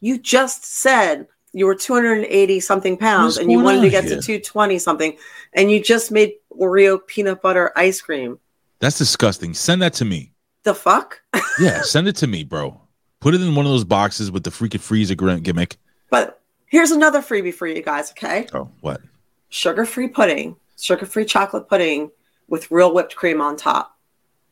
[0.00, 1.26] you just said
[1.58, 4.16] you were 280 something pounds and you wanted to get here?
[4.16, 5.16] to 220 something
[5.54, 8.38] and you just made Oreo peanut butter ice cream.
[8.78, 9.54] That's disgusting.
[9.54, 10.32] Send that to me.
[10.62, 11.20] The fuck?
[11.60, 12.80] Yeah, send it to me, bro.
[13.18, 15.76] Put it in one of those boxes with the freaking freezer gimmick.
[16.08, 18.46] But here's another freebie for you guys, okay?
[18.54, 19.00] Oh, what?
[19.48, 22.12] Sugar free pudding, sugar free chocolate pudding
[22.46, 23.98] with real whipped cream on top.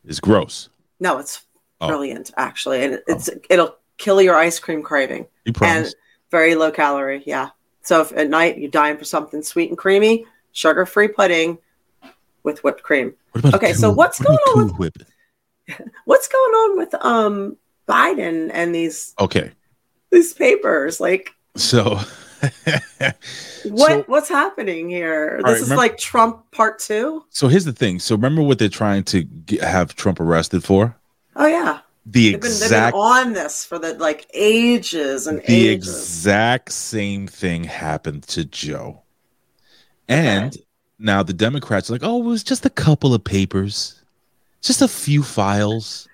[0.04, 0.68] It's gross.
[0.98, 1.46] No, it's
[1.80, 1.88] Oh.
[1.88, 2.82] brilliant, actually.
[2.82, 3.02] And oh.
[3.06, 5.26] it's it'll kill your ice cream craving.
[5.44, 5.92] You promise?
[5.92, 5.94] and
[6.30, 7.22] very low calorie.
[7.26, 7.50] Yeah.
[7.82, 11.58] So if at night you're dying for something sweet and creamy, sugar free pudding
[12.42, 13.14] with whipped cream.
[13.32, 14.96] What about a okay, so what's what going on Cool Whip?
[16.04, 17.56] What's going on with um
[17.88, 19.50] Biden and these Okay,
[20.10, 21.00] these papers?
[21.00, 21.98] Like so
[23.64, 25.36] what So- what's happening here?
[25.38, 27.24] This right, is remember- like Trump part two.
[27.30, 27.98] so here's the thing.
[27.98, 30.96] So remember what they're trying to get, have Trump arrested for?
[31.34, 31.80] Oh yeah.
[32.08, 35.88] The They've been, they've been exact on this for the like ages and the ages.
[35.88, 39.02] exact same thing happened to Joe.
[40.08, 40.56] And
[40.98, 44.02] now the Democrats are like, oh, it was just a couple of papers,
[44.62, 46.08] just a few files.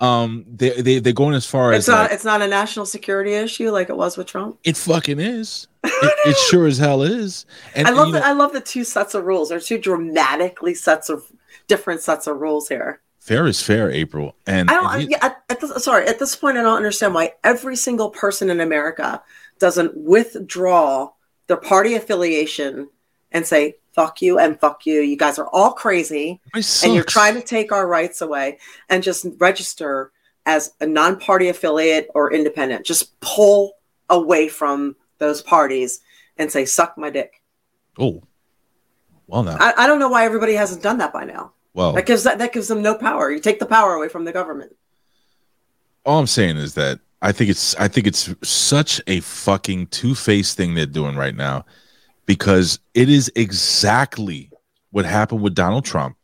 [0.00, 2.86] Um, they they they're going as far it's as not like, it's not a national
[2.86, 4.58] security issue like it was with Trump.
[4.64, 5.66] it fucking is.
[5.86, 7.46] It, it sure as hell is.
[7.74, 9.50] And I love you the, know, I love the two sets of rules.
[9.50, 11.24] There's two dramatically sets of
[11.68, 13.00] different sets of rules here.
[13.24, 14.36] Fair is fair, April.
[14.46, 15.10] And, I don't.
[15.10, 18.50] yeah, at, at this, sorry, at this point, I don't understand why every single person
[18.50, 19.22] in America
[19.58, 21.10] doesn't withdraw
[21.46, 22.88] their party affiliation
[23.32, 27.34] and say "fuck you" and "fuck you." You guys are all crazy, and you're trying
[27.34, 28.58] to take our rights away,
[28.90, 30.12] and just register
[30.46, 32.84] as a non-party affiliate or independent.
[32.84, 33.72] Just pull
[34.10, 36.00] away from those parties
[36.36, 37.42] and say "suck my dick."
[37.98, 38.22] Oh,
[39.26, 39.56] well now.
[39.58, 41.53] I, I don't know why everybody hasn't done that by now.
[41.74, 43.30] Well, That gives that, that gives them no power.
[43.30, 44.74] You take the power away from the government.
[46.06, 50.14] all I'm saying is that I think it's I think it's such a fucking two
[50.14, 51.64] faced thing they're doing right now,
[52.26, 54.50] because it is exactly
[54.90, 56.16] what happened with Donald Trump,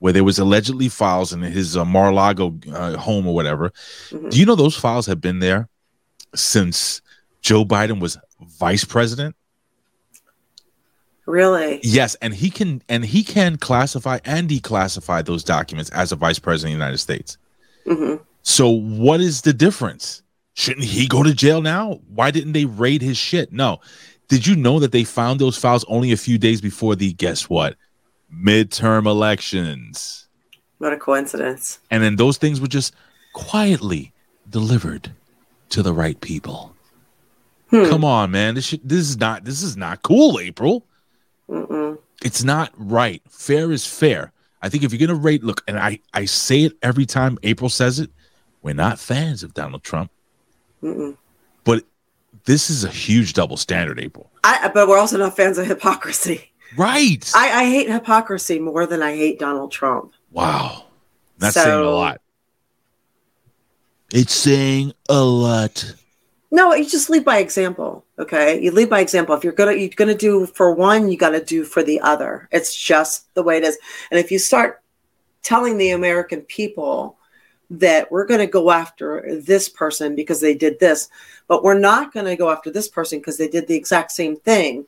[0.00, 3.70] where there was allegedly files in his uh, Mar-a-Lago uh, home or whatever.
[4.10, 4.30] Mhm.
[4.30, 5.68] Do you know those files have been there
[6.34, 7.00] since
[7.40, 8.18] Joe Biden was
[8.58, 9.36] vice president?
[11.28, 11.78] Really?
[11.82, 16.38] Yes, and he can and he can classify and declassify those documents as a vice
[16.38, 17.36] president of the United States.
[17.86, 20.22] hmm So what is the difference?
[20.54, 22.00] Shouldn't he go to jail now?
[22.08, 23.52] Why didn't they raid his shit?
[23.52, 23.80] No.
[24.28, 27.50] Did you know that they found those files only a few days before the guess
[27.50, 27.76] what?
[28.34, 30.28] Midterm elections.
[30.78, 31.78] What a coincidence.
[31.90, 32.94] And then those things were just
[33.34, 34.14] quietly
[34.48, 35.12] delivered
[35.70, 36.74] to the right people.
[37.68, 37.84] Hmm.
[37.84, 38.54] Come on, man.
[38.54, 40.86] This this is not this is not cool, April.
[41.48, 41.98] Mm-mm.
[42.24, 43.22] It's not right.
[43.28, 44.32] Fair is fair.
[44.60, 47.70] I think if you're gonna rate, look, and I I say it every time April
[47.70, 48.10] says it,
[48.62, 50.10] we're not fans of Donald Trump,
[50.82, 51.16] Mm-mm.
[51.64, 51.84] but
[52.44, 54.30] this is a huge double standard, April.
[54.42, 56.50] I, but we're also not fans of hypocrisy.
[56.76, 57.30] Right?
[57.34, 60.12] I, I hate hypocrisy more than I hate Donald Trump.
[60.32, 60.84] wow,
[61.38, 62.20] that's So- saying a lot.
[64.12, 65.94] It's saying a lot.
[66.50, 68.04] No, you just lead by example.
[68.18, 69.34] Okay, you lead by example.
[69.34, 72.48] If you're gonna you're gonna do for one, you got to do for the other.
[72.50, 73.78] It's just the way it is.
[74.10, 74.82] And if you start
[75.42, 77.18] telling the American people
[77.70, 81.08] that we're going to go after this person because they did this,
[81.48, 84.36] but we're not going to go after this person because they did the exact same
[84.36, 84.86] thing,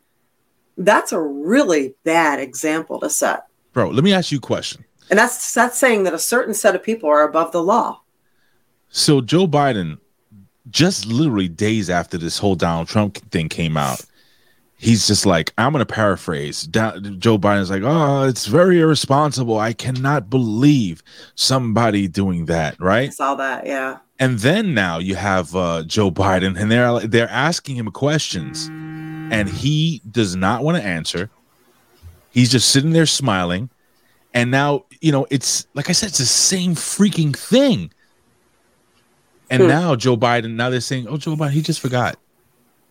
[0.78, 3.47] that's a really bad example to set.
[3.73, 4.85] Bro, let me ask you a question.
[5.11, 8.01] And that's that's saying that a certain set of people are above the law.
[8.89, 9.99] So Joe Biden
[10.69, 14.05] just literally days after this whole Donald Trump thing came out,
[14.77, 16.62] he's just like, I'm going to paraphrase.
[16.65, 19.59] Da- Joe Biden's like, oh, it's very irresponsible.
[19.59, 21.03] I cannot believe
[21.35, 23.12] somebody doing that, I right?
[23.12, 23.66] saw that.
[23.66, 23.99] Yeah.
[24.19, 29.49] And then now you have uh, Joe Biden, and they're they're asking him questions, and
[29.49, 31.31] he does not want to answer.
[32.31, 33.70] He's just sitting there smiling,
[34.35, 37.91] and now you know it's like I said, it's the same freaking thing.
[39.51, 39.68] And Hmm.
[39.68, 42.18] now Joe Biden, now they're saying, "Oh, Joe Biden, he just forgot.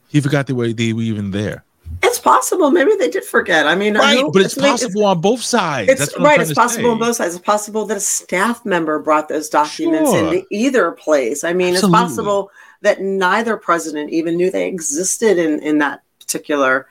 [0.09, 1.63] He forgot the way they were even there."
[2.03, 2.69] It's possible.
[2.69, 3.65] Maybe they did forget.
[3.65, 5.89] I mean, Right, who- but it's ma- possible on both sides.
[5.89, 6.41] It's, That's what I'm right.
[6.41, 7.35] It's possible on both sides.
[7.35, 10.33] It's possible that a staff member brought those documents Sure.
[10.33, 11.43] into either place.
[11.43, 11.99] I mean, Absolutely.
[11.99, 16.87] it's possible that neither president even knew they existed in in that particular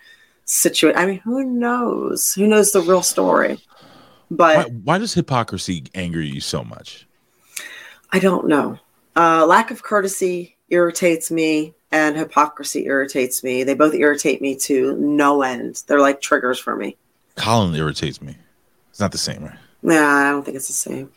[0.46, 0.98] situation.
[0.98, 2.32] I mean, who knows?
[2.34, 3.60] Who knows the real story?
[4.30, 7.06] But Why, why does hypocrisy anger you so much?
[8.12, 8.78] I don't know.
[9.18, 13.64] Uh, lack of courtesy irritates me, and hypocrisy irritates me.
[13.64, 15.82] They both irritate me to no end.
[15.88, 16.96] They're like triggers for me.
[17.34, 18.36] Colin irritates me.
[18.90, 19.58] It's not the same, right?
[19.82, 21.10] Nah, I don't think it's the same.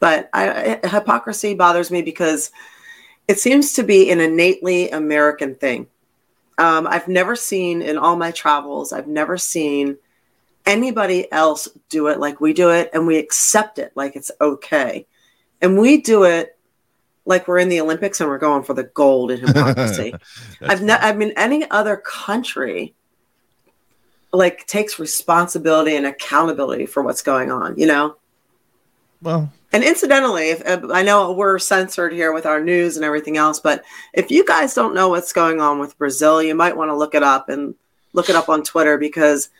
[0.00, 2.50] But I, hypocrisy bothers me because
[3.26, 5.86] it seems to be an innately American thing.
[6.58, 9.96] Um, I've never seen in all my travels, I've never seen
[10.66, 15.06] anybody else do it like we do it, and we accept it like it's okay.
[15.62, 16.58] And we do it
[17.26, 20.14] like we're in the Olympics and we're going for the gold in hypocrisy.
[20.60, 21.02] I've not.
[21.02, 22.94] I mean, any other country
[24.32, 27.76] like takes responsibility and accountability for what's going on.
[27.78, 28.16] You know.
[29.22, 33.36] well, And incidentally, if, uh, I know we're censored here with our news and everything
[33.36, 36.90] else, but if you guys don't know what's going on with Brazil, you might want
[36.90, 37.74] to look it up and
[38.12, 39.50] look it up on Twitter because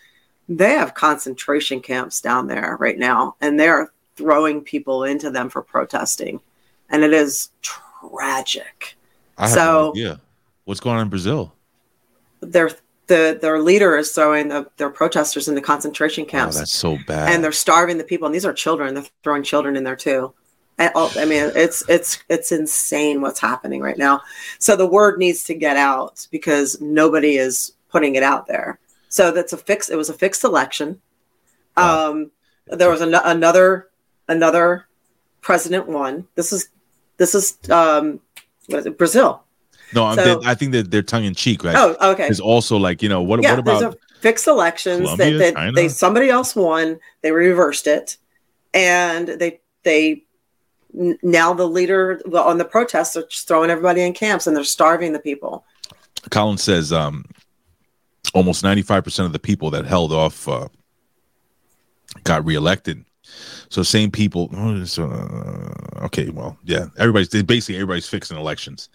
[0.48, 5.62] they have concentration camps down there right now, and they're throwing people into them for
[5.62, 6.40] protesting,
[6.90, 8.96] and it is tragic.
[9.48, 10.16] So- no.
[10.64, 11.52] What's going on in Brazil?
[12.40, 12.70] Their
[13.08, 16.56] the their leader is throwing the, their protesters into concentration Oh, camps.
[16.58, 17.32] that's so bad.
[17.32, 20.32] and they're starving the people and these are children they're throwing children in there too
[20.94, 24.20] all- i mean it's it's it's insane what's happening right now
[24.60, 29.32] so the word needs to get out because nobody is putting it out there so
[29.32, 31.00] that's a fix it was a fixed election
[31.76, 32.10] Wow.
[32.10, 32.30] um
[32.68, 33.88] there was an- another
[34.28, 34.86] another
[35.40, 36.68] president won this is
[37.20, 38.18] this is um
[38.66, 39.44] what is it brazil
[39.92, 41.64] no, I'm, so- they- I think that they're tongue in cheek.
[41.64, 41.74] Right?
[41.76, 43.42] oh okay It's also like you know what?
[43.42, 43.80] yeah, what about?
[43.80, 47.00] there's a fixed elections Colombia, that, that they somebody else won.
[47.22, 48.16] They reversed it,
[48.72, 50.22] and they they
[50.92, 55.12] now the leader on the protests are just throwing everybody in camps and they're starving
[55.12, 55.64] the people.
[56.30, 57.24] Colin says um,
[58.32, 60.68] almost 95 percent of the people that held off uh,
[62.22, 63.04] got reelected.
[63.70, 64.50] So same people.
[64.52, 68.88] oh, uh, okay, well, yeah, everybody's basically everybody's fixing elections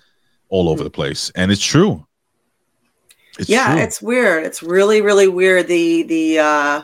[0.49, 2.06] all over the place, and it's true.
[3.39, 3.81] It's yeah, true.
[3.81, 4.43] it's weird.
[4.45, 6.84] It's really really weird the the uh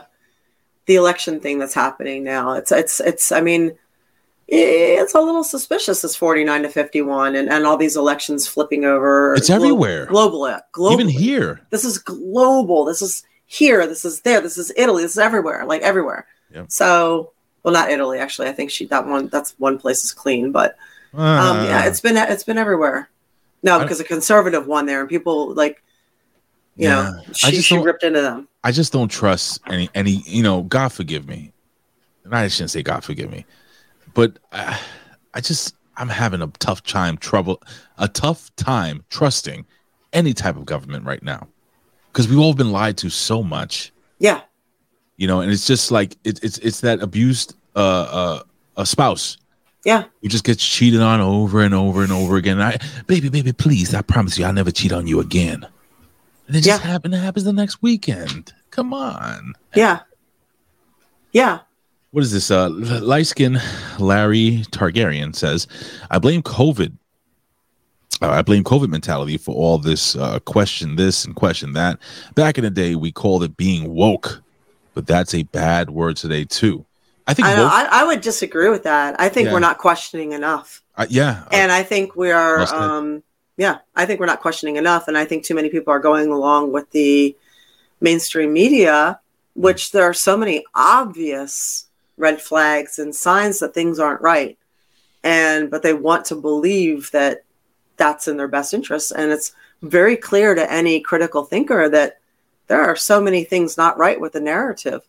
[0.86, 2.54] the election thing that's happening now.
[2.54, 3.76] It's it's it's I mean
[4.48, 9.34] it's a little suspicious this 49 to 51 and, and all these elections flipping over
[9.34, 10.06] It's glo- everywhere.
[10.06, 11.60] globally globally even here.
[11.70, 12.84] this is global.
[12.84, 13.86] This is here.
[13.86, 14.40] This is there.
[14.40, 15.02] This is Italy.
[15.04, 15.64] This is everywhere.
[15.64, 16.26] Like everywhere.
[16.54, 16.66] Yep.
[16.70, 17.32] So,
[17.62, 18.48] well, not Italy actually.
[18.48, 19.28] I think she that one.
[19.28, 20.76] That's one place is clean, but
[21.14, 23.08] um, yeah, Uh, it's been it's been everywhere.
[23.62, 25.82] No, because a conservative won there, and people like,
[26.76, 27.10] you Yeah.
[27.12, 28.48] know, I she, just she ripped into them.
[28.64, 31.52] I just don't trust any any you know God forgive me,
[32.24, 33.44] and I shouldn't say God forgive me,
[34.14, 34.80] but I,
[35.34, 37.62] I just I'm having a tough time trouble
[37.98, 39.66] a tough time trusting
[40.12, 41.48] any type of government right now
[42.12, 44.42] because we've all been lied to so much, Yeah,
[45.22, 48.42] you know, and it's just like it, it's it's that abused uh uh
[48.76, 49.36] a spouse
[49.84, 52.60] yeah, who just gets cheated on over and over and over again.
[52.60, 52.76] I
[53.06, 55.64] baby baby please I promise you I'll never cheat on you again,
[56.48, 56.90] and it just Yeah.
[56.90, 58.52] happen it happens the next weekend.
[58.70, 59.52] Come on.
[59.76, 60.00] yeah,
[61.32, 61.60] yeah.
[62.10, 62.50] what is this?
[62.50, 63.60] Uh, light skin
[64.00, 65.68] Larry Targaryen says,
[66.10, 66.92] I blame COVID.
[68.20, 71.98] Uh, I blame COVID mentality for all this uh, question this and question that.
[72.34, 74.41] Back in the day, we called it being woke,
[74.94, 76.84] but that's a bad word today too.
[77.26, 79.14] I think I, know, I, I would disagree with that.
[79.20, 79.52] I think Yeah.
[79.52, 80.82] we're not questioning enough.
[80.96, 82.60] uh, yeah, and I think we are.
[82.74, 83.22] Um,
[83.56, 86.30] yeah, I think we're not questioning enough, and I think too many people are going
[86.30, 87.36] along with the
[88.00, 89.20] mainstream media,
[89.54, 91.86] which there are so many obvious
[92.16, 94.58] red flags and signs that things aren't right,
[95.22, 97.44] and but they want to believe that
[97.96, 102.18] that's in their best interest, and it's very clear to any critical thinker that
[102.66, 105.02] there are so many things not right with the narrative,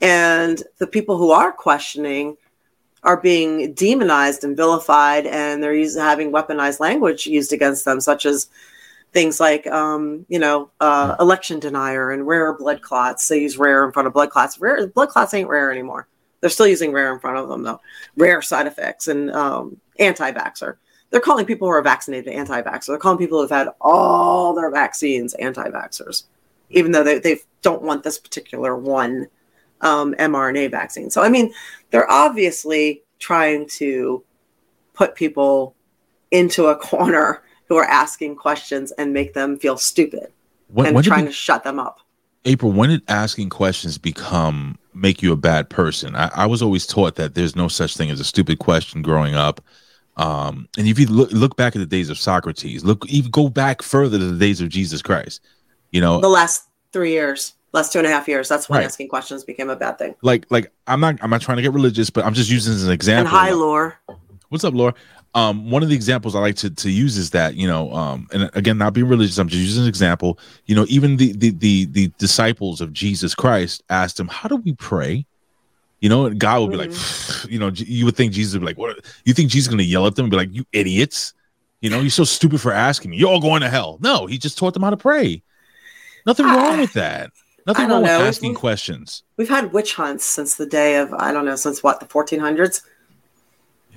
[0.00, 2.36] and the people who are questioning
[3.04, 8.26] are being demonized and vilified, and they're using, having weaponized language used against them, such
[8.26, 8.48] as
[9.12, 13.26] things like, um, you know, uh, election denier and rare blood clots.
[13.26, 14.60] They use rare in front of blood clots.
[14.60, 16.08] Rare blood clots ain't rare anymore.
[16.40, 17.80] They're still using rare in front of them though.
[18.16, 20.76] Rare side effects and um, anti-vaxxer.
[21.10, 22.86] They're calling people who are vaccinated anti-vaxxer.
[22.86, 26.24] They're calling people who've had all their vaccines anti-vaxxers,
[26.70, 29.26] even though they, they don't want this particular one
[29.80, 31.10] um, mRNA vaccine.
[31.10, 31.52] So I mean,
[31.90, 34.24] they're obviously trying to
[34.94, 35.74] put people
[36.30, 40.32] into a corner who are asking questions and make them feel stupid
[40.68, 42.00] When, and when trying to shut them up.
[42.44, 46.16] April, when did asking questions become make you a bad person?
[46.16, 49.34] I, I was always taught that there's no such thing as a stupid question growing
[49.34, 49.60] up.
[50.16, 53.48] Um, and if you look, look back at the days of Socrates, look even go
[53.48, 55.40] back further to the days of Jesus Christ.
[55.90, 58.86] You know, The last three years, last two and a half years, that's when Right.
[58.86, 60.14] asking questions became a bad thing.
[60.22, 62.82] like like I'm not I'm not trying to get religious, but I'm just using as
[62.82, 63.36] an And example.
[63.36, 63.98] hi, Lore.
[64.50, 64.94] What's up, Laura?
[65.34, 68.26] Um, one of the examples I like to, to use is that, you know, um,
[68.32, 70.38] and again, not being religious, I'm just using an example.
[70.64, 74.56] You know, even the the the, the disciples of Jesus Christ asked him, How do
[74.56, 75.26] we pray?
[76.00, 76.92] You know, and God would be like,
[77.48, 79.82] you know, you would think Jesus would be like, What you think Jesus is gonna
[79.82, 81.34] yell at them and be like, You idiots?
[81.80, 83.18] You know, you're so stupid for asking me.
[83.18, 83.98] You're all going to hell.
[84.00, 85.42] No, he just taught them how to pray.
[86.26, 87.30] Nothing wrong with that.
[87.66, 88.20] Nothing I wrong with know.
[88.20, 89.22] asking questions.
[89.36, 92.82] We've had witch hunts since the day of I don't know since what the 1400s.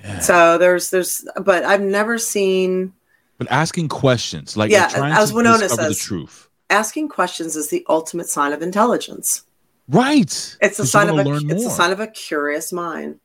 [0.02, 0.18] Yeah.
[0.20, 2.92] So there's there's but I've never seen
[3.38, 6.48] But asking questions, like Yeah, trying as to Winona discover the truth.
[6.70, 9.44] asking questions is the ultimate sign of intelligence.
[9.88, 10.56] Right.
[10.60, 11.70] It's a sign of a it's a more.
[11.70, 13.20] sign of a curious mind.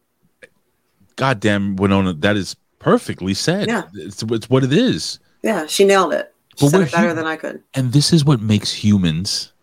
[1.16, 3.68] goddamn Winona, that is perfectly said.
[3.68, 3.84] Yeah.
[3.94, 5.20] It's, it's what it is.
[5.44, 6.34] Yeah, she nailed it.
[6.58, 7.64] She But said we're it better than I could.
[7.74, 9.54] And this is what makes humans,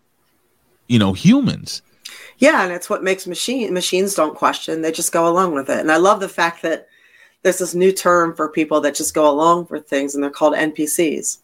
[0.87, 1.81] you know, humans.
[2.37, 5.79] Yeah, and it's what makes machine machines don't question; they just go along with it.
[5.79, 6.87] And I love the fact that
[7.43, 10.53] there's this new term for people that just go along for things, and they're called
[10.55, 11.37] NPCs,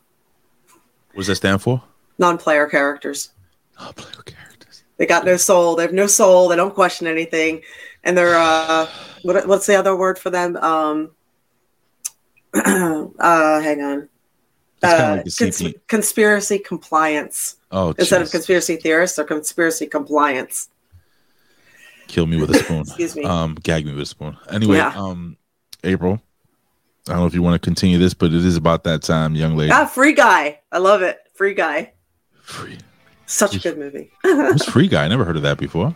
[1.14, 1.84] What does that stand for?
[2.18, 3.30] non-player characters.
[3.80, 4.84] Oh, player characters.
[4.98, 5.76] They got no soul.
[5.76, 6.48] They have no soul.
[6.48, 7.62] They don't question anything,
[8.04, 8.88] and they're uh,
[9.24, 10.56] what, what's the other word for them?
[10.58, 11.12] Um,
[12.54, 14.10] uh, hang on.
[14.84, 20.70] Uh, like cons- conspiracy compliance Oh, instead of conspiracy theorists or conspiracy compliance.
[22.08, 22.82] kill me with a spoon.
[22.88, 23.24] Excuse me.
[23.24, 24.38] Um, gag me with a spoon.
[24.50, 24.94] Anyway, Yeah.
[24.96, 25.38] um,
[25.84, 26.22] April.
[27.08, 29.34] I don't know if you want to continue this, but it is about that time,
[29.36, 29.72] young lady.
[29.72, 30.60] Ah, Free Guy.
[30.72, 31.20] I love it.
[31.34, 31.94] Free Guy.
[32.44, 32.78] Free.
[33.26, 34.12] Such a good movie.
[34.24, 35.06] Who's Free Guy?
[35.06, 35.96] I never heard of that before.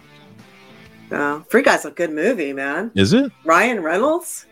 [1.11, 2.91] Oh, Free Guy's a good movie, man.
[2.95, 3.31] Is it?
[3.43, 4.45] Ryan Reynolds.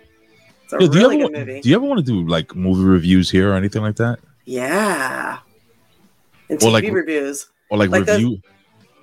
[0.64, 1.61] It's a really you good ever, movie.
[1.61, 4.19] do you ever want to do like movie reviews here or anything like that?
[4.45, 5.40] yeah.
[6.49, 7.48] And Or TV like- reviews.
[7.69, 8.41] Or like, Like review?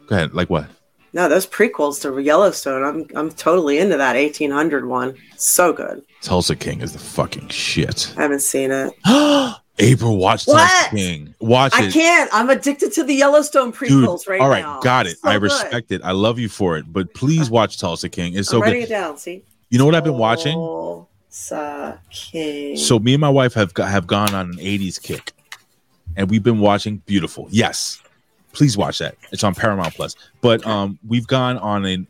[0.07, 0.35] Go ahead.
[0.35, 0.67] Like what?
[1.13, 2.85] No, those prequels to Yellowstone.
[2.85, 5.17] I'm I'm totally into that 1800 one.
[5.37, 6.03] So good.
[6.23, 8.15] Tulsa King is the fucking shit.
[8.17, 8.93] I haven't seen it.
[9.79, 10.59] April, watch What?
[10.71, 11.35] Tulsa King.
[11.41, 11.93] Watch I it.
[11.93, 12.31] can't.
[12.33, 14.45] I'm addicted to the Yellowstone Dude, prequels right now.
[14.45, 14.81] all right, now.
[14.81, 15.19] got it.
[15.19, 15.43] So I good.
[15.45, 16.01] respect it.
[16.05, 16.93] I love you for it.
[16.93, 18.35] But please uh, watch Tulsa King.
[18.35, 18.87] It's so I'm writing good.
[18.91, 19.17] it down.
[19.17, 19.43] See.
[19.71, 20.53] You know what I've been watching?
[20.55, 21.10] Tulsa
[22.11, 22.77] King.
[22.77, 25.33] So me and my wife have got, have gone on an 80s kick.
[26.17, 27.47] And we've been watching Beautiful.
[27.51, 28.03] Yes.
[28.53, 29.17] Please watch that.
[29.31, 30.17] It's on Paramount Plus.
[30.41, 32.07] But um we've gone on an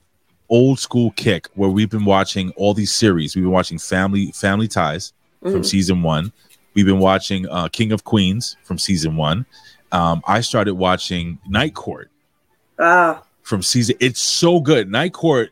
[0.48, 3.36] old school kick where we've been watching all these series.
[3.36, 5.66] We've been watching Family Family Ties from Mhm.
[5.66, 6.32] season 1.
[6.74, 9.44] We've been watching uh, King of Queens from season 1.
[9.92, 12.10] Um I started watching Night Court
[12.78, 13.96] Ah, from season.
[14.00, 14.90] It's so good.
[14.90, 15.50] Night Court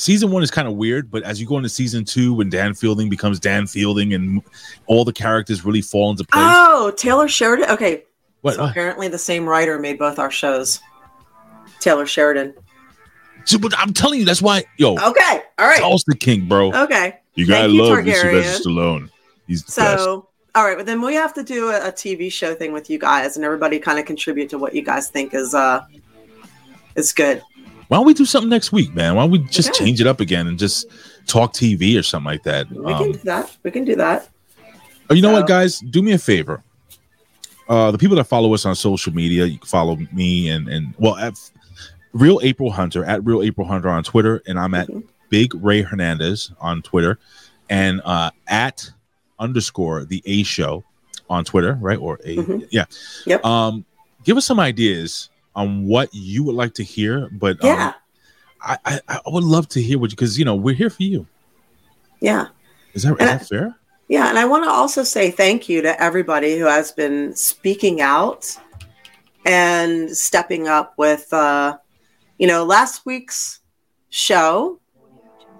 [0.00, 2.74] season one is kind of weird, but as you go into season two, when Dan
[2.74, 4.42] Fielding becomes Dan Fielding and
[4.86, 6.42] all the characters really fall into place.
[6.44, 7.70] oh, Taylor Sheridan.
[7.70, 8.04] Okay,
[8.40, 8.54] what?
[8.54, 8.70] so what?
[8.70, 10.80] apparently the same writer made both our shows.
[11.80, 12.54] Taylor Sheridan.
[13.44, 14.64] So, but I'm telling you, that's why.
[14.76, 15.78] Yo, Okay, all right.
[15.78, 16.72] Tulsa King, bro.
[16.72, 17.18] Okay.
[17.34, 18.04] you gotta you, love.
[18.04, 19.10] Sylvester Stallone.
[19.46, 20.04] He's the best.
[20.04, 22.90] So, all right, but then we have to do a, a TV show thing with
[22.90, 25.84] you guys, and everybody kind of contribute to what you guys think is uh
[26.96, 27.42] is good.
[27.90, 29.16] Why don't we do something next week, man?
[29.16, 29.84] Why don't we just Okay.
[29.84, 30.86] change it up again and just
[31.26, 32.70] talk TV or something like that?
[32.70, 33.56] We Um, can do that.
[33.64, 34.28] We can do that.
[35.10, 35.80] Oh, you know what, guys?
[35.80, 36.62] Do me a favor.
[37.68, 40.94] Uh, the people that follow us on social media, you can follow me and and
[40.98, 41.34] well, at
[42.12, 45.02] Real April Hunter at Real April Hunter on Twitter, and I'm at Mhm.
[45.28, 47.18] Big Ray Hernandez on Twitter,
[47.68, 48.88] and uh, at
[49.40, 50.84] underscore the A Show
[51.28, 51.98] on Twitter, right?
[51.98, 52.68] Or a Mhm.
[52.70, 52.84] yeah,
[53.26, 53.44] Yep.
[53.44, 53.84] Um,
[54.24, 57.92] give us some ideas on what you would like to hear, but um, Yeah.
[58.62, 61.02] I, I I would love to hear what you because you know we're here for
[61.02, 61.26] you.
[62.20, 62.48] Yeah.
[62.94, 63.74] Is that is that fair?
[64.08, 68.00] Yeah, and I want to also say thank you to everybody who has been speaking
[68.00, 68.54] out
[69.46, 71.78] and stepping up with uh
[72.38, 73.60] you know last week's
[74.10, 74.78] show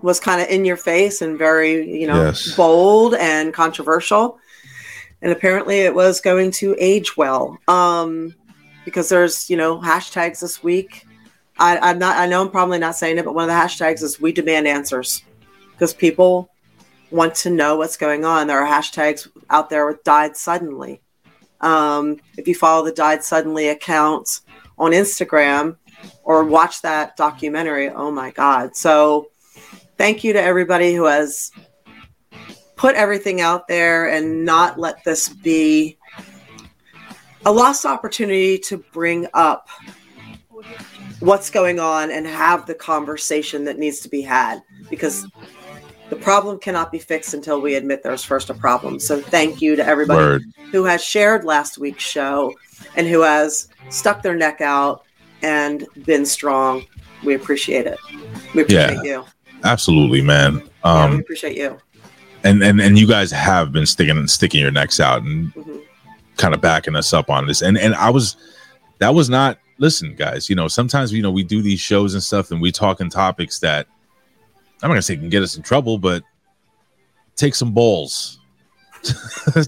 [0.03, 2.55] was kind of in your face and very, you know, Yes.
[2.57, 4.39] bold and controversial.
[5.21, 7.59] And apparently it was going to age well.
[7.69, 8.35] Um,
[8.85, 11.07] because there's, you know, hashtags this week.
[11.59, 14.03] I, I'm not, I know I'm probably not saying it, but one of the hashtags
[14.03, 15.23] is we demand answers
[15.73, 16.51] because people
[17.11, 18.47] want to know what's going on.
[18.47, 21.01] There are hashtags out there with died suddenly.
[21.61, 24.41] Um, if you follow the died suddenly account
[24.79, 25.77] on Instagram
[26.23, 28.75] or watch that documentary, oh my God.
[28.75, 29.31] So
[29.99, 31.53] thank you to everybody who has
[32.77, 35.99] put everything out there and not let this be
[37.47, 39.69] a lost opportunity to bring up
[41.21, 45.27] what's going on and have the conversation that needs to be had because
[46.09, 48.99] the problem cannot be fixed until we admit there's first a problem.
[48.99, 50.43] So thank you to everybody Word.
[50.73, 52.55] who has shared last week's show
[52.97, 55.05] and who has stuck their neck out
[55.43, 56.85] and been strong.
[57.23, 57.99] We appreciate it.
[58.55, 59.25] We appreciate you.
[59.63, 60.55] Absolutely, man.
[60.85, 61.79] Yeah, we Um, appreciate you.
[62.45, 65.83] and and and you guys have been sticking and sticking your necks out and Mhm.
[66.41, 67.63] Kind of backing us up on this.
[67.63, 68.37] And and I was
[68.99, 70.49] that was not listen, guys.
[70.49, 73.11] You know, sometimes you know we do these shows and stuff, and we talk in
[73.11, 73.87] topics that
[74.83, 76.23] I'm not gonna say can get us in trouble, but
[77.37, 78.41] take some balls
[79.03, 79.63] to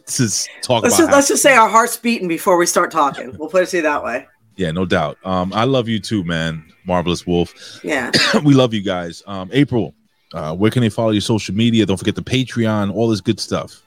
[0.62, 0.98] talk Let's about.
[0.98, 3.36] just, let's just say our hearts beating before we start talking.
[3.38, 4.26] We'll put it to you that way.
[4.56, 5.18] yeah, no doubt.
[5.24, 6.64] Um, I love you too, man.
[6.84, 7.80] Marvelous Wolf.
[7.84, 8.10] Yeah.
[8.44, 9.22] we love you guys.
[9.26, 9.94] Um, April,
[10.34, 11.86] uh, where can they follow your social media?
[11.86, 13.82] Don't forget the Patreon, all this good stuff.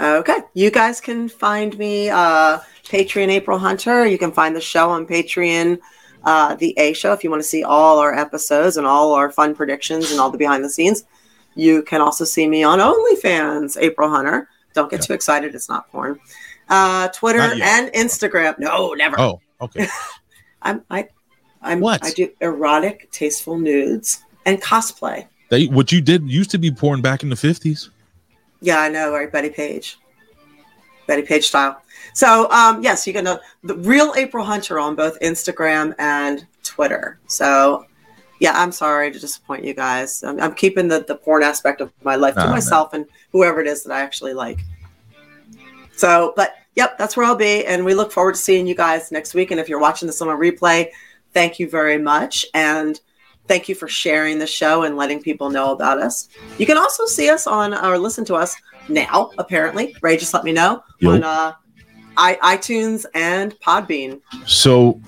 [0.00, 0.38] Okay.
[0.54, 4.06] You guys can find me uh Patreon April Hunter.
[4.06, 5.78] You can find the show on Patreon,
[6.24, 9.30] uh the A show if you want to see all our episodes and all our
[9.30, 11.04] fun predictions and all the behind the scenes.
[11.54, 14.48] You can also see me on OnlyFans, April Hunter.
[14.74, 15.06] Don't get Yeah.
[15.06, 16.20] too excited, it's not porn.
[16.68, 18.58] Uh Twitter Not and Instagram.
[18.58, 19.18] No, never.
[19.20, 19.88] Oh, okay.
[20.62, 21.08] I'm I
[21.60, 22.04] I'm What?
[22.04, 25.26] I do erotic, tasteful nudes and cosplay.
[25.50, 27.88] They, what you did used to be porn back in the 50s.
[28.60, 29.30] Yeah, I know, right?
[29.30, 29.98] Bettie Page.
[31.06, 31.80] Bettie Page style.
[32.12, 37.18] So, um, yes, you can know the real April Hunter on both Instagram and Twitter.
[37.26, 37.86] So,
[38.40, 40.22] yeah, I'm sorry to disappoint you guys.
[40.22, 42.50] I'm, I'm keeping the, the porn aspect of my life to man.
[42.50, 44.60] myself and whoever it is that I actually like.
[45.96, 47.64] So, but yep, that's where I'll be.
[47.66, 49.50] And we look forward to seeing you guys next week.
[49.50, 50.90] And if you're watching this on a replay,
[51.32, 52.46] thank you very much.
[52.54, 53.00] And
[53.48, 56.28] thank you for sharing the show and letting people know about us.
[56.58, 58.54] You can also see us on or listen to us
[58.88, 59.96] now, apparently.
[60.02, 61.12] Ray just let me know Yo.
[61.12, 61.54] on uh,
[62.16, 64.20] I, iTunes and Podbean.
[64.46, 65.00] So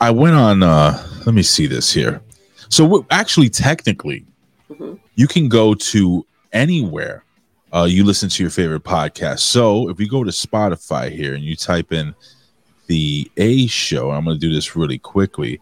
[0.00, 2.22] I went on, uh, let me see this here.
[2.68, 4.24] So actually, technically,
[4.70, 4.98] Mhm.
[5.16, 7.24] you can go to anywhere
[7.72, 9.40] uh, you listen to your favorite podcast.
[9.40, 12.14] So if we go to Spotify here and you type in
[12.88, 15.60] the A show, I'm going to do this really quickly.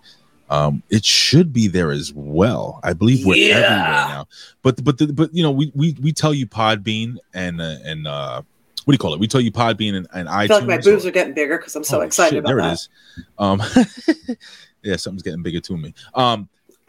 [0.51, 2.81] Um, it should be there as well.
[2.83, 3.55] I believe we're Yeah.
[3.57, 4.29] everywhere now.
[4.63, 8.07] But but the, but you know we we we tell you Podbean and uh, and
[8.07, 8.43] uh,
[8.85, 9.21] what do you call it?
[9.21, 10.49] We tell you Podbean and, and I iTunes.
[10.49, 12.49] feel like my boobs or- are getting bigger because I'm so Oh, excited shit, about
[12.49, 12.71] there that.
[12.71, 12.89] it is.
[13.39, 14.37] Um,
[14.83, 15.93] yeah, something's getting bigger to me.
[16.15, 16.49] Um,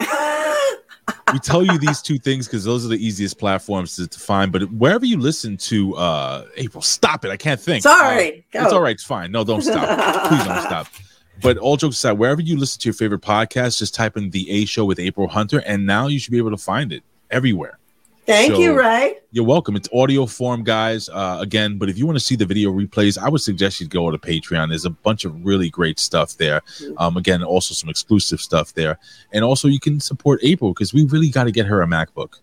[1.32, 4.50] we tell you these two things because those are the easiest platforms to, to find.
[4.52, 7.30] But wherever you listen to uh, April, stop it!
[7.30, 7.82] I can't think.
[7.82, 8.94] Sorry, Uh, it's all right.
[8.94, 9.30] It's fine.
[9.30, 10.28] No, don't stop.
[10.28, 10.86] Please don't stop.
[11.42, 14.50] But all jokes aside, wherever you listen to your favorite podcast, just type in the
[14.50, 17.78] A Show with April Hunter, and now you should be able to find it everywhere.
[18.26, 19.16] Thank So- you, Ray.
[19.32, 19.76] You're welcome.
[19.76, 21.08] It's audio form, guys.
[21.08, 23.86] Uh, again, but if you want to see the video replays, I would suggest you
[23.86, 24.68] go to Patreon.
[24.68, 26.60] There's a bunch of really great stuff there.
[26.98, 28.98] Um, again, also some exclusive stuff there,
[29.32, 32.34] and also you can support April because we really got to get her a MacBook.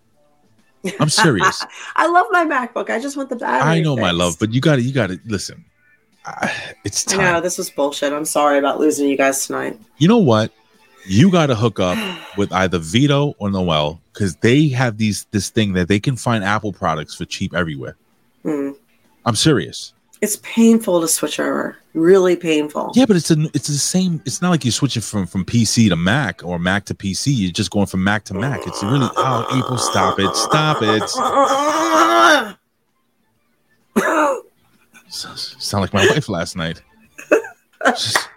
[1.00, 1.66] I'm serious.
[1.96, 2.90] I love my MacBook.
[2.90, 3.70] I just want the battery.
[3.70, 5.66] I know, my love, but you got to, you got to listen.
[6.84, 7.34] It's time.
[7.34, 8.14] know this was bullshit.
[8.14, 9.80] I'm sorry about losing you guys tonight.
[9.98, 10.52] You know what?
[11.06, 11.98] You got to hook up
[12.38, 16.44] with either Vito or Noel because they have these this thing that they can find
[16.44, 17.96] Apple products for cheap everywhere.
[18.44, 18.72] Hmm.
[19.26, 19.94] I'm serious.
[20.22, 21.78] It's painful to switch over.
[21.94, 22.92] Really painful.
[22.96, 24.22] Yeah, but it's a, it's the same.
[24.26, 27.34] It's not like you're switching from from PC to Mac or Mac to PC.
[27.36, 28.66] You're just going from Mac to Mac.
[28.66, 31.04] It's really oh, April, stop it, stop it.
[35.18, 36.82] Sound like my wife last night.
[37.86, 38.30] Just-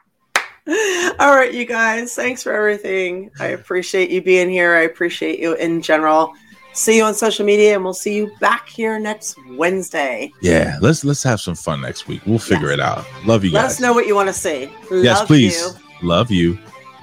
[1.18, 2.14] All right, you guys.
[2.14, 3.30] Thanks for everything.
[3.40, 4.74] I appreciate you being here.
[4.76, 6.32] I appreciate you in general.
[6.72, 10.30] See you on social media, and we'll see you back here next Wednesday.
[10.40, 12.22] yeah, let's let's have some fun next week.
[12.26, 12.74] We'll figure Yes.
[12.74, 13.04] it out.
[13.26, 13.72] Love you Let guys.
[13.72, 14.70] us know what you want to see.
[14.92, 15.74] yes, Love please.
[16.02, 16.56] Love you.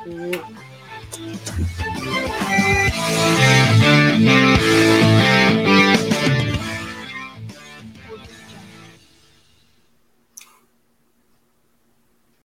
[0.05, 0.41] you.